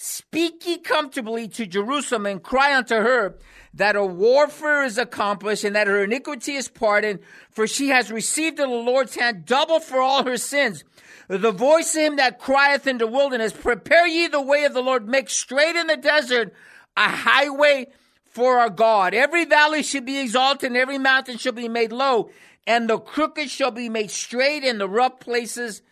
Speak 0.00 0.64
ye 0.64 0.78
comfortably 0.78 1.48
to 1.48 1.66
Jerusalem 1.66 2.24
and 2.24 2.40
cry 2.40 2.76
unto 2.76 2.94
her 2.94 3.36
that 3.74 3.96
her 3.96 4.06
warfare 4.06 4.84
is 4.84 4.96
accomplished 4.96 5.64
and 5.64 5.74
that 5.74 5.88
her 5.88 6.04
iniquity 6.04 6.54
is 6.54 6.68
pardoned, 6.68 7.18
for 7.50 7.66
she 7.66 7.88
has 7.88 8.12
received 8.12 8.60
of 8.60 8.70
the 8.70 8.76
Lord's 8.76 9.16
hand 9.16 9.44
double 9.44 9.80
for 9.80 10.00
all 10.00 10.24
her 10.24 10.36
sins. 10.36 10.84
The 11.26 11.50
voice 11.50 11.96
of 11.96 12.02
him 12.02 12.16
that 12.16 12.38
crieth 12.38 12.86
in 12.86 12.98
the 12.98 13.08
wilderness, 13.08 13.52
prepare 13.52 14.06
ye 14.06 14.28
the 14.28 14.40
way 14.40 14.64
of 14.64 14.72
the 14.72 14.82
Lord, 14.82 15.08
make 15.08 15.28
straight 15.28 15.74
in 15.74 15.88
the 15.88 15.96
desert 15.96 16.54
a 16.96 17.08
highway 17.08 17.88
for 18.24 18.60
our 18.60 18.70
God. 18.70 19.14
Every 19.14 19.46
valley 19.46 19.82
shall 19.82 20.02
be 20.02 20.20
exalted, 20.20 20.68
and 20.68 20.76
every 20.76 20.98
mountain 20.98 21.38
shall 21.38 21.52
be 21.52 21.68
made 21.68 21.90
low, 21.90 22.30
and 22.68 22.88
the 22.88 23.00
crooked 23.00 23.50
shall 23.50 23.72
be 23.72 23.88
made 23.88 24.12
straight, 24.12 24.62
and 24.62 24.80
the 24.80 24.88
rough 24.88 25.18
places 25.18 25.82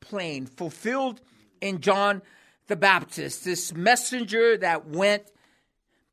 plain. 0.00 0.46
Fulfilled 0.46 1.20
in 1.60 1.82
John 1.82 2.22
the 2.68 2.76
Baptist, 2.76 3.44
this 3.44 3.74
messenger 3.74 4.56
that 4.58 4.88
went 4.88 5.24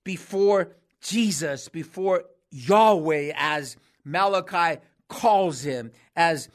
before 0.04 0.76
Jesus, 1.02 1.70
before 1.70 2.24
Yahweh, 2.52 3.32
as 3.36 3.78
Malachi 4.04 4.82
calls 5.08 5.62
him, 5.62 5.92
as 6.16 6.50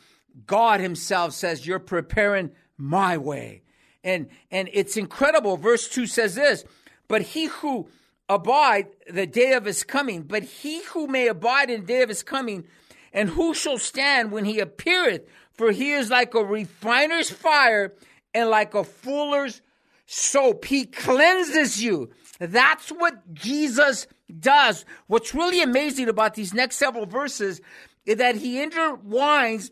God 0.46 0.80
Himself 0.80 1.32
says, 1.32 1.66
You're 1.66 1.78
preparing 1.78 2.50
my 2.76 3.16
way. 3.18 3.62
And, 4.02 4.28
and 4.50 4.68
it's 4.72 4.96
incredible. 4.96 5.56
Verse 5.56 5.88
2 5.88 6.06
says 6.06 6.34
this 6.34 6.64
but 7.08 7.22
he 7.22 7.46
who 7.46 7.88
abide 8.28 8.88
the 9.10 9.26
day 9.26 9.52
of 9.52 9.64
his 9.64 9.82
coming, 9.82 10.22
but 10.22 10.42
he 10.42 10.82
who 10.84 11.06
may 11.06 11.28
abide 11.28 11.70
in 11.70 11.80
the 11.82 11.86
day 11.86 12.02
of 12.02 12.08
his 12.08 12.22
coming, 12.22 12.64
and 13.12 13.30
who 13.30 13.54
shall 13.54 13.78
stand 13.78 14.32
when 14.32 14.44
he 14.44 14.58
appeareth? 14.58 15.28
For 15.52 15.70
he 15.70 15.92
is 15.92 16.10
like 16.10 16.34
a 16.34 16.44
refiner's 16.44 17.30
fire 17.30 17.94
and 18.32 18.50
like 18.50 18.74
a 18.74 18.82
fuller's 18.82 19.60
soap. 20.06 20.64
He 20.64 20.86
cleanses 20.86 21.82
you. 21.82 22.10
That's 22.38 22.90
what 22.90 23.32
Jesus 23.32 24.06
does. 24.38 24.84
What's 25.06 25.34
really 25.34 25.62
amazing 25.62 26.08
about 26.08 26.34
these 26.34 26.54
next 26.54 26.76
several 26.76 27.06
verses 27.06 27.60
is 28.06 28.16
that 28.16 28.36
he 28.36 28.56
intertwines 28.56 29.70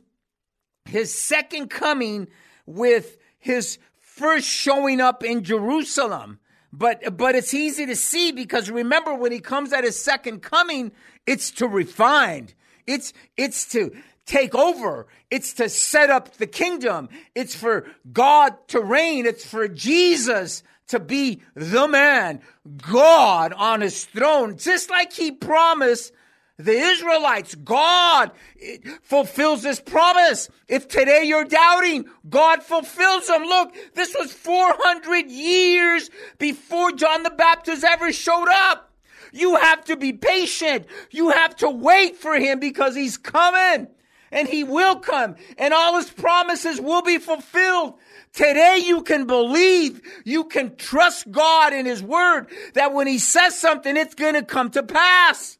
his 0.85 1.15
second 1.15 1.69
coming 1.69 2.29
with 2.67 3.17
his 3.39 3.79
first 3.99 4.47
showing 4.47 5.01
up 5.01 5.25
in 5.25 5.43
Jerusalem. 5.45 6.39
But 6.73 7.17
but 7.17 7.35
it's 7.35 7.53
easy 7.53 7.85
to 7.87 7.97
see 7.97 8.33
because 8.33 8.71
remember 8.71 9.15
when 9.15 9.33
he 9.33 9.41
comes 9.41 9.73
at 9.73 9.85
his 9.85 10.03
second 10.03 10.41
coming, 10.41 10.93
it's 11.27 11.51
to 11.53 11.69
refine. 11.69 12.49
It's 12.87 13.13
it's 13.37 13.67
to 13.73 13.93
take 14.27 14.55
over. 14.55 15.07
It's 15.31 15.55
to 15.55 15.69
set 15.69 16.11
up 16.11 16.37
the 16.37 16.47
kingdom. 16.47 17.09
It's 17.35 17.55
for 17.55 17.87
God 18.13 18.57
to 18.69 18.81
reign. 18.81 19.27
It's 19.27 19.45
for 19.45 19.69
Jesus 19.69 20.63
to 20.89 21.01
be 21.01 21.41
the 21.55 21.89
man, 21.89 22.41
God 22.77 23.53
on 23.55 23.81
his 23.81 24.05
throne, 24.05 24.59
just 24.59 24.91
like 24.91 25.13
he 25.13 25.33
promised 25.33 26.13
the 26.59 26.73
Israelites. 26.73 27.55
God 27.55 28.31
eh, 28.61 28.77
fulfills 29.03 29.63
this 29.63 29.81
promise. 29.81 30.51
If 30.69 30.89
today 30.89 31.25
you're 31.25 31.45
doubting, 31.45 32.05
God 32.29 32.63
fulfills 32.63 33.27
them. 33.27 33.43
Look, 33.45 33.75
this 33.95 34.15
was 34.19 34.33
400 34.33 35.31
years 35.31 36.11
before 36.39 36.93
John 36.93 37.23
the 37.23 37.31
Baptist 37.31 37.85
ever 37.85 38.13
showed 38.13 38.49
up. 38.51 38.91
You 39.33 39.57
have 39.57 39.85
to 39.87 39.97
be 39.97 40.13
patient. 40.13 40.87
You 41.11 41.31
have 41.31 41.57
to 41.57 41.71
wait 41.71 42.17
for 42.17 42.35
him 42.35 42.61
because 42.61 42.95
he's 42.95 43.17
coming 43.17 43.89
and 44.33 44.49
he 44.49 44.65
will 44.65 44.97
come 44.97 45.37
and 45.59 45.73
all 45.73 45.97
his 45.97 46.11
promises 46.11 46.81
will 46.81 47.03
be 47.03 47.19
fulfilled. 47.19 47.95
Today 48.33 48.83
you 48.85 49.03
can 49.03 49.27
believe, 49.27 50.01
you 50.25 50.45
can 50.45 50.75
trust 50.75 51.31
God 51.31 51.73
in 51.73 51.87
his 51.87 52.03
word 52.03 52.49
that 52.75 52.93
when 52.93 53.07
he 53.07 53.19
says 53.19 53.57
something, 53.57 53.97
it's 53.97 54.17
going 54.17 54.35
to 54.35 54.43
come 54.43 54.71
to 54.71 54.83
pass. 54.83 55.59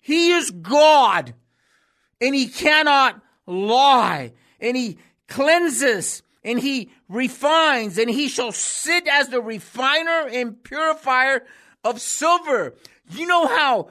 He 0.00 0.30
is 0.30 0.52
God. 0.52 1.34
and 2.20 2.34
he 2.34 2.46
cannot 2.46 3.20
lie, 3.46 4.32
and 4.60 4.76
he 4.76 4.98
cleanses 5.28 6.22
and 6.42 6.58
he 6.58 6.90
refines, 7.08 7.98
and 7.98 8.08
he 8.08 8.28
shall 8.28 8.52
sit 8.52 9.06
as 9.06 9.28
the 9.28 9.42
refiner 9.42 10.26
and 10.32 10.62
purifier 10.62 11.42
of 11.84 12.00
silver. 12.00 12.74
You 13.10 13.26
know 13.26 13.46
how 13.46 13.88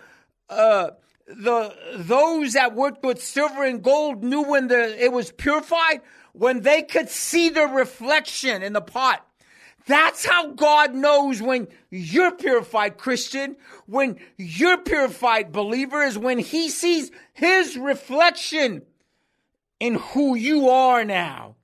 uh, 0.50 0.92
the 1.30 1.76
those 1.96 2.54
that 2.54 2.76
worked 2.76 3.04
with 3.04 3.24
silver 3.24 3.64
and 3.64 3.84
gold 3.84 4.24
knew 4.24 4.44
when 4.44 4.68
the 4.68 5.04
it 5.04 5.12
was 5.12 5.32
purified 5.32 6.02
when 6.34 6.62
they 6.62 6.82
could 6.82 7.10
see 7.10 7.50
the 7.50 7.66
reflection 7.66 8.64
in 8.64 8.74
the 8.74 8.82
pot. 8.82 9.26
That's 9.86 10.26
how 10.26 10.52
God 10.52 10.94
knows 10.94 11.42
when 11.42 11.68
you're 11.90 12.32
purified 12.32 12.98
Christian, 12.98 13.56
when 13.88 14.18
you're 14.38 14.78
purified 14.78 15.52
believer 15.52 16.04
is 16.04 16.18
when 16.18 16.38
he 16.38 16.70
sees 16.70 17.12
his 17.34 17.76
reflection 17.78 18.84
in 19.80 19.96
who 19.96 20.36
you 20.36 20.70
are 20.70 21.04
now. 21.04 21.56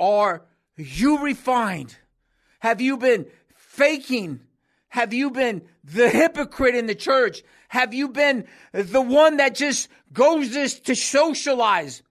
Are 0.00 0.46
you 0.76 1.18
refined? 1.18 1.96
Have 2.60 2.80
you 2.80 2.96
been 2.96 3.26
faking? 3.54 4.40
Have 4.92 5.14
you 5.14 5.30
been 5.30 5.62
the 5.82 6.10
hypocrite 6.10 6.74
in 6.74 6.84
the 6.84 6.94
church? 6.94 7.42
Have 7.68 7.94
you 7.94 8.08
been 8.08 8.44
the 8.72 9.00
one 9.00 9.38
that 9.38 9.54
just 9.54 9.88
goes 10.12 10.50
just 10.50 10.84
to 10.84 10.94
socialize? 10.94 12.02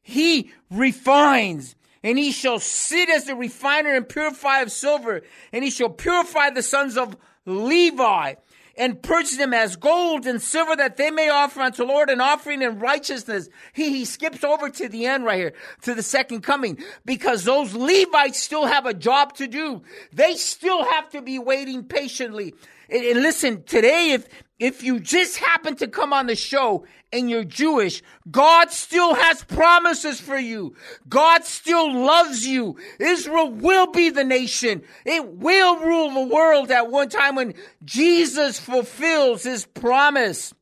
He 0.00 0.50
refines 0.70 1.76
and 2.02 2.16
he 2.16 2.32
shall 2.32 2.58
sit 2.58 3.10
as 3.10 3.24
the 3.24 3.36
refiner 3.36 3.94
and 3.94 4.08
purifier 4.08 4.62
of 4.62 4.72
silver, 4.72 5.20
and 5.52 5.62
he 5.62 5.68
shall 5.68 5.90
purify 5.90 6.48
the 6.48 6.62
sons 6.62 6.96
of 6.96 7.14
Levi 7.44 8.36
and 8.80 9.02
purchase 9.02 9.36
them 9.36 9.52
as 9.52 9.76
gold 9.76 10.26
and 10.26 10.40
silver 10.40 10.74
that 10.74 10.96
they 10.96 11.10
may 11.10 11.28
offer 11.28 11.60
unto 11.60 11.84
the 11.84 11.92
Lord 11.92 12.08
an 12.08 12.22
offering 12.22 12.62
in 12.62 12.78
righteousness. 12.78 13.50
He, 13.74 13.90
he 13.90 14.06
skips 14.06 14.42
over 14.42 14.70
to 14.70 14.88
the 14.88 15.04
end 15.04 15.26
right 15.26 15.36
here, 15.36 15.52
to 15.82 15.94
the 15.94 16.02
second 16.02 16.40
coming, 16.40 16.78
because 17.04 17.44
those 17.44 17.74
Levites 17.74 18.38
still 18.40 18.64
have 18.64 18.86
a 18.86 18.94
job 18.94 19.34
to 19.34 19.46
do. 19.46 19.82
They 20.14 20.32
still 20.34 20.82
have 20.82 21.10
to 21.10 21.20
be 21.20 21.38
waiting 21.38 21.84
patiently. 21.84 22.54
And, 22.88 23.04
and 23.04 23.22
listen, 23.22 23.64
today, 23.64 24.12
if, 24.12 24.26
if 24.60 24.82
you 24.82 25.00
just 25.00 25.38
happen 25.38 25.74
to 25.76 25.88
come 25.88 26.12
on 26.12 26.26
the 26.26 26.36
show 26.36 26.84
and 27.10 27.30
you're 27.30 27.44
Jewish, 27.44 28.02
God 28.30 28.70
still 28.70 29.14
has 29.14 29.42
promises 29.42 30.20
for 30.20 30.38
you. 30.38 30.76
God 31.08 31.44
still 31.44 31.92
loves 31.92 32.46
you. 32.46 32.76
Israel 33.00 33.50
will 33.50 33.90
be 33.90 34.10
the 34.10 34.22
nation. 34.22 34.82
It 35.06 35.26
will 35.26 35.78
rule 35.78 36.12
the 36.12 36.34
world 36.34 36.70
at 36.70 36.90
one 36.90 37.08
time 37.08 37.36
when 37.36 37.54
Jesus 37.84 38.60
fulfills 38.60 39.44
his 39.44 39.64
promise. 39.64 40.52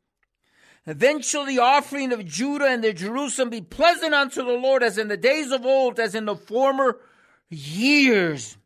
Then 0.86 1.20
shall 1.20 1.44
the 1.44 1.58
offering 1.58 2.12
of 2.12 2.24
Judah 2.24 2.68
and 2.68 2.82
the 2.82 2.92
Jerusalem 2.92 3.50
be 3.50 3.60
pleasant 3.60 4.14
unto 4.14 4.44
the 4.44 4.52
Lord 4.52 4.84
as 4.84 4.96
in 4.96 5.08
the 5.08 5.16
days 5.16 5.50
of 5.50 5.66
old, 5.66 5.98
as 5.98 6.14
in 6.14 6.24
the 6.24 6.36
former 6.36 6.98
years. 7.50 8.56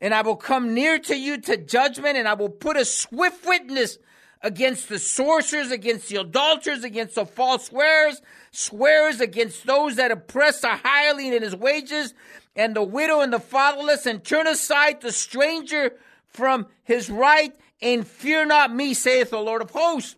And 0.00 0.14
I 0.14 0.22
will 0.22 0.36
come 0.36 0.74
near 0.74 0.98
to 1.00 1.16
you 1.16 1.40
to 1.42 1.56
judgment, 1.56 2.16
and 2.16 2.28
I 2.28 2.34
will 2.34 2.50
put 2.50 2.76
a 2.76 2.84
swift 2.84 3.44
witness 3.44 3.98
against 4.42 4.88
the 4.88 4.98
sorcerers, 4.98 5.70
against 5.70 6.08
the 6.08 6.20
adulterers, 6.20 6.84
against 6.84 7.14
the 7.14 7.26
false 7.26 7.66
swearers, 7.66 8.20
swears 8.52 9.20
against 9.20 9.66
those 9.66 9.96
that 9.96 10.10
oppress 10.10 10.60
the 10.60 10.68
hireling 10.68 11.32
in 11.32 11.42
his 11.42 11.56
wages, 11.56 12.14
and 12.54 12.74
the 12.74 12.82
widow 12.82 13.20
and 13.20 13.32
the 13.32 13.40
fatherless, 13.40 14.06
and 14.06 14.24
turn 14.24 14.46
aside 14.46 15.00
the 15.00 15.12
stranger 15.12 15.92
from 16.28 16.66
his 16.84 17.10
right, 17.10 17.54
and 17.82 18.06
fear 18.06 18.44
not 18.46 18.74
me, 18.74 18.94
saith 18.94 19.30
the 19.30 19.38
Lord 19.38 19.62
of 19.62 19.70
hosts. 19.70 20.16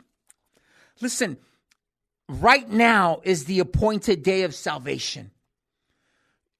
Listen, 1.00 1.36
right 2.28 2.68
now 2.68 3.20
is 3.24 3.44
the 3.44 3.60
appointed 3.60 4.22
day 4.22 4.42
of 4.42 4.54
salvation. 4.54 5.30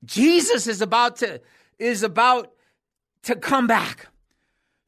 Jesus 0.04 0.66
is 0.66 0.80
about 0.80 1.16
to 1.16 1.40
is 1.78 2.02
about 2.02 2.52
to 3.22 3.36
come 3.36 3.66
back 3.66 4.08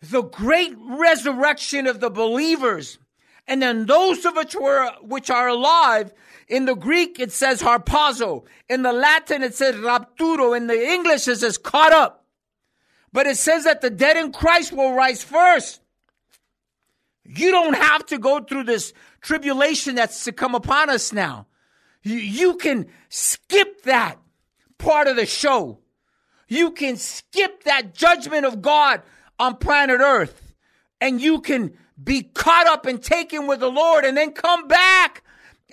the 0.03 0.23
great 0.23 0.75
resurrection 0.79 1.87
of 1.87 2.01
the 2.01 2.11
believers. 2.11 2.99
And 3.47 3.61
then 3.61 3.87
those 3.87 4.25
of 4.25 4.37
which 4.37 4.55
were, 4.55 4.91
which 5.03 5.29
are 5.29 5.49
alive, 5.49 6.13
in 6.49 6.65
the 6.65 6.75
Greek 6.75 7.19
it 7.19 7.33
says 7.33 7.63
harpazo. 7.63 8.45
In 8.69 8.83
the 8.83 8.93
Latin 8.93 9.43
it 9.43 9.55
says 9.55 9.75
rapturo. 9.77 10.57
In 10.57 10.67
the 10.67 10.89
English 10.89 11.29
it 11.29 11.37
says 11.37 11.59
caught 11.59 11.93
up. 11.93 12.25
But 13.13 13.27
it 13.27 13.37
says 13.37 13.65
that 13.65 13.81
the 13.81 13.91
dead 13.91 14.17
in 14.17 14.33
Christ 14.33 14.73
will 14.73 14.95
rise 14.95 15.23
first. 15.23 15.81
You 17.25 17.51
don't 17.51 17.75
have 17.75 18.07
to 18.07 18.19
go 18.19 18.41
through 18.41 18.65
this 18.65 18.93
tribulation 19.21 19.95
that's 19.97 20.25
to 20.25 20.33
come 20.33 20.55
upon 20.55 20.91
us 20.91 21.13
now. 21.13 21.47
You, 22.03 22.17
you 22.17 22.57
can 22.57 22.87
skip 23.09 23.83
that 23.83 24.19
part 24.79 25.07
of 25.07 25.17
the 25.17 25.27
show. 25.27 25.79
You 26.49 26.73
can 26.73 26.97
skip 26.97 27.65
that 27.65 27.95
judgment 27.95 28.47
of 28.47 28.63
God 28.63 29.03
on 29.41 29.57
planet 29.57 30.01
Earth 30.01 30.53
and 31.01 31.21
you 31.21 31.41
can 31.41 31.73
be 32.03 32.23
caught 32.23 32.67
up 32.67 32.87
and 32.87 33.03
taken 33.03 33.47
with 33.47 33.61
the 33.61 33.71
Lord 33.71 34.05
and 34.05 34.17
then 34.17 34.33
come 34.33 34.69
back 34.69 35.25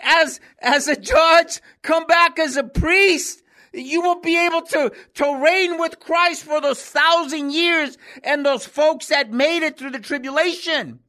as, 0.02 0.40
as 0.60 0.88
a 0.88 0.96
judge, 0.96 1.62
come 1.82 2.06
back 2.06 2.40
as 2.40 2.56
a 2.56 2.64
priest. 2.64 3.44
You 3.74 4.02
will 4.02 4.22
be 4.22 4.44
able 4.46 4.62
to, 4.62 4.92
to 5.16 5.44
reign 5.44 5.78
with 5.78 6.00
Christ 6.00 6.44
for 6.44 6.62
those 6.62 6.82
thousand 6.82 7.52
years 7.52 7.98
and 8.24 8.46
those 8.46 8.66
folks 8.66 9.08
that 9.08 9.32
made 9.32 9.64
it 9.64 9.78
through 9.78 9.92
the 9.92 10.00
tribulation. 10.00 11.00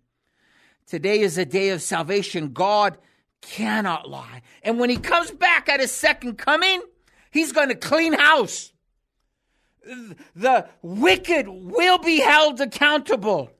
Today 0.86 1.20
is 1.20 1.38
a 1.38 1.44
day 1.44 1.70
of 1.70 1.80
salvation. 1.80 2.52
God 2.52 2.98
cannot 3.40 4.10
lie. 4.10 4.42
And 4.64 4.80
when 4.80 4.90
he 4.90 4.96
comes 4.96 5.30
back 5.30 5.68
at 5.68 5.80
his 5.80 5.92
second 5.92 6.38
coming, 6.38 6.82
he's 7.30 7.52
going 7.52 7.68
to 7.68 7.76
clean 7.76 8.14
house 8.14 8.72
the 10.34 10.68
wicked 10.82 11.48
will 11.48 11.98
be 11.98 12.20
held 12.20 12.60
accountable. 12.60 13.50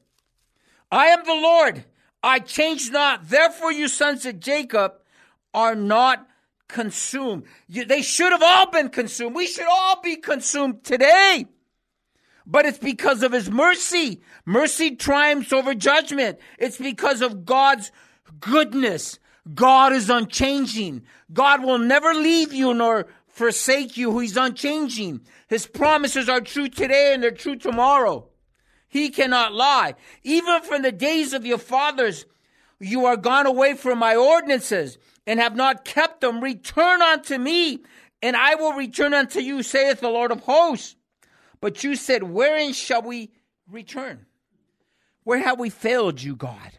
I 0.90 1.06
am 1.08 1.24
the 1.24 1.34
Lord. 1.34 1.84
I 2.22 2.38
change 2.40 2.90
not. 2.90 3.28
Therefore, 3.28 3.72
you 3.72 3.88
sons 3.88 4.26
of 4.26 4.40
Jacob 4.40 4.94
are 5.54 5.74
not 5.74 6.26
consumed. 6.68 7.44
You, 7.66 7.84
they 7.84 8.02
should 8.02 8.32
have 8.32 8.42
all 8.42 8.70
been 8.70 8.88
consumed. 8.88 9.34
We 9.34 9.46
should 9.46 9.66
all 9.68 10.00
be 10.00 10.16
consumed 10.16 10.84
today. 10.84 11.46
But 12.46 12.64
it's 12.64 12.78
because 12.78 13.22
of 13.22 13.32
his 13.32 13.50
mercy. 13.50 14.22
Mercy 14.46 14.96
triumphs 14.96 15.52
over 15.52 15.74
judgment. 15.74 16.38
It's 16.58 16.78
because 16.78 17.20
of 17.20 17.44
God's 17.44 17.92
goodness. 18.40 19.18
God 19.54 19.92
is 19.92 20.10
unchanging. 20.10 21.02
God 21.32 21.62
will 21.62 21.78
never 21.78 22.14
leave 22.14 22.52
you 22.52 22.72
nor 22.74 23.06
forsake 23.38 23.96
you. 23.96 24.18
He's 24.18 24.36
unchanging. 24.36 25.22
His 25.46 25.66
promises 25.66 26.28
are 26.28 26.40
true 26.40 26.68
today 26.68 27.14
and 27.14 27.22
they're 27.22 27.30
true 27.30 27.56
tomorrow. 27.56 28.28
He 28.88 29.10
cannot 29.10 29.54
lie. 29.54 29.94
Even 30.24 30.62
from 30.62 30.82
the 30.82 30.92
days 30.92 31.32
of 31.32 31.46
your 31.46 31.58
fathers, 31.58 32.26
you 32.80 33.06
are 33.06 33.16
gone 33.16 33.46
away 33.46 33.74
from 33.74 33.98
my 33.98 34.16
ordinances 34.16 34.98
and 35.26 35.38
have 35.38 35.54
not 35.54 35.84
kept 35.84 36.20
them. 36.20 36.42
Return 36.42 37.00
unto 37.00 37.38
me, 37.38 37.84
and 38.22 38.36
I 38.36 38.56
will 38.56 38.72
return 38.72 39.14
unto 39.14 39.40
you, 39.40 39.62
saith 39.62 40.00
the 40.00 40.08
Lord 40.08 40.32
of 40.32 40.40
hosts. 40.40 40.96
But 41.60 41.84
you 41.84 41.96
said, 41.96 42.22
Wherein 42.22 42.72
shall 42.72 43.02
we 43.02 43.30
return? 43.70 44.26
Where 45.24 45.38
have 45.38 45.58
we 45.58 45.70
failed 45.70 46.22
you, 46.22 46.34
God? 46.34 46.78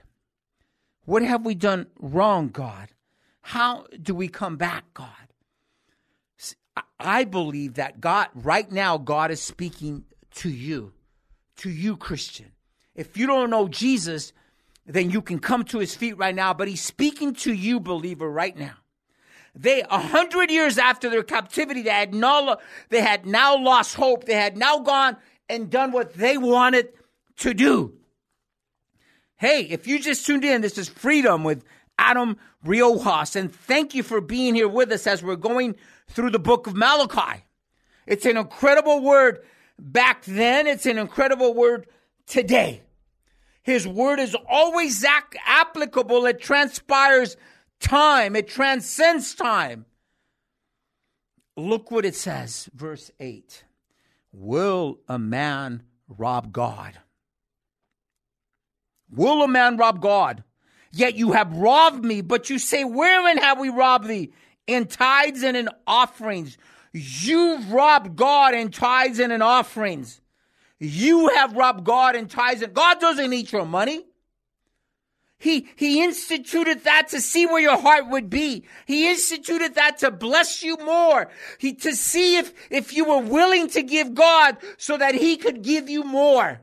What 1.05 1.22
have 1.22 1.45
we 1.45 1.53
done 1.55 1.88
wrong, 1.99 2.49
God? 2.49 2.89
How 3.41 3.86
do 4.01 4.16
we 4.16 4.28
come 4.28 4.57
back, 4.57 4.86
God? 4.93 5.18
I 6.99 7.23
believe 7.23 7.75
that 7.75 8.01
God, 8.01 8.27
right 8.34 8.69
now, 8.71 8.97
God 8.97 9.32
is 9.32 9.41
speaking 9.41 10.03
to 10.36 10.49
you, 10.49 10.93
to 11.57 11.69
you, 11.69 11.97
Christian. 11.97 12.51
If 12.95 13.17
you 13.17 13.27
don't 13.27 13.49
know 13.49 13.67
Jesus, 13.67 14.34
then 14.86 15.09
you 15.09 15.21
can 15.21 15.39
come 15.39 15.63
to 15.65 15.80
his 15.80 15.95
feet 15.95 16.17
right 16.17 16.36
now, 16.36 16.53
but 16.53 16.67
he's 16.67 16.84
speaking 16.84 17.34
to 17.36 17.53
you, 17.53 17.80
believer, 17.80 18.30
right 18.30 18.57
now. 18.57 18.75
They, 19.55 19.82
a 19.82 19.99
hundred 19.99 20.51
years 20.51 20.77
after 20.77 21.09
their 21.09 21.23
captivity, 21.23 21.82
they 21.82 21.89
had, 21.89 22.13
no, 22.13 22.57
they 22.89 23.01
had 23.01 23.25
now 23.25 23.57
lost 23.57 23.95
hope. 23.95 24.25
They 24.25 24.34
had 24.34 24.57
now 24.57 24.80
gone 24.80 25.17
and 25.47 25.69
done 25.69 25.91
what 25.91 26.13
they 26.13 26.38
wanted 26.38 26.89
to 27.38 27.53
do. 27.53 27.93
Hey, 29.38 29.61
if 29.63 29.88
you 29.88 29.99
just 29.99 30.25
tuned 30.25 30.43
in, 30.43 30.61
this 30.61 30.77
is 30.77 30.89
Freedom 30.89 31.43
with 31.43 31.63
Adam 31.97 32.38
Riojas, 32.65 33.36
and 33.36 33.53
thank 33.53 33.95
you 33.95 34.03
for 34.03 34.21
being 34.21 34.53
here 34.55 34.67
with 34.67 34.91
us 34.91 35.07
as 35.07 35.23
we're 35.23 35.36
going 35.36 35.75
through 36.10 36.32
the 36.32 36.39
book 36.39 36.68
of 36.68 36.76
Malachi. 36.76 37.43
It's 38.05 38.26
an 38.26 38.38
incredible 38.38 39.01
word 39.01 39.39
back 39.78 40.26
then, 40.26 40.68
it's 40.68 40.86
an 40.86 40.97
incredible 40.97 41.53
word 41.53 41.88
today. 42.28 42.82
His 43.64 43.88
word 43.88 44.20
is 44.20 44.36
always 44.49 45.05
applicable. 45.45 46.26
It 46.26 46.41
transpires 46.41 47.38
time, 47.80 48.36
it 48.36 48.47
transcends 48.47 49.36
time. 49.36 49.86
Look 51.55 51.91
what 51.91 52.05
it 52.05 52.16
says, 52.16 52.70
verse 52.74 53.12
8. 53.20 53.64
Will 54.32 54.99
a 55.07 55.20
man 55.20 55.84
rob 56.07 56.53
God? 56.53 56.99
Will 59.12 59.43
a 59.43 59.47
man 59.47 59.78
rob 59.78 60.01
God? 60.01 60.43
Yet 60.91 61.16
you 61.16 61.34
have 61.34 61.55
robbed 61.55 62.03
me. 62.03 62.22
But 62.22 62.49
you 62.49 62.60
say, 62.60 62.84
Wherein 62.84 63.38
have 63.38 63.60
we 63.60 63.70
robbed 63.70 64.07
thee? 64.07 64.32
In 64.70 64.86
tithes 64.86 65.41
and 65.41 65.57
in 65.57 65.67
offerings. 65.88 66.57
You've 66.93 67.72
robbed 67.72 68.15
God 68.15 68.53
in 68.53 68.70
tithes 68.70 69.20
and 69.20 69.34
in 69.34 69.41
offerings. 69.41 70.22
You 70.78 71.30
have 71.30 71.55
robbed 71.55 71.84
God 71.84 72.15
in 72.15 72.28
tithes 72.28 72.61
and 72.61 72.74
God 72.74 72.99
doesn't 72.99 73.30
need 73.30 73.51
your 73.51 73.65
money. 73.65 74.05
He, 75.39 75.70
he 75.76 76.03
instituted 76.03 76.84
that 76.84 77.07
to 77.09 77.22
see 77.22 77.45
where 77.45 77.61
your 77.61 77.78
heart 77.78 78.09
would 78.09 78.30
be. 78.30 78.65
He 78.86 79.09
instituted 79.09 79.76
that 79.76 79.97
to 79.99 80.11
bless 80.11 80.63
you 80.63 80.78
more. 80.78 81.30
He, 81.57 81.74
to 81.76 81.95
see 81.95 82.38
if, 82.38 82.53
if 82.70 82.93
you 82.93 83.05
were 83.05 83.22
willing 83.22 83.70
to 83.70 83.82
give 83.82 84.13
God 84.13 84.57
so 84.78 84.97
that 84.97 85.15
he 85.15 85.38
could 85.38 85.61
give 85.61 85.89
you 85.89 86.03
more. 86.03 86.61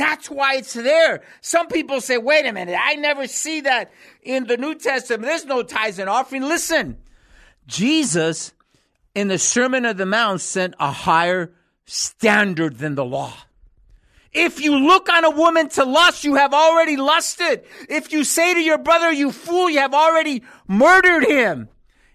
That's 0.00 0.30
why 0.30 0.54
it's 0.54 0.72
there. 0.72 1.20
Some 1.42 1.68
people 1.68 2.00
say, 2.00 2.16
wait 2.16 2.46
a 2.46 2.54
minute, 2.54 2.74
I 2.80 2.94
never 2.94 3.26
see 3.26 3.60
that 3.60 3.92
in 4.22 4.46
the 4.46 4.56
New 4.56 4.74
Testament. 4.74 5.24
There's 5.24 5.44
no 5.44 5.62
tithes 5.62 5.98
and 5.98 6.08
offering. 6.08 6.40
Listen, 6.40 6.96
Jesus 7.66 8.54
in 9.14 9.28
the 9.28 9.38
Sermon 9.38 9.84
of 9.84 9.98
the 9.98 10.06
Mount 10.06 10.40
sent 10.40 10.74
a 10.80 10.90
higher 10.90 11.52
standard 11.84 12.78
than 12.78 12.94
the 12.94 13.04
law. 13.04 13.34
If 14.32 14.58
you 14.58 14.74
look 14.78 15.10
on 15.10 15.24
a 15.24 15.30
woman 15.30 15.68
to 15.70 15.84
lust, 15.84 16.24
you 16.24 16.36
have 16.36 16.54
already 16.54 16.96
lusted. 16.96 17.64
If 17.90 18.10
you 18.10 18.24
say 18.24 18.54
to 18.54 18.60
your 18.60 18.78
brother, 18.78 19.12
you 19.12 19.30
fool, 19.30 19.68
you 19.68 19.80
have 19.80 19.92
already 19.92 20.44
murdered 20.66 21.24
him. 21.26 21.68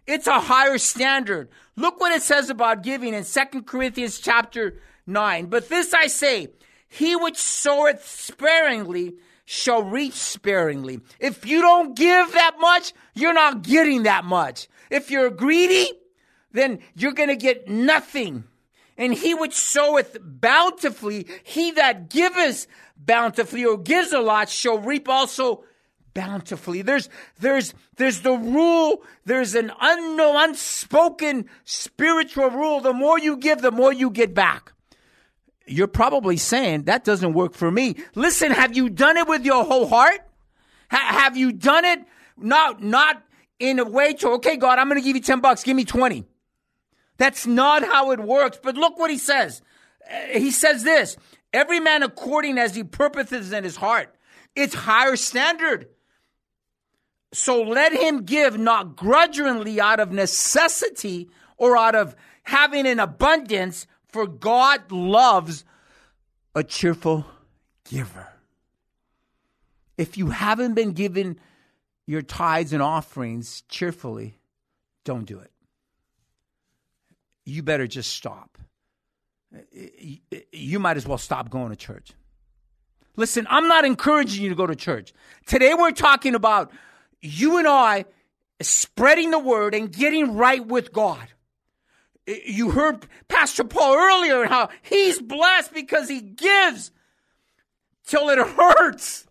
It's 0.08 0.26
a 0.26 0.40
higher 0.40 0.80
standard. 0.80 1.50
Look 1.76 2.00
what 2.00 2.14
it 2.14 2.24
says 2.24 2.50
about 2.50 2.82
giving 2.82 3.14
in 3.14 3.24
2 3.24 3.62
Corinthians 3.62 4.20
chapter 4.20 4.82
9. 5.06 5.46
But 5.46 5.70
this 5.70 5.94
I 5.94 6.08
say, 6.08 6.48
he 6.96 7.14
which 7.18 7.38
soweth 7.38 8.08
sparingly 8.08 9.16
shall 9.44 9.84
reap 9.84 10.14
sparingly. 10.14 11.02
If 11.20 11.46
you 11.46 11.62
don't 11.62 11.94
give 11.94 12.32
that 12.32 12.56
much, 12.58 12.94
you're 13.14 13.34
not 13.34 13.64
getting 13.64 14.04
that 14.04 14.24
much. 14.24 14.70
If 14.90 15.12
you're 15.12 15.30
greedy, 15.30 15.92
then 16.54 16.80
you're 16.96 17.12
going 17.12 17.30
to 17.30 17.36
get 17.36 17.68
nothing. 17.68 18.46
And 18.98 19.14
he 19.14 19.34
which 19.34 19.54
soweth 19.54 20.18
bountifully, 20.22 21.28
he 21.44 21.72
that 21.72 22.10
giveth 22.10 22.66
bountifully 22.96 23.66
or 23.66 23.78
gives 23.78 24.14
a 24.14 24.22
lot 24.22 24.48
shall 24.48 24.80
reap 24.80 25.10
also 25.10 25.66
bountifully. 26.14 26.82
There's, 26.82 27.10
there's, 27.42 27.74
there's 27.98 28.22
the 28.22 28.38
rule. 28.38 29.04
There's 29.26 29.54
an 29.54 29.70
unknown, 29.82 30.50
unspoken 30.50 31.50
spiritual 31.66 32.52
rule. 32.52 32.80
The 32.80 32.94
more 32.94 33.20
you 33.20 33.36
give, 33.36 33.62
the 33.62 33.72
more 33.72 33.92
you 33.92 34.10
get 34.12 34.34
back. 34.34 34.72
You're 35.68 35.88
probably 35.88 36.38
saying 36.38 36.84
that 36.84 37.04
doesn't 37.04 37.34
work 37.34 37.54
for 37.54 37.72
me. 37.72 37.96
Listen, 38.14 38.52
have 38.52 38.76
you 38.76 38.90
done 38.90 39.18
it 39.18 39.28
with 39.28 39.46
your 39.46 39.64
whole 39.64 39.88
heart? 39.88 40.20
Ha- 40.92 41.22
have 41.24 41.36
you 41.36 41.52
done 41.52 41.86
it 41.86 42.00
not, 42.38 42.84
not 42.84 43.24
in 43.60 43.80
a 43.80 43.86
way 43.86 44.14
to, 44.14 44.30
okay, 44.32 44.58
God, 44.58 44.80
I'm 44.80 44.88
going 44.88 45.02
to 45.02 45.06
give 45.06 45.16
you 45.16 45.22
10 45.22 45.40
bucks. 45.40 45.64
Give 45.64 45.76
me 45.76 45.86
20. 45.86 46.26
That's 47.18 47.48
not 47.48 47.84
how 47.84 48.12
it 48.12 48.20
works. 48.20 48.60
But 48.62 48.76
look 48.76 49.00
what 49.00 49.10
he 49.10 49.18
says. 49.18 49.62
Uh, 50.10 50.38
he 50.38 50.52
says 50.52 50.84
this 50.84 51.18
every 51.54 51.80
man 51.80 52.04
according 52.04 52.58
as 52.58 52.76
he 52.76 52.84
purposes 52.84 53.52
in 53.52 53.64
his 53.64 53.78
heart. 53.78 54.14
It's 54.56 54.74
higher 54.74 55.16
standard. 55.16 55.88
So 57.34 57.62
let 57.64 57.92
him 57.92 58.24
give 58.24 58.58
not 58.58 58.96
grudgingly 58.96 59.80
out 59.80 60.00
of 60.00 60.12
necessity 60.12 61.30
or 61.58 61.76
out 61.76 61.96
of 61.96 62.16
having 62.44 62.88
an 62.88 63.00
abundance, 63.00 63.88
for 64.16 64.28
God 64.28 64.92
loves 64.92 65.66
a 66.56 66.64
cheerful 66.64 67.26
giver. 67.90 68.28
If 69.98 70.18
you 70.18 70.30
haven't 70.30 70.74
been 70.74 70.94
given 70.94 71.40
your 72.08 72.22
tithes 72.22 72.74
and 72.74 72.82
offerings 72.82 73.64
cheerfully, 73.70 74.40
don't 75.04 75.26
do 75.26 75.40
it 75.40 75.52
you 77.46 77.62
better 77.62 77.88
just 77.88 78.12
stop. 78.12 78.58
You 80.52 80.80
might 80.80 80.98
as 80.98 81.08
well 81.08 81.18
stop 81.18 81.50
going 81.50 81.70
to 81.70 81.76
church. 81.76 82.12
Listen, 83.16 83.48
I'm 83.50 83.68
not 83.68 83.86
encouraging 83.86 84.44
you 84.44 84.50
to 84.50 84.56
go 84.56 84.68
to 84.68 84.76
church. 84.76 85.14
Today 85.46 85.74
we're 85.74 85.92
talking 85.92 86.36
about 86.36 86.72
you 87.22 87.58
and 87.58 87.68
I 87.68 88.06
spreading 88.62 89.32
the 89.32 89.40
word 89.40 89.74
and 89.74 89.92
getting 89.92 90.36
right 90.36 90.66
with 90.66 90.92
God. 90.92 91.28
You 92.28 92.72
heard 92.72 93.08
Pastor 93.28 93.64
Paul 93.64 93.96
earlier 93.96 94.42
and 94.42 94.52
how 94.52 94.70
he's 94.82 95.22
blessed 95.22 95.74
because 95.74 96.10
he 96.10 96.22
gives 96.22 96.92
till 98.06 98.30
it 98.30 98.40
hurts. 98.48 99.28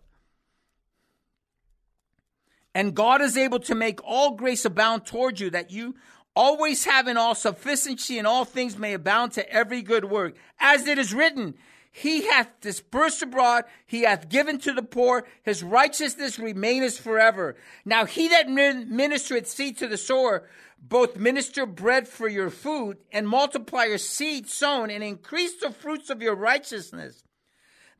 And 2.73 2.93
God 2.93 3.21
is 3.21 3.37
able 3.37 3.59
to 3.61 3.75
make 3.75 4.03
all 4.03 4.31
grace 4.31 4.65
abound 4.65 5.05
toward 5.05 5.39
you 5.39 5.49
that 5.51 5.71
you 5.71 5.95
always 6.35 6.83
have 6.83 6.93
having 7.05 7.17
all 7.17 7.35
sufficiency 7.35 8.19
in 8.19 8.25
all 8.25 8.45
things 8.45 8.77
may 8.77 8.93
abound 8.93 9.31
to 9.33 9.49
every 9.49 9.81
good 9.81 10.05
work. 10.05 10.35
As 10.59 10.87
it 10.87 10.97
is 10.97 11.13
written, 11.13 11.55
he 11.97 12.27
hath 12.27 12.59
dispersed 12.59 13.21
abroad, 13.21 13.63
he 13.87 14.01
hath 14.01 14.27
given 14.27 14.59
to 14.59 14.73
the 14.73 14.83
poor, 14.83 15.25
his 15.43 15.63
righteousness 15.63 16.37
remaineth 16.37 16.99
forever. 16.99 17.55
Now 17.85 18.03
he 18.03 18.27
that 18.27 18.47
ministereth 18.47 19.47
seed 19.47 19.77
to 19.77 19.87
the 19.87 19.95
sower, 19.95 20.49
both 20.77 21.15
minister 21.15 21.65
bread 21.65 22.09
for 22.09 22.27
your 22.27 22.49
food, 22.49 22.97
and 23.13 23.25
multiply 23.25 23.85
your 23.85 23.97
seed 23.97 24.49
sown, 24.49 24.89
and 24.89 25.05
increase 25.05 25.55
the 25.55 25.71
fruits 25.71 26.09
of 26.09 26.21
your 26.21 26.35
righteousness, 26.35 27.23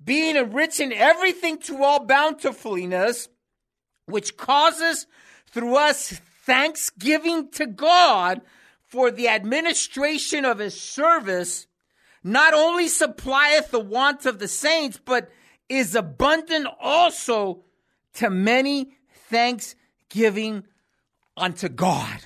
being 0.03 0.35
enriched 0.35 0.81
in 0.81 0.91
everything 0.91 1.57
to 1.59 1.81
all 1.81 2.03
bountifulness, 2.03 3.29
which 4.07 4.35
causes 4.35 5.07
through 5.49 5.77
us 5.77 6.19
thanksgiving 6.43 7.49
to 7.51 7.65
God 7.65 8.41
for 8.83 9.09
the 9.09 9.29
administration 9.29 10.43
of 10.43 10.59
his 10.59 10.77
service 10.77 11.67
not 12.25 12.53
only 12.53 12.87
supplieth 12.87 13.71
the 13.71 13.79
want 13.79 14.25
of 14.25 14.39
the 14.39 14.47
saints, 14.47 14.99
but 15.03 15.29
is 15.69 15.95
abundant 15.95 16.67
also 16.81 17.63
to 18.15 18.29
many 18.29 18.97
thanksgiving 19.29 20.63
unto 21.37 21.69
God. 21.69 22.25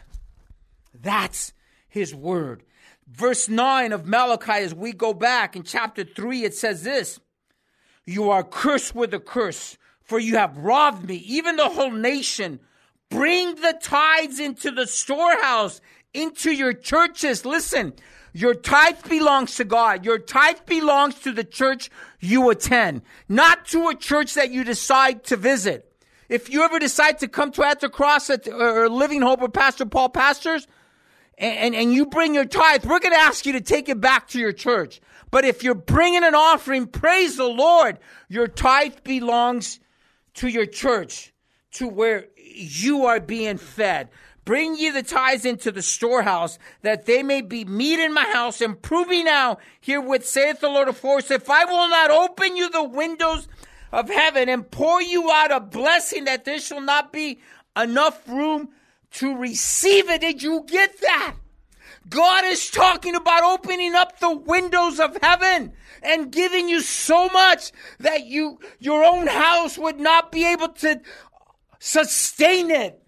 That's 0.93 1.54
his 1.88 2.16
word. 2.16 2.64
Verse 3.08 3.50
9 3.50 3.91
of 3.91 4.08
Malachi, 4.08 4.64
as 4.64 4.74
we 4.74 4.93
go 4.93 5.14
back 5.14 5.56
in 5.56 5.64
chapter 5.64 6.04
3, 6.04 6.45
it 6.45 6.54
says 6.54 6.84
this 6.84 7.20
You 8.06 8.30
are 8.32 8.43
cursed 8.43 8.95
with 8.95 9.14
a 9.14 9.20
curse, 9.20 9.78
for 10.02 10.18
you 10.18 10.38
have 10.38 10.58
robbed 10.58 11.08
me, 11.08 11.16
even 11.16 11.58
the 11.58 11.70
whole 11.70 11.91
nation 11.91 12.62
Bring 13.10 13.56
the 13.56 13.78
tithes 13.82 14.39
into 14.39 14.72
the 14.72 14.86
storehouse, 14.86 15.82
into 16.14 16.52
your 16.52 16.74
churches. 16.74 17.43
Listen, 17.43 17.93
your 18.34 18.54
tithe 18.54 19.08
belongs 19.08 19.56
to 19.56 19.64
God. 19.64 20.06
Your 20.06 20.20
tithe 20.20 20.60
belongs 20.66 21.16
to 21.22 21.32
the 21.32 21.44
church 21.44 21.90
you 22.20 22.50
attend, 22.50 23.02
not 23.28 23.66
to 23.68 23.88
a 23.90 23.96
church 23.96 24.36
that 24.36 24.52
you 24.52 24.64
decide 24.64 25.24
to 25.26 25.38
visit. 25.38 25.86
If 26.28 26.52
you 26.52 26.62
ever 26.64 26.78
decide 26.78 27.20
to 27.20 27.28
come 27.28 27.52
to 27.54 27.64
at 27.64 27.80
the 27.80 27.90
cross 27.90 28.30
or 28.30 28.88
Living 28.88 29.22
Hope 29.22 29.42
or 29.42 29.50
Pastor 29.50 29.86
Paul 29.86 30.10
pastors, 30.10 30.68
and, 31.40 31.58
and, 31.58 31.76
and 31.76 31.94
you 31.94 32.06
bring 32.06 32.36
your 32.36 32.46
tithe, 32.46 32.86
we're 32.86 33.00
going 33.00 33.14
to 33.14 33.20
ask 33.20 33.46
you 33.46 33.54
to 33.54 33.62
take 33.62 33.90
it 33.90 34.00
back 34.00 34.28
to 34.30 34.40
your 34.40 34.52
church. 34.52 35.02
But 35.32 35.46
if 35.46 35.64
you're 35.64 35.76
bringing 35.76 36.24
an 36.24 36.36
offering, 36.36 36.88
praise 36.88 37.38
the 37.38 37.48
Lord, 37.48 37.98
your 38.28 38.48
tithe 38.48 38.98
belongs 39.04 39.80
to 40.36 40.48
your 40.48 40.66
church, 40.66 41.34
to 41.74 41.88
where 41.88 42.28
you 42.38 43.06
are 43.06 43.20
being 43.20 43.58
fed. 43.58 44.10
Bring 44.50 44.76
ye 44.76 44.89
the 44.89 45.04
tithes 45.04 45.45
into 45.45 45.72
the 45.72 45.84
storehouse, 45.84 46.58
that 46.82 47.06
they 47.06 47.22
may 47.22 47.43
be 47.43 47.66
meat 47.66 48.00
in 48.00 48.12
my 48.12 48.24
house. 48.24 48.62
And 48.62 48.82
prove 48.82 49.10
me 49.10 49.24
now, 49.24 49.60
herewith 49.80 50.26
saith 50.26 50.60
the 50.60 50.70
Lord 50.70 50.88
of 50.88 51.00
hosts, 51.00 51.30
if 51.30 51.52
I 51.52 51.66
will 51.66 51.88
not 51.88 52.10
open 52.10 52.58
you 52.58 52.68
the 52.68 52.84
windows 52.84 53.47
of 53.91 54.10
heaven 54.10 54.50
and 54.50 54.72
pour 54.72 55.04
you 55.04 55.30
out 55.30 55.52
a 55.52 55.60
blessing, 55.60 56.24
that 56.24 56.45
there 56.45 56.60
shall 56.60 56.82
not 56.82 57.14
be 57.14 57.38
enough 57.78 58.28
room 58.28 58.70
to 59.12 59.38
receive 59.38 60.10
it. 60.10 60.22
Did 60.22 60.41
you 60.41 60.66
get 60.68 61.00
that? 61.02 61.36
God 62.10 62.43
is 62.43 62.72
talking 62.72 63.14
about 63.14 63.43
opening 63.43 63.93
up 63.93 64.18
the 64.18 64.36
windows 64.36 65.00
of 65.00 65.16
heaven 65.22 65.74
and 66.02 66.32
giving 66.32 66.68
you 66.68 66.82
so 66.82 67.28
much 67.28 67.72
that 68.00 68.26
you 68.26 68.58
your 68.80 69.04
own 69.04 69.28
house 69.28 69.78
would 69.78 70.00
not 70.00 70.32
be 70.32 70.52
able 70.52 70.70
to 70.70 71.02
Sustain 71.80 72.70
it. 72.70 73.02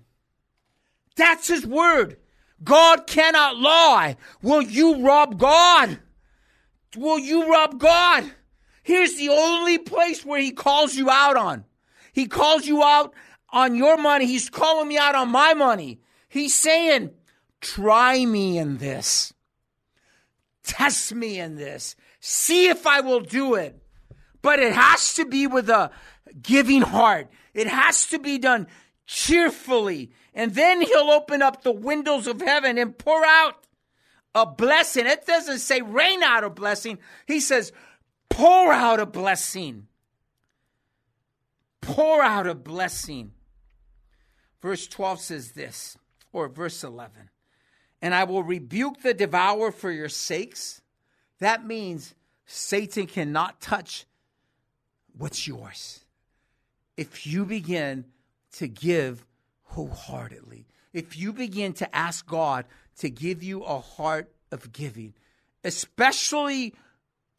That's 1.15 1.47
his 1.47 1.65
word. 1.65 2.17
God 2.63 3.07
cannot 3.07 3.57
lie. 3.57 4.17
Will 4.41 4.61
you 4.61 5.03
rob 5.05 5.37
God? 5.37 5.99
Will 6.95 7.19
you 7.19 7.51
rob 7.51 7.79
God? 7.79 8.31
Here's 8.83 9.15
the 9.17 9.29
only 9.29 9.77
place 9.77 10.25
where 10.25 10.39
he 10.39 10.51
calls 10.51 10.95
you 10.95 11.09
out 11.09 11.37
on. 11.37 11.65
He 12.13 12.27
calls 12.27 12.65
you 12.65 12.83
out 12.83 13.13
on 13.49 13.75
your 13.75 13.97
money. 13.97 14.25
He's 14.25 14.49
calling 14.49 14.87
me 14.87 14.97
out 14.97 15.15
on 15.15 15.29
my 15.29 15.53
money. 15.53 16.01
He's 16.29 16.53
saying, 16.53 17.11
try 17.61 18.25
me 18.25 18.57
in 18.57 18.77
this. 18.77 19.33
Test 20.63 21.13
me 21.13 21.39
in 21.39 21.55
this. 21.55 21.95
See 22.19 22.67
if 22.67 22.85
I 22.85 23.01
will 23.01 23.21
do 23.21 23.55
it. 23.55 23.81
But 24.41 24.59
it 24.59 24.73
has 24.73 25.13
to 25.15 25.25
be 25.25 25.47
with 25.47 25.69
a 25.69 25.91
giving 26.41 26.81
heart. 26.81 27.29
It 27.53 27.67
has 27.67 28.07
to 28.07 28.19
be 28.19 28.37
done 28.37 28.67
cheerfully. 29.05 30.11
And 30.33 30.55
then 30.55 30.81
he'll 30.81 31.11
open 31.11 31.41
up 31.41 31.63
the 31.63 31.71
windows 31.71 32.27
of 32.27 32.41
heaven 32.41 32.77
and 32.77 32.97
pour 32.97 33.25
out 33.25 33.55
a 34.33 34.45
blessing. 34.45 35.05
It 35.05 35.25
doesn't 35.25 35.59
say 35.59 35.81
rain 35.81 36.23
out 36.23 36.43
a 36.43 36.49
blessing. 36.49 36.99
He 37.27 37.39
says 37.39 37.71
pour 38.29 38.71
out 38.71 38.99
a 38.99 39.05
blessing. 39.05 39.87
Pour 41.81 42.21
out 42.21 42.47
a 42.47 42.55
blessing. 42.55 43.31
Verse 44.61 44.87
12 44.87 45.19
says 45.19 45.51
this, 45.51 45.97
or 46.31 46.47
verse 46.47 46.83
11. 46.83 47.29
And 48.01 48.13
I 48.13 48.23
will 48.23 48.43
rebuke 48.43 49.01
the 49.01 49.13
devourer 49.13 49.71
for 49.71 49.91
your 49.91 50.09
sakes. 50.09 50.81
That 51.39 51.65
means 51.65 52.13
Satan 52.45 53.07
cannot 53.07 53.59
touch 53.59 54.05
what's 55.17 55.47
yours. 55.47 56.05
If 56.95 57.25
you 57.25 57.45
begin 57.45 58.05
to 58.53 58.67
give 58.67 59.25
wholeheartedly, 59.71 60.67
if 60.93 61.17
you 61.17 61.31
begin 61.31 61.73
to 61.73 61.95
ask 61.95 62.25
God 62.25 62.65
to 62.97 63.09
give 63.09 63.41
you 63.41 63.63
a 63.63 63.79
heart 63.79 64.31
of 64.51 64.71
giving, 64.73 65.13
especially 65.63 66.75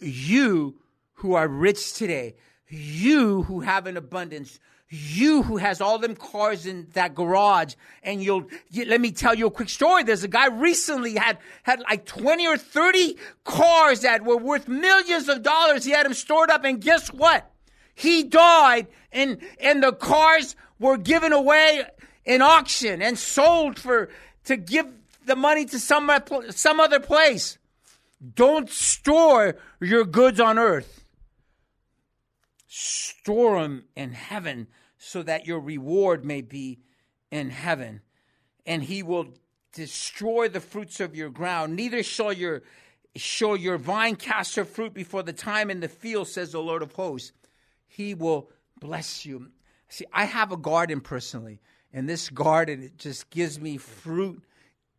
you 0.01 0.76
who 1.14 1.35
are 1.35 1.47
rich 1.47 1.93
today, 1.93 2.35
you 2.68 3.43
who 3.43 3.61
have 3.61 3.87
an 3.87 3.99
abundance, 3.99 4.59
you 4.89 5.43
who 5.43 5.59
has 5.59 5.80
all 5.80 5.99
them 5.99 6.16
cars 6.16 6.64
in 6.66 6.87
that 6.95 7.14
garage 7.14 7.74
and 8.03 8.22
you'll 8.22 8.47
you, 8.70 8.87
let 8.87 9.01
me 9.01 9.11
tell 9.11 9.35
you 9.35 9.47
a 9.47 9.51
quick 9.51 9.68
story. 9.68 10.03
There's 10.03 10.24
a 10.24 10.28
guy 10.28 10.49
recently 10.49 11.14
had 11.14 11.39
had 11.62 11.80
like 11.80 12.07
20 12.07 12.47
or 12.47 12.57
30 12.57 13.16
cars 13.45 14.01
that 14.01 14.24
were 14.24 14.37
worth 14.37 14.68
millions 14.68 15.28
of 15.28 15.43
dollars. 15.43 15.85
He 15.85 15.93
had 15.93 16.07
them 16.07 16.14
stored 16.14 16.51
up 16.51 16.64
and 16.64 16.80
guess 16.80 17.09
what? 17.09 17.51
He 17.95 18.24
died 18.24 18.87
and 19.12 19.39
and 19.61 19.83
the 19.83 19.93
cars 19.93 20.57
were 20.78 20.97
given 20.97 21.33
away 21.33 21.85
in 22.25 22.43
auction 22.43 23.03
and 23.03 23.18
sold 23.18 23.79
for 23.79 24.09
to 24.45 24.57
give 24.57 24.87
the 25.27 25.37
money 25.37 25.64
to 25.64 25.79
some 25.79 26.11
some 26.51 26.81
other 26.81 27.01
place 27.01 27.59
don't 28.35 28.70
store 28.70 29.57
your 29.81 30.05
goods 30.05 30.41
on 30.41 30.59
earth 30.59 31.03
store 32.75 33.61
them 33.61 33.85
in 33.95 34.12
heaven 34.12 34.66
so 34.97 35.23
that 35.23 35.47
your 35.47 35.61
reward 35.61 36.25
may 36.25 36.41
be 36.41 36.81
in 37.31 37.51
heaven. 37.51 38.01
And 38.64 38.83
he 38.83 39.03
will 39.03 39.35
destroy 39.75 40.49
the 40.49 40.61
fruits 40.61 40.99
of 40.99 41.14
your 41.14 41.29
ground. 41.29 41.77
Neither 41.77 42.03
shall 42.03 42.33
your 42.33 42.62
shall 43.14 43.57
your 43.57 43.77
vine 43.77 44.16
cast 44.16 44.55
her 44.55 44.64
fruit 44.64 44.95
before 44.95 45.23
the 45.23 45.35
time 45.35 45.70
in 45.70 45.81
the 45.81 45.89
field, 45.89 46.29
says 46.29 46.53
the 46.53 46.61
Lord 46.61 46.83
of 46.83 46.93
hosts. 46.93 47.33
He 47.87 48.14
will 48.14 48.49
bless 48.81 49.27
you. 49.27 49.51
See, 49.89 50.07
I 50.14 50.25
have 50.25 50.51
a 50.51 50.57
garden 50.57 51.03
personally, 51.03 51.61
and 51.93 52.09
this 52.09 52.30
garden 52.30 52.82
it 52.82 52.99
just 52.99 53.30
gives 53.30 53.61
me 53.61 53.76
fruit 53.76 54.43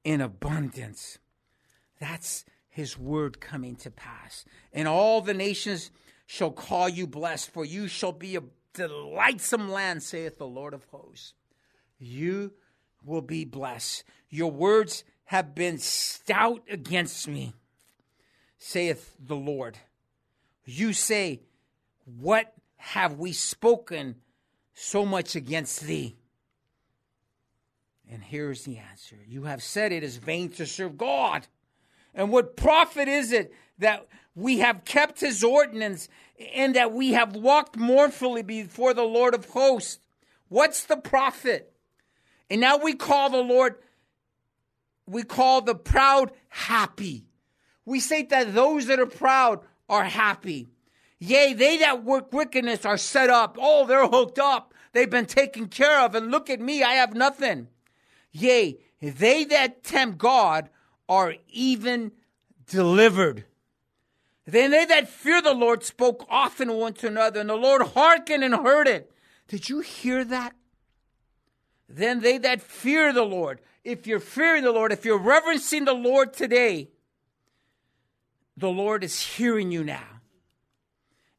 in 0.04 0.22
abundance. 0.22 1.18
That's 2.00 2.46
his 2.70 2.98
word 2.98 3.40
coming 3.40 3.76
to 3.78 3.92
pass. 3.92 4.46
And 4.72 4.88
all 4.88 5.22
the 5.22 5.34
nations 5.34 5.92
shall 6.26 6.52
call 6.52 6.90
you 6.90 7.08
blessed, 7.08 7.52
for 7.52 7.66
you 7.66 7.88
shall 7.88 8.12
be 8.12 8.36
a 8.36 8.44
delightsome 8.74 9.70
land, 9.70 10.04
saith 10.04 10.38
the 10.38 10.48
Lord 10.48 10.74
of 10.74 10.84
hosts. 10.86 11.34
You 12.00 12.54
will 13.04 13.22
be 13.22 13.46
blessed. 13.46 14.04
Your 14.30 14.52
words 14.52 15.04
have 15.26 15.56
been 15.56 15.78
stout 15.78 16.64
against 16.70 17.28
me, 17.28 17.54
saith 18.58 19.16
the 19.20 19.36
Lord. 19.36 19.78
You 20.66 20.94
say, 20.94 21.42
What 22.06 22.54
have 22.78 23.18
we 23.18 23.32
spoken 23.34 24.16
so 24.74 25.06
much 25.06 25.36
against 25.36 25.82
thee? 25.82 26.18
And 28.14 28.24
here's 28.24 28.64
the 28.64 28.78
answer 28.78 29.18
You 29.28 29.44
have 29.44 29.64
said 29.64 29.92
it 29.92 30.04
is 30.04 30.18
vain 30.18 30.50
to 30.52 30.68
serve 30.68 30.98
God. 30.98 31.48
And 32.14 32.32
what 32.32 32.56
profit 32.56 33.08
is 33.08 33.32
it 33.32 33.52
that 33.80 34.08
we 34.36 34.60
have 34.60 34.86
kept 34.86 35.20
his 35.20 35.44
ordinance 35.44 36.08
and 36.54 36.76
that 36.76 36.94
we 36.94 37.14
have 37.14 37.36
walked 37.36 37.76
mournfully 37.76 38.44
before 38.44 38.94
the 38.94 39.04
Lord 39.04 39.34
of 39.34 39.46
hosts. 39.46 40.00
What's 40.48 40.84
the 40.84 40.98
profit? 40.98 41.74
And 42.52 42.62
now 42.62 42.78
we 42.78 42.94
call 42.94 43.32
the 43.32 43.42
Lord, 43.42 43.76
we 45.08 45.24
call 45.24 45.62
the 45.62 45.76
proud 45.76 46.32
happy. 46.50 47.26
We 47.84 48.00
say 48.00 48.24
that 48.24 48.54
those 48.54 48.86
that 48.88 49.00
are 49.00 49.08
proud 49.08 49.62
are 49.90 50.06
happy. 50.06 50.70
Yea, 51.18 51.54
they 51.54 51.78
that 51.78 52.04
work 52.04 52.32
wickedness 52.32 52.86
are 52.86 52.98
set 52.98 53.32
up. 53.32 53.58
Oh, 53.60 53.88
they're 53.88 54.08
hooked 54.08 54.38
up. 54.38 54.74
They've 54.92 55.10
been 55.10 55.26
taken 55.26 55.68
care 55.68 56.02
of. 56.02 56.14
And 56.14 56.30
look 56.30 56.52
at 56.52 56.60
me, 56.62 56.84
I 56.84 56.94
have 56.94 57.16
nothing. 57.16 57.70
Yea, 58.34 58.78
they 59.02 59.46
that 59.46 59.84
tempt 59.84 60.18
God 60.18 60.70
are 61.08 61.36
even 61.50 62.12
delivered. 62.68 63.46
Then 64.46 64.72
they 64.72 64.84
that 64.86 65.08
fear 65.08 65.42
the 65.42 65.54
Lord 65.54 65.84
spoke 65.84 66.26
often 66.30 66.74
one 66.74 66.94
to 66.96 67.08
another, 67.08 67.40
and 67.40 67.50
the 67.50 67.56
Lord 67.56 67.82
hearkened 67.82 68.44
and 68.44 68.56
heard 68.56 68.88
it. 68.88 69.12
Did 69.48 69.70
you 69.70 69.80
hear 69.80 70.26
that? 70.26 70.54
Then 71.88 72.22
they 72.22 72.40
that 72.40 72.62
fear 72.62 73.14
the 73.14 73.24
Lord, 73.24 73.62
if 73.84 74.08
you're 74.08 74.20
fearing 74.20 74.64
the 74.64 74.72
Lord, 74.72 74.92
if 74.92 75.06
you're 75.06 75.18
reverencing 75.20 75.86
the 75.86 75.94
Lord 75.94 76.34
today, 76.34 76.90
the 78.58 78.70
Lord 78.70 79.04
is 79.04 79.20
hearing 79.20 79.72
you 79.72 79.84
now. 79.84 80.13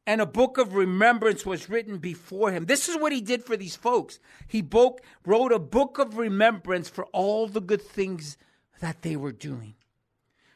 And 0.07 0.21
a 0.21 0.25
book 0.25 0.57
of 0.57 0.75
remembrance 0.75 1.45
was 1.45 1.69
written 1.69 1.97
before 1.97 2.51
him. 2.51 2.65
This 2.65 2.87
is 2.87 2.97
what 2.97 3.11
he 3.11 3.21
did 3.21 3.43
for 3.43 3.57
these 3.57 3.75
folks. 3.75 4.19
He 4.47 4.63
wrote 4.71 5.51
a 5.51 5.59
book 5.59 5.97
of 5.97 6.17
remembrance 6.17 6.89
for 6.89 7.05
all 7.05 7.47
the 7.47 7.61
good 7.61 7.81
things 7.81 8.37
that 8.81 9.01
they 9.01 9.15
were 9.15 9.31
doing. 9.31 9.75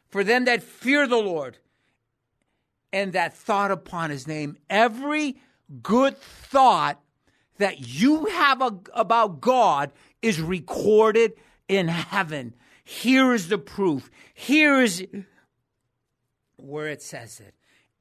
For 0.08 0.24
them 0.24 0.46
that 0.46 0.62
fear 0.62 1.08
the 1.08 1.18
Lord, 1.18 1.58
and 2.92 3.14
that 3.14 3.36
thought 3.36 3.72
upon 3.72 4.10
his 4.10 4.28
name. 4.28 4.58
Every 4.70 5.38
good 5.82 6.18
thought 6.18 7.00
that 7.58 7.80
you 7.88 8.26
have 8.26 8.62
a, 8.62 8.80
about 8.94 9.42
God 9.42 9.92
is 10.22 10.42
recorded 10.42 11.34
in 11.68 11.88
heaven. 11.88 12.56
Here 12.84 13.34
is 13.34 13.50
the 13.50 13.58
proof. 13.58 14.10
Here 14.34 14.82
is 14.82 15.06
where 16.56 16.88
it 16.88 17.02
says 17.02 17.40
it. 17.40 17.54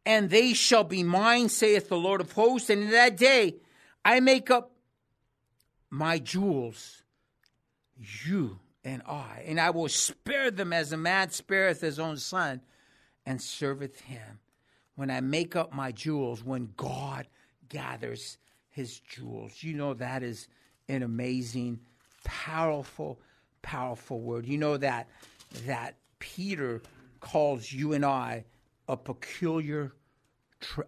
And 0.09 0.31
they 0.31 0.55
shall 0.55 0.85
be 0.85 1.03
mine, 1.03 1.51
saith 1.51 1.91
the 1.91 1.99
Lord 1.99 2.23
of 2.23 2.33
hosts. 2.33 2.71
And 2.71 2.85
in 2.85 2.91
that 2.93 3.19
day 3.19 3.57
I 4.03 4.21
make 4.21 4.51
up 4.51 4.73
my 5.91 6.19
jewels, 6.19 7.03
you 8.25 8.59
and 8.83 9.03
I, 9.07 9.45
and 9.45 9.61
I 9.61 9.69
will 9.69 9.91
spare 9.91 10.51
them 10.51 10.73
as 10.73 10.93
a 10.93 10.97
man 10.97 11.29
spareth 11.29 11.83
his 11.83 11.99
own 11.99 12.17
son 12.17 12.63
and 13.27 13.43
serveth 13.43 14.01
him 14.01 14.41
when 14.95 15.11
I 15.11 15.21
make 15.21 15.55
up 15.55 15.75
my 15.75 15.93
jewels, 15.93 16.43
when 16.43 16.73
God 16.79 17.27
gathers 17.69 18.39
his 18.71 19.01
jewels. 19.01 19.63
You 19.63 19.75
know, 19.75 19.93
that 19.93 20.23
is 20.23 20.49
an 20.89 21.03
amazing, 21.03 21.81
powerful, 22.25 23.21
powerful 23.61 24.23
word. 24.23 24.47
You 24.47 24.57
know 24.57 24.79
that 24.79 25.11
that 25.67 25.97
Peter 26.19 26.81
calls 27.21 27.71
you 27.71 27.93
and 27.93 28.07
I 28.07 28.47
a 28.89 28.97
peculiar 28.97 29.93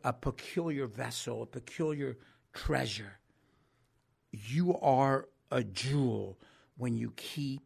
a 0.02 0.12
peculiar 0.12 0.86
vessel, 0.86 1.42
a 1.42 1.46
peculiar 1.46 2.18
treasure. 2.52 3.20
You 4.32 4.76
are 4.78 5.28
a 5.50 5.62
jewel 5.62 6.38
when 6.76 6.96
you 6.96 7.12
keep 7.16 7.62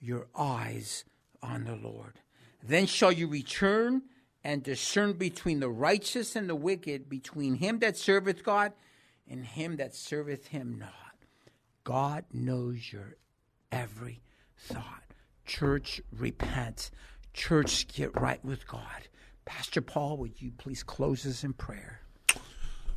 your 0.00 0.26
eyes 0.36 1.04
on 1.42 1.64
the 1.64 1.76
Lord. 1.76 2.20
Then 2.62 2.86
shall 2.86 3.12
you 3.12 3.26
return 3.26 4.02
and 4.44 4.62
discern 4.62 5.14
between 5.14 5.60
the 5.60 5.70
righteous 5.70 6.36
and 6.36 6.48
the 6.48 6.54
wicked, 6.54 7.08
between 7.08 7.54
him 7.54 7.78
that 7.80 7.96
serveth 7.96 8.44
God 8.44 8.72
and 9.28 9.44
him 9.44 9.76
that 9.76 9.94
serveth 9.94 10.48
him 10.48 10.78
not. 10.78 10.92
God 11.84 12.24
knows 12.32 12.92
your 12.92 13.16
every 13.72 14.22
thought. 14.56 15.02
Church, 15.44 16.00
repent. 16.12 16.90
Church, 17.32 17.88
get 17.88 18.20
right 18.20 18.44
with 18.44 18.66
God. 18.66 19.08
Pastor 19.46 19.80
Paul, 19.80 20.16
would 20.18 20.42
you 20.42 20.50
please 20.58 20.82
close 20.82 21.24
us 21.24 21.44
in 21.44 21.52
prayer? 21.52 22.00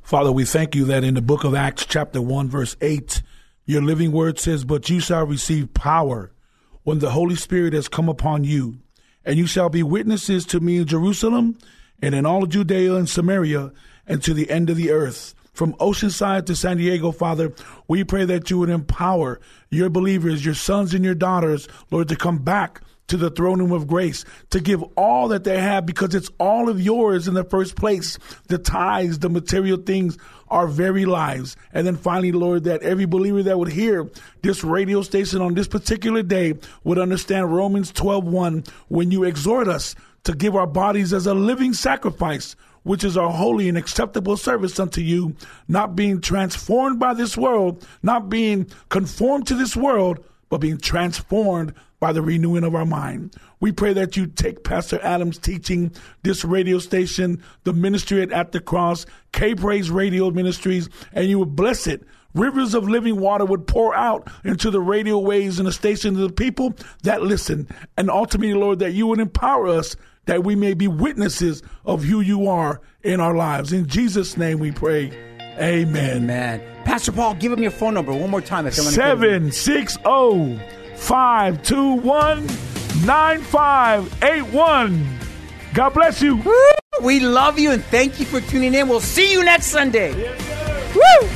Father, 0.02 0.32
we 0.32 0.46
thank 0.46 0.76
you 0.76 0.86
that 0.86 1.04
in 1.04 1.14
the 1.14 1.22
book 1.22 1.44
of 1.44 1.54
Acts, 1.54 1.86
chapter 1.86 2.20
1, 2.22 2.50
verse 2.50 2.76
8, 2.82 3.22
your 3.66 3.84
living 3.84 4.12
word 4.12 4.40
says, 4.40 4.66
But 4.66 4.90
you 4.90 5.00
shall 5.00 5.28
receive 5.28 5.76
power 5.76 6.32
when 6.82 7.00
the 7.00 7.12
Holy 7.12 7.36
Spirit 7.36 7.74
has 7.74 7.88
come 7.88 8.10
upon 8.10 8.44
you 8.44 8.80
and 9.24 9.38
you 9.38 9.46
shall 9.46 9.70
be 9.70 9.84
witnesses 9.84 10.44
to 10.48 10.60
me 10.60 10.78
in 10.78 10.88
Jerusalem 10.88 11.56
and 12.02 12.16
in 12.16 12.26
all 12.26 12.48
Judea 12.48 12.96
and 12.96 13.08
Samaria 13.08 13.72
and 14.08 14.24
to 14.24 14.34
the 14.34 14.50
end 14.50 14.72
of 14.72 14.78
the 14.78 14.90
earth. 14.90 15.36
From 15.54 15.74
Oceanside 15.74 16.48
to 16.48 16.56
San 16.56 16.78
Diego, 16.78 17.12
Father, 17.12 17.54
we 17.88 18.04
pray 18.04 18.26
that 18.26 18.50
you 18.50 18.58
would 18.58 18.70
empower 18.70 19.40
your 19.70 19.92
believers, 19.92 20.44
your 20.44 20.56
sons 20.56 20.96
and 20.96 21.06
your 21.06 21.14
daughters, 21.14 21.68
Lord, 21.92 22.08
to 22.08 22.16
come 22.16 22.40
back 22.40 22.82
to 23.10 23.18
the 23.18 23.30
throne 23.30 23.60
room 23.60 23.72
of 23.72 23.88
grace 23.88 24.24
to 24.52 24.60
give 24.60 24.82
all 24.96 25.28
that 25.28 25.44
they 25.44 25.60
have 25.60 25.86
because 25.86 26.16
it's 26.16 26.30
all 26.40 26.70
of 26.70 26.82
yours 26.82 27.28
in 27.28 27.34
the 27.34 27.44
first 27.44 27.76
place. 27.76 28.18
The 28.48 28.58
tithes, 28.58 29.20
the 29.20 29.30
material 29.30 29.78
things, 29.78 30.18
our 30.50 30.68
very 30.68 31.06
lives. 31.06 31.56
And 31.74 31.86
then 31.86 31.98
finally, 31.98 32.32
Lord, 32.32 32.64
that 32.64 32.82
every 32.82 33.06
believer 33.06 33.44
that 33.44 33.60
would 33.60 33.72
hear 33.72 34.10
this 34.42 34.64
radio 34.64 35.02
station 35.02 35.42
on 35.42 35.54
this 35.54 35.68
particular 35.68 36.24
day 36.24 36.54
would 36.84 36.98
understand 36.98 37.54
Romans 37.54 37.92
12 37.92 38.26
1 38.26 38.64
when 38.88 39.12
you 39.12 39.24
exhort 39.24 39.68
us 39.68 39.96
to 40.24 40.34
give 40.34 40.56
our 40.56 40.68
bodies 40.68 41.14
as 41.14 41.28
a 41.28 41.34
living 41.34 41.74
sacrifice 41.74 42.56
which 42.84 43.04
is 43.04 43.18
our 43.18 43.30
holy 43.30 43.68
and 43.68 43.78
acceptable 43.78 44.38
service 44.38 44.80
unto 44.80 45.02
you, 45.02 45.36
not 45.68 45.96
being 45.96 46.22
transformed 46.22 46.98
by 46.98 47.14
this 47.14 47.38
world, 47.38 47.86
not 48.02 48.30
being 48.30 48.66
conformed 48.88 49.46
to 49.46 49.54
this 49.54 49.76
world, 49.76 50.24
but 50.50 50.60
being 50.60 50.78
transformed 50.78 51.74
by 52.00 52.14
the 52.14 52.22
renewing 52.22 52.64
of 52.64 52.76
our 52.76 52.86
mind. 52.86 53.36
We 53.60 53.72
pray 53.72 53.94
that 53.94 54.16
you 54.16 54.28
take 54.28 54.64
Pastor 54.64 55.00
Adams' 55.04 55.38
teaching, 55.38 55.92
this 56.24 56.46
radio 56.46 56.80
station, 56.80 57.44
the 57.64 57.74
ministry 57.74 58.22
at, 58.22 58.32
at 58.32 58.52
the 58.52 58.60
cross, 58.60 59.06
K 59.32 59.54
Praise 59.54 59.92
Radio 59.92 60.32
Ministries, 60.32 60.90
and 61.14 61.28
you 61.28 61.40
would 61.40 61.56
bless 61.56 61.88
it. 61.88 62.04
Rivers 62.34 62.74
of 62.74 62.88
living 62.88 63.20
water 63.20 63.44
would 63.44 63.68
pour 63.68 63.96
out 63.96 64.30
into 64.44 64.70
the 64.70 64.80
radio 64.80 65.18
waves 65.18 65.60
and 65.60 65.68
the 65.68 65.72
stations 65.72 66.20
of 66.20 66.28
the 66.28 66.34
people 66.34 66.76
that 67.04 67.24
listen. 67.24 67.68
And 67.98 68.10
ultimately, 68.10 68.54
Lord, 68.54 68.80
that 68.80 68.92
you 68.92 69.08
would 69.08 69.20
empower 69.20 69.68
us 69.68 69.96
that 70.26 70.44
we 70.44 70.56
may 70.56 70.76
be 70.76 70.88
witnesses 70.88 71.64
of 71.86 72.04
who 72.04 72.22
you 72.22 72.48
are 72.48 72.82
in 73.02 73.20
our 73.20 73.36
lives. 73.36 73.74
In 73.74 73.88
Jesus' 73.88 74.38
name 74.38 74.60
we 74.60 74.72
pray. 74.72 75.29
Amen. 75.58 76.24
Amen. 76.24 76.62
Pastor 76.86 77.12
Paul, 77.12 77.34
give 77.36 77.52
him 77.52 77.62
your 77.62 77.72
phone 77.72 77.94
number 77.94 78.14
one 78.14 78.30
more 78.30 78.42
time. 78.42 78.66
If 78.68 78.78
you 78.78 78.84
want 78.84 78.96
to 78.96 79.02
760 79.02 80.60
521 80.96 82.48
9581. 83.06 85.20
God 85.74 85.94
bless 85.94 86.22
you. 86.22 86.36
Woo! 86.38 86.54
We 87.02 87.20
love 87.20 87.60
you 87.60 87.72
and 87.72 87.84
thank 87.86 88.20
you 88.20 88.26
for 88.26 88.42
tuning 88.42 88.74
in. 88.74 88.90
We'll 88.90 89.00
see 89.00 89.32
you 89.32 89.44
next 89.44 89.68
Sunday. 89.68 90.12
Woo! 90.96 91.28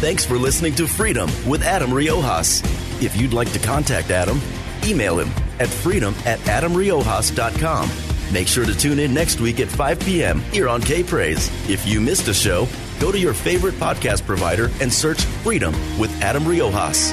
Thanks 0.00 0.24
for 0.24 0.38
listening 0.38 0.74
to 0.76 0.86
Freedom 0.86 1.28
with 1.46 1.62
Adam 1.62 1.90
Riojas. 1.90 2.62
If 3.02 3.16
you'd 3.16 3.34
like 3.34 3.52
to 3.52 3.58
contact 3.58 4.10
Adam, 4.10 4.40
email 4.84 5.18
him 5.18 5.30
at 5.58 5.68
freedom 5.68 6.14
at 6.24 6.38
adamriojas.com. 6.40 7.90
Make 8.32 8.46
sure 8.46 8.64
to 8.64 8.74
tune 8.76 8.98
in 8.98 9.12
next 9.12 9.40
week 9.40 9.60
at 9.60 9.68
5 9.68 10.00
p.m. 10.00 10.40
here 10.52 10.68
on 10.68 10.80
K 10.80 11.02
Praise. 11.02 11.50
If 11.68 11.86
you 11.86 12.00
missed 12.00 12.28
a 12.28 12.34
show, 12.34 12.68
go 13.00 13.10
to 13.10 13.18
your 13.18 13.34
favorite 13.34 13.74
podcast 13.74 14.24
provider 14.24 14.70
and 14.80 14.92
search 14.92 15.20
Freedom 15.42 15.72
with 15.98 16.10
Adam 16.22 16.44
Riojas. 16.44 17.12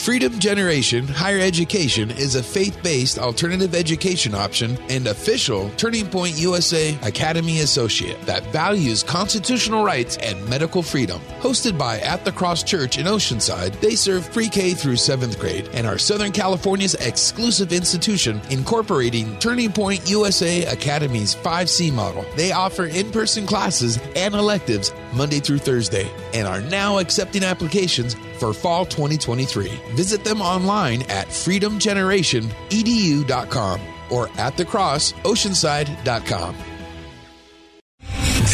Freedom 0.00 0.38
Generation 0.38 1.06
Higher 1.06 1.40
Education 1.40 2.10
is 2.10 2.34
a 2.34 2.42
faith 2.42 2.82
based 2.82 3.18
alternative 3.18 3.74
education 3.74 4.34
option 4.34 4.78
and 4.88 5.06
official 5.06 5.68
Turning 5.76 6.06
Point 6.06 6.38
USA 6.38 6.98
Academy 7.02 7.60
Associate 7.60 8.18
that 8.22 8.42
values 8.46 9.02
constitutional 9.02 9.84
rights 9.84 10.16
and 10.16 10.48
medical 10.48 10.82
freedom. 10.82 11.20
Hosted 11.40 11.76
by 11.76 12.00
At 12.00 12.24
the 12.24 12.32
Cross 12.32 12.62
Church 12.62 12.96
in 12.96 13.04
Oceanside, 13.04 13.78
they 13.80 13.94
serve 13.94 14.32
pre 14.32 14.48
K 14.48 14.72
through 14.72 14.94
7th 14.94 15.38
grade 15.38 15.68
and 15.74 15.86
are 15.86 15.98
Southern 15.98 16.32
California's 16.32 16.94
exclusive 16.94 17.70
institution 17.70 18.40
incorporating 18.48 19.38
Turning 19.38 19.70
Point 19.70 20.08
USA 20.08 20.64
Academy's 20.64 21.34
5C 21.34 21.92
model. 21.92 22.24
They 22.36 22.52
offer 22.52 22.86
in 22.86 23.12
person 23.12 23.46
classes 23.46 23.98
and 24.16 24.34
electives 24.34 24.94
Monday 25.12 25.40
through 25.40 25.58
Thursday 25.58 26.10
and 26.34 26.48
are 26.48 26.60
now 26.60 26.98
accepting 26.98 27.44
applications 27.44 28.14
for 28.38 28.52
fall 28.52 28.84
2023. 28.84 29.68
Visit 29.92 30.24
them 30.24 30.40
online 30.40 31.02
at 31.02 31.28
freedomgenerationedu.com 31.28 33.80
or 34.10 34.28
at 34.38 34.56
thecrossoceanside.com. 34.56 36.56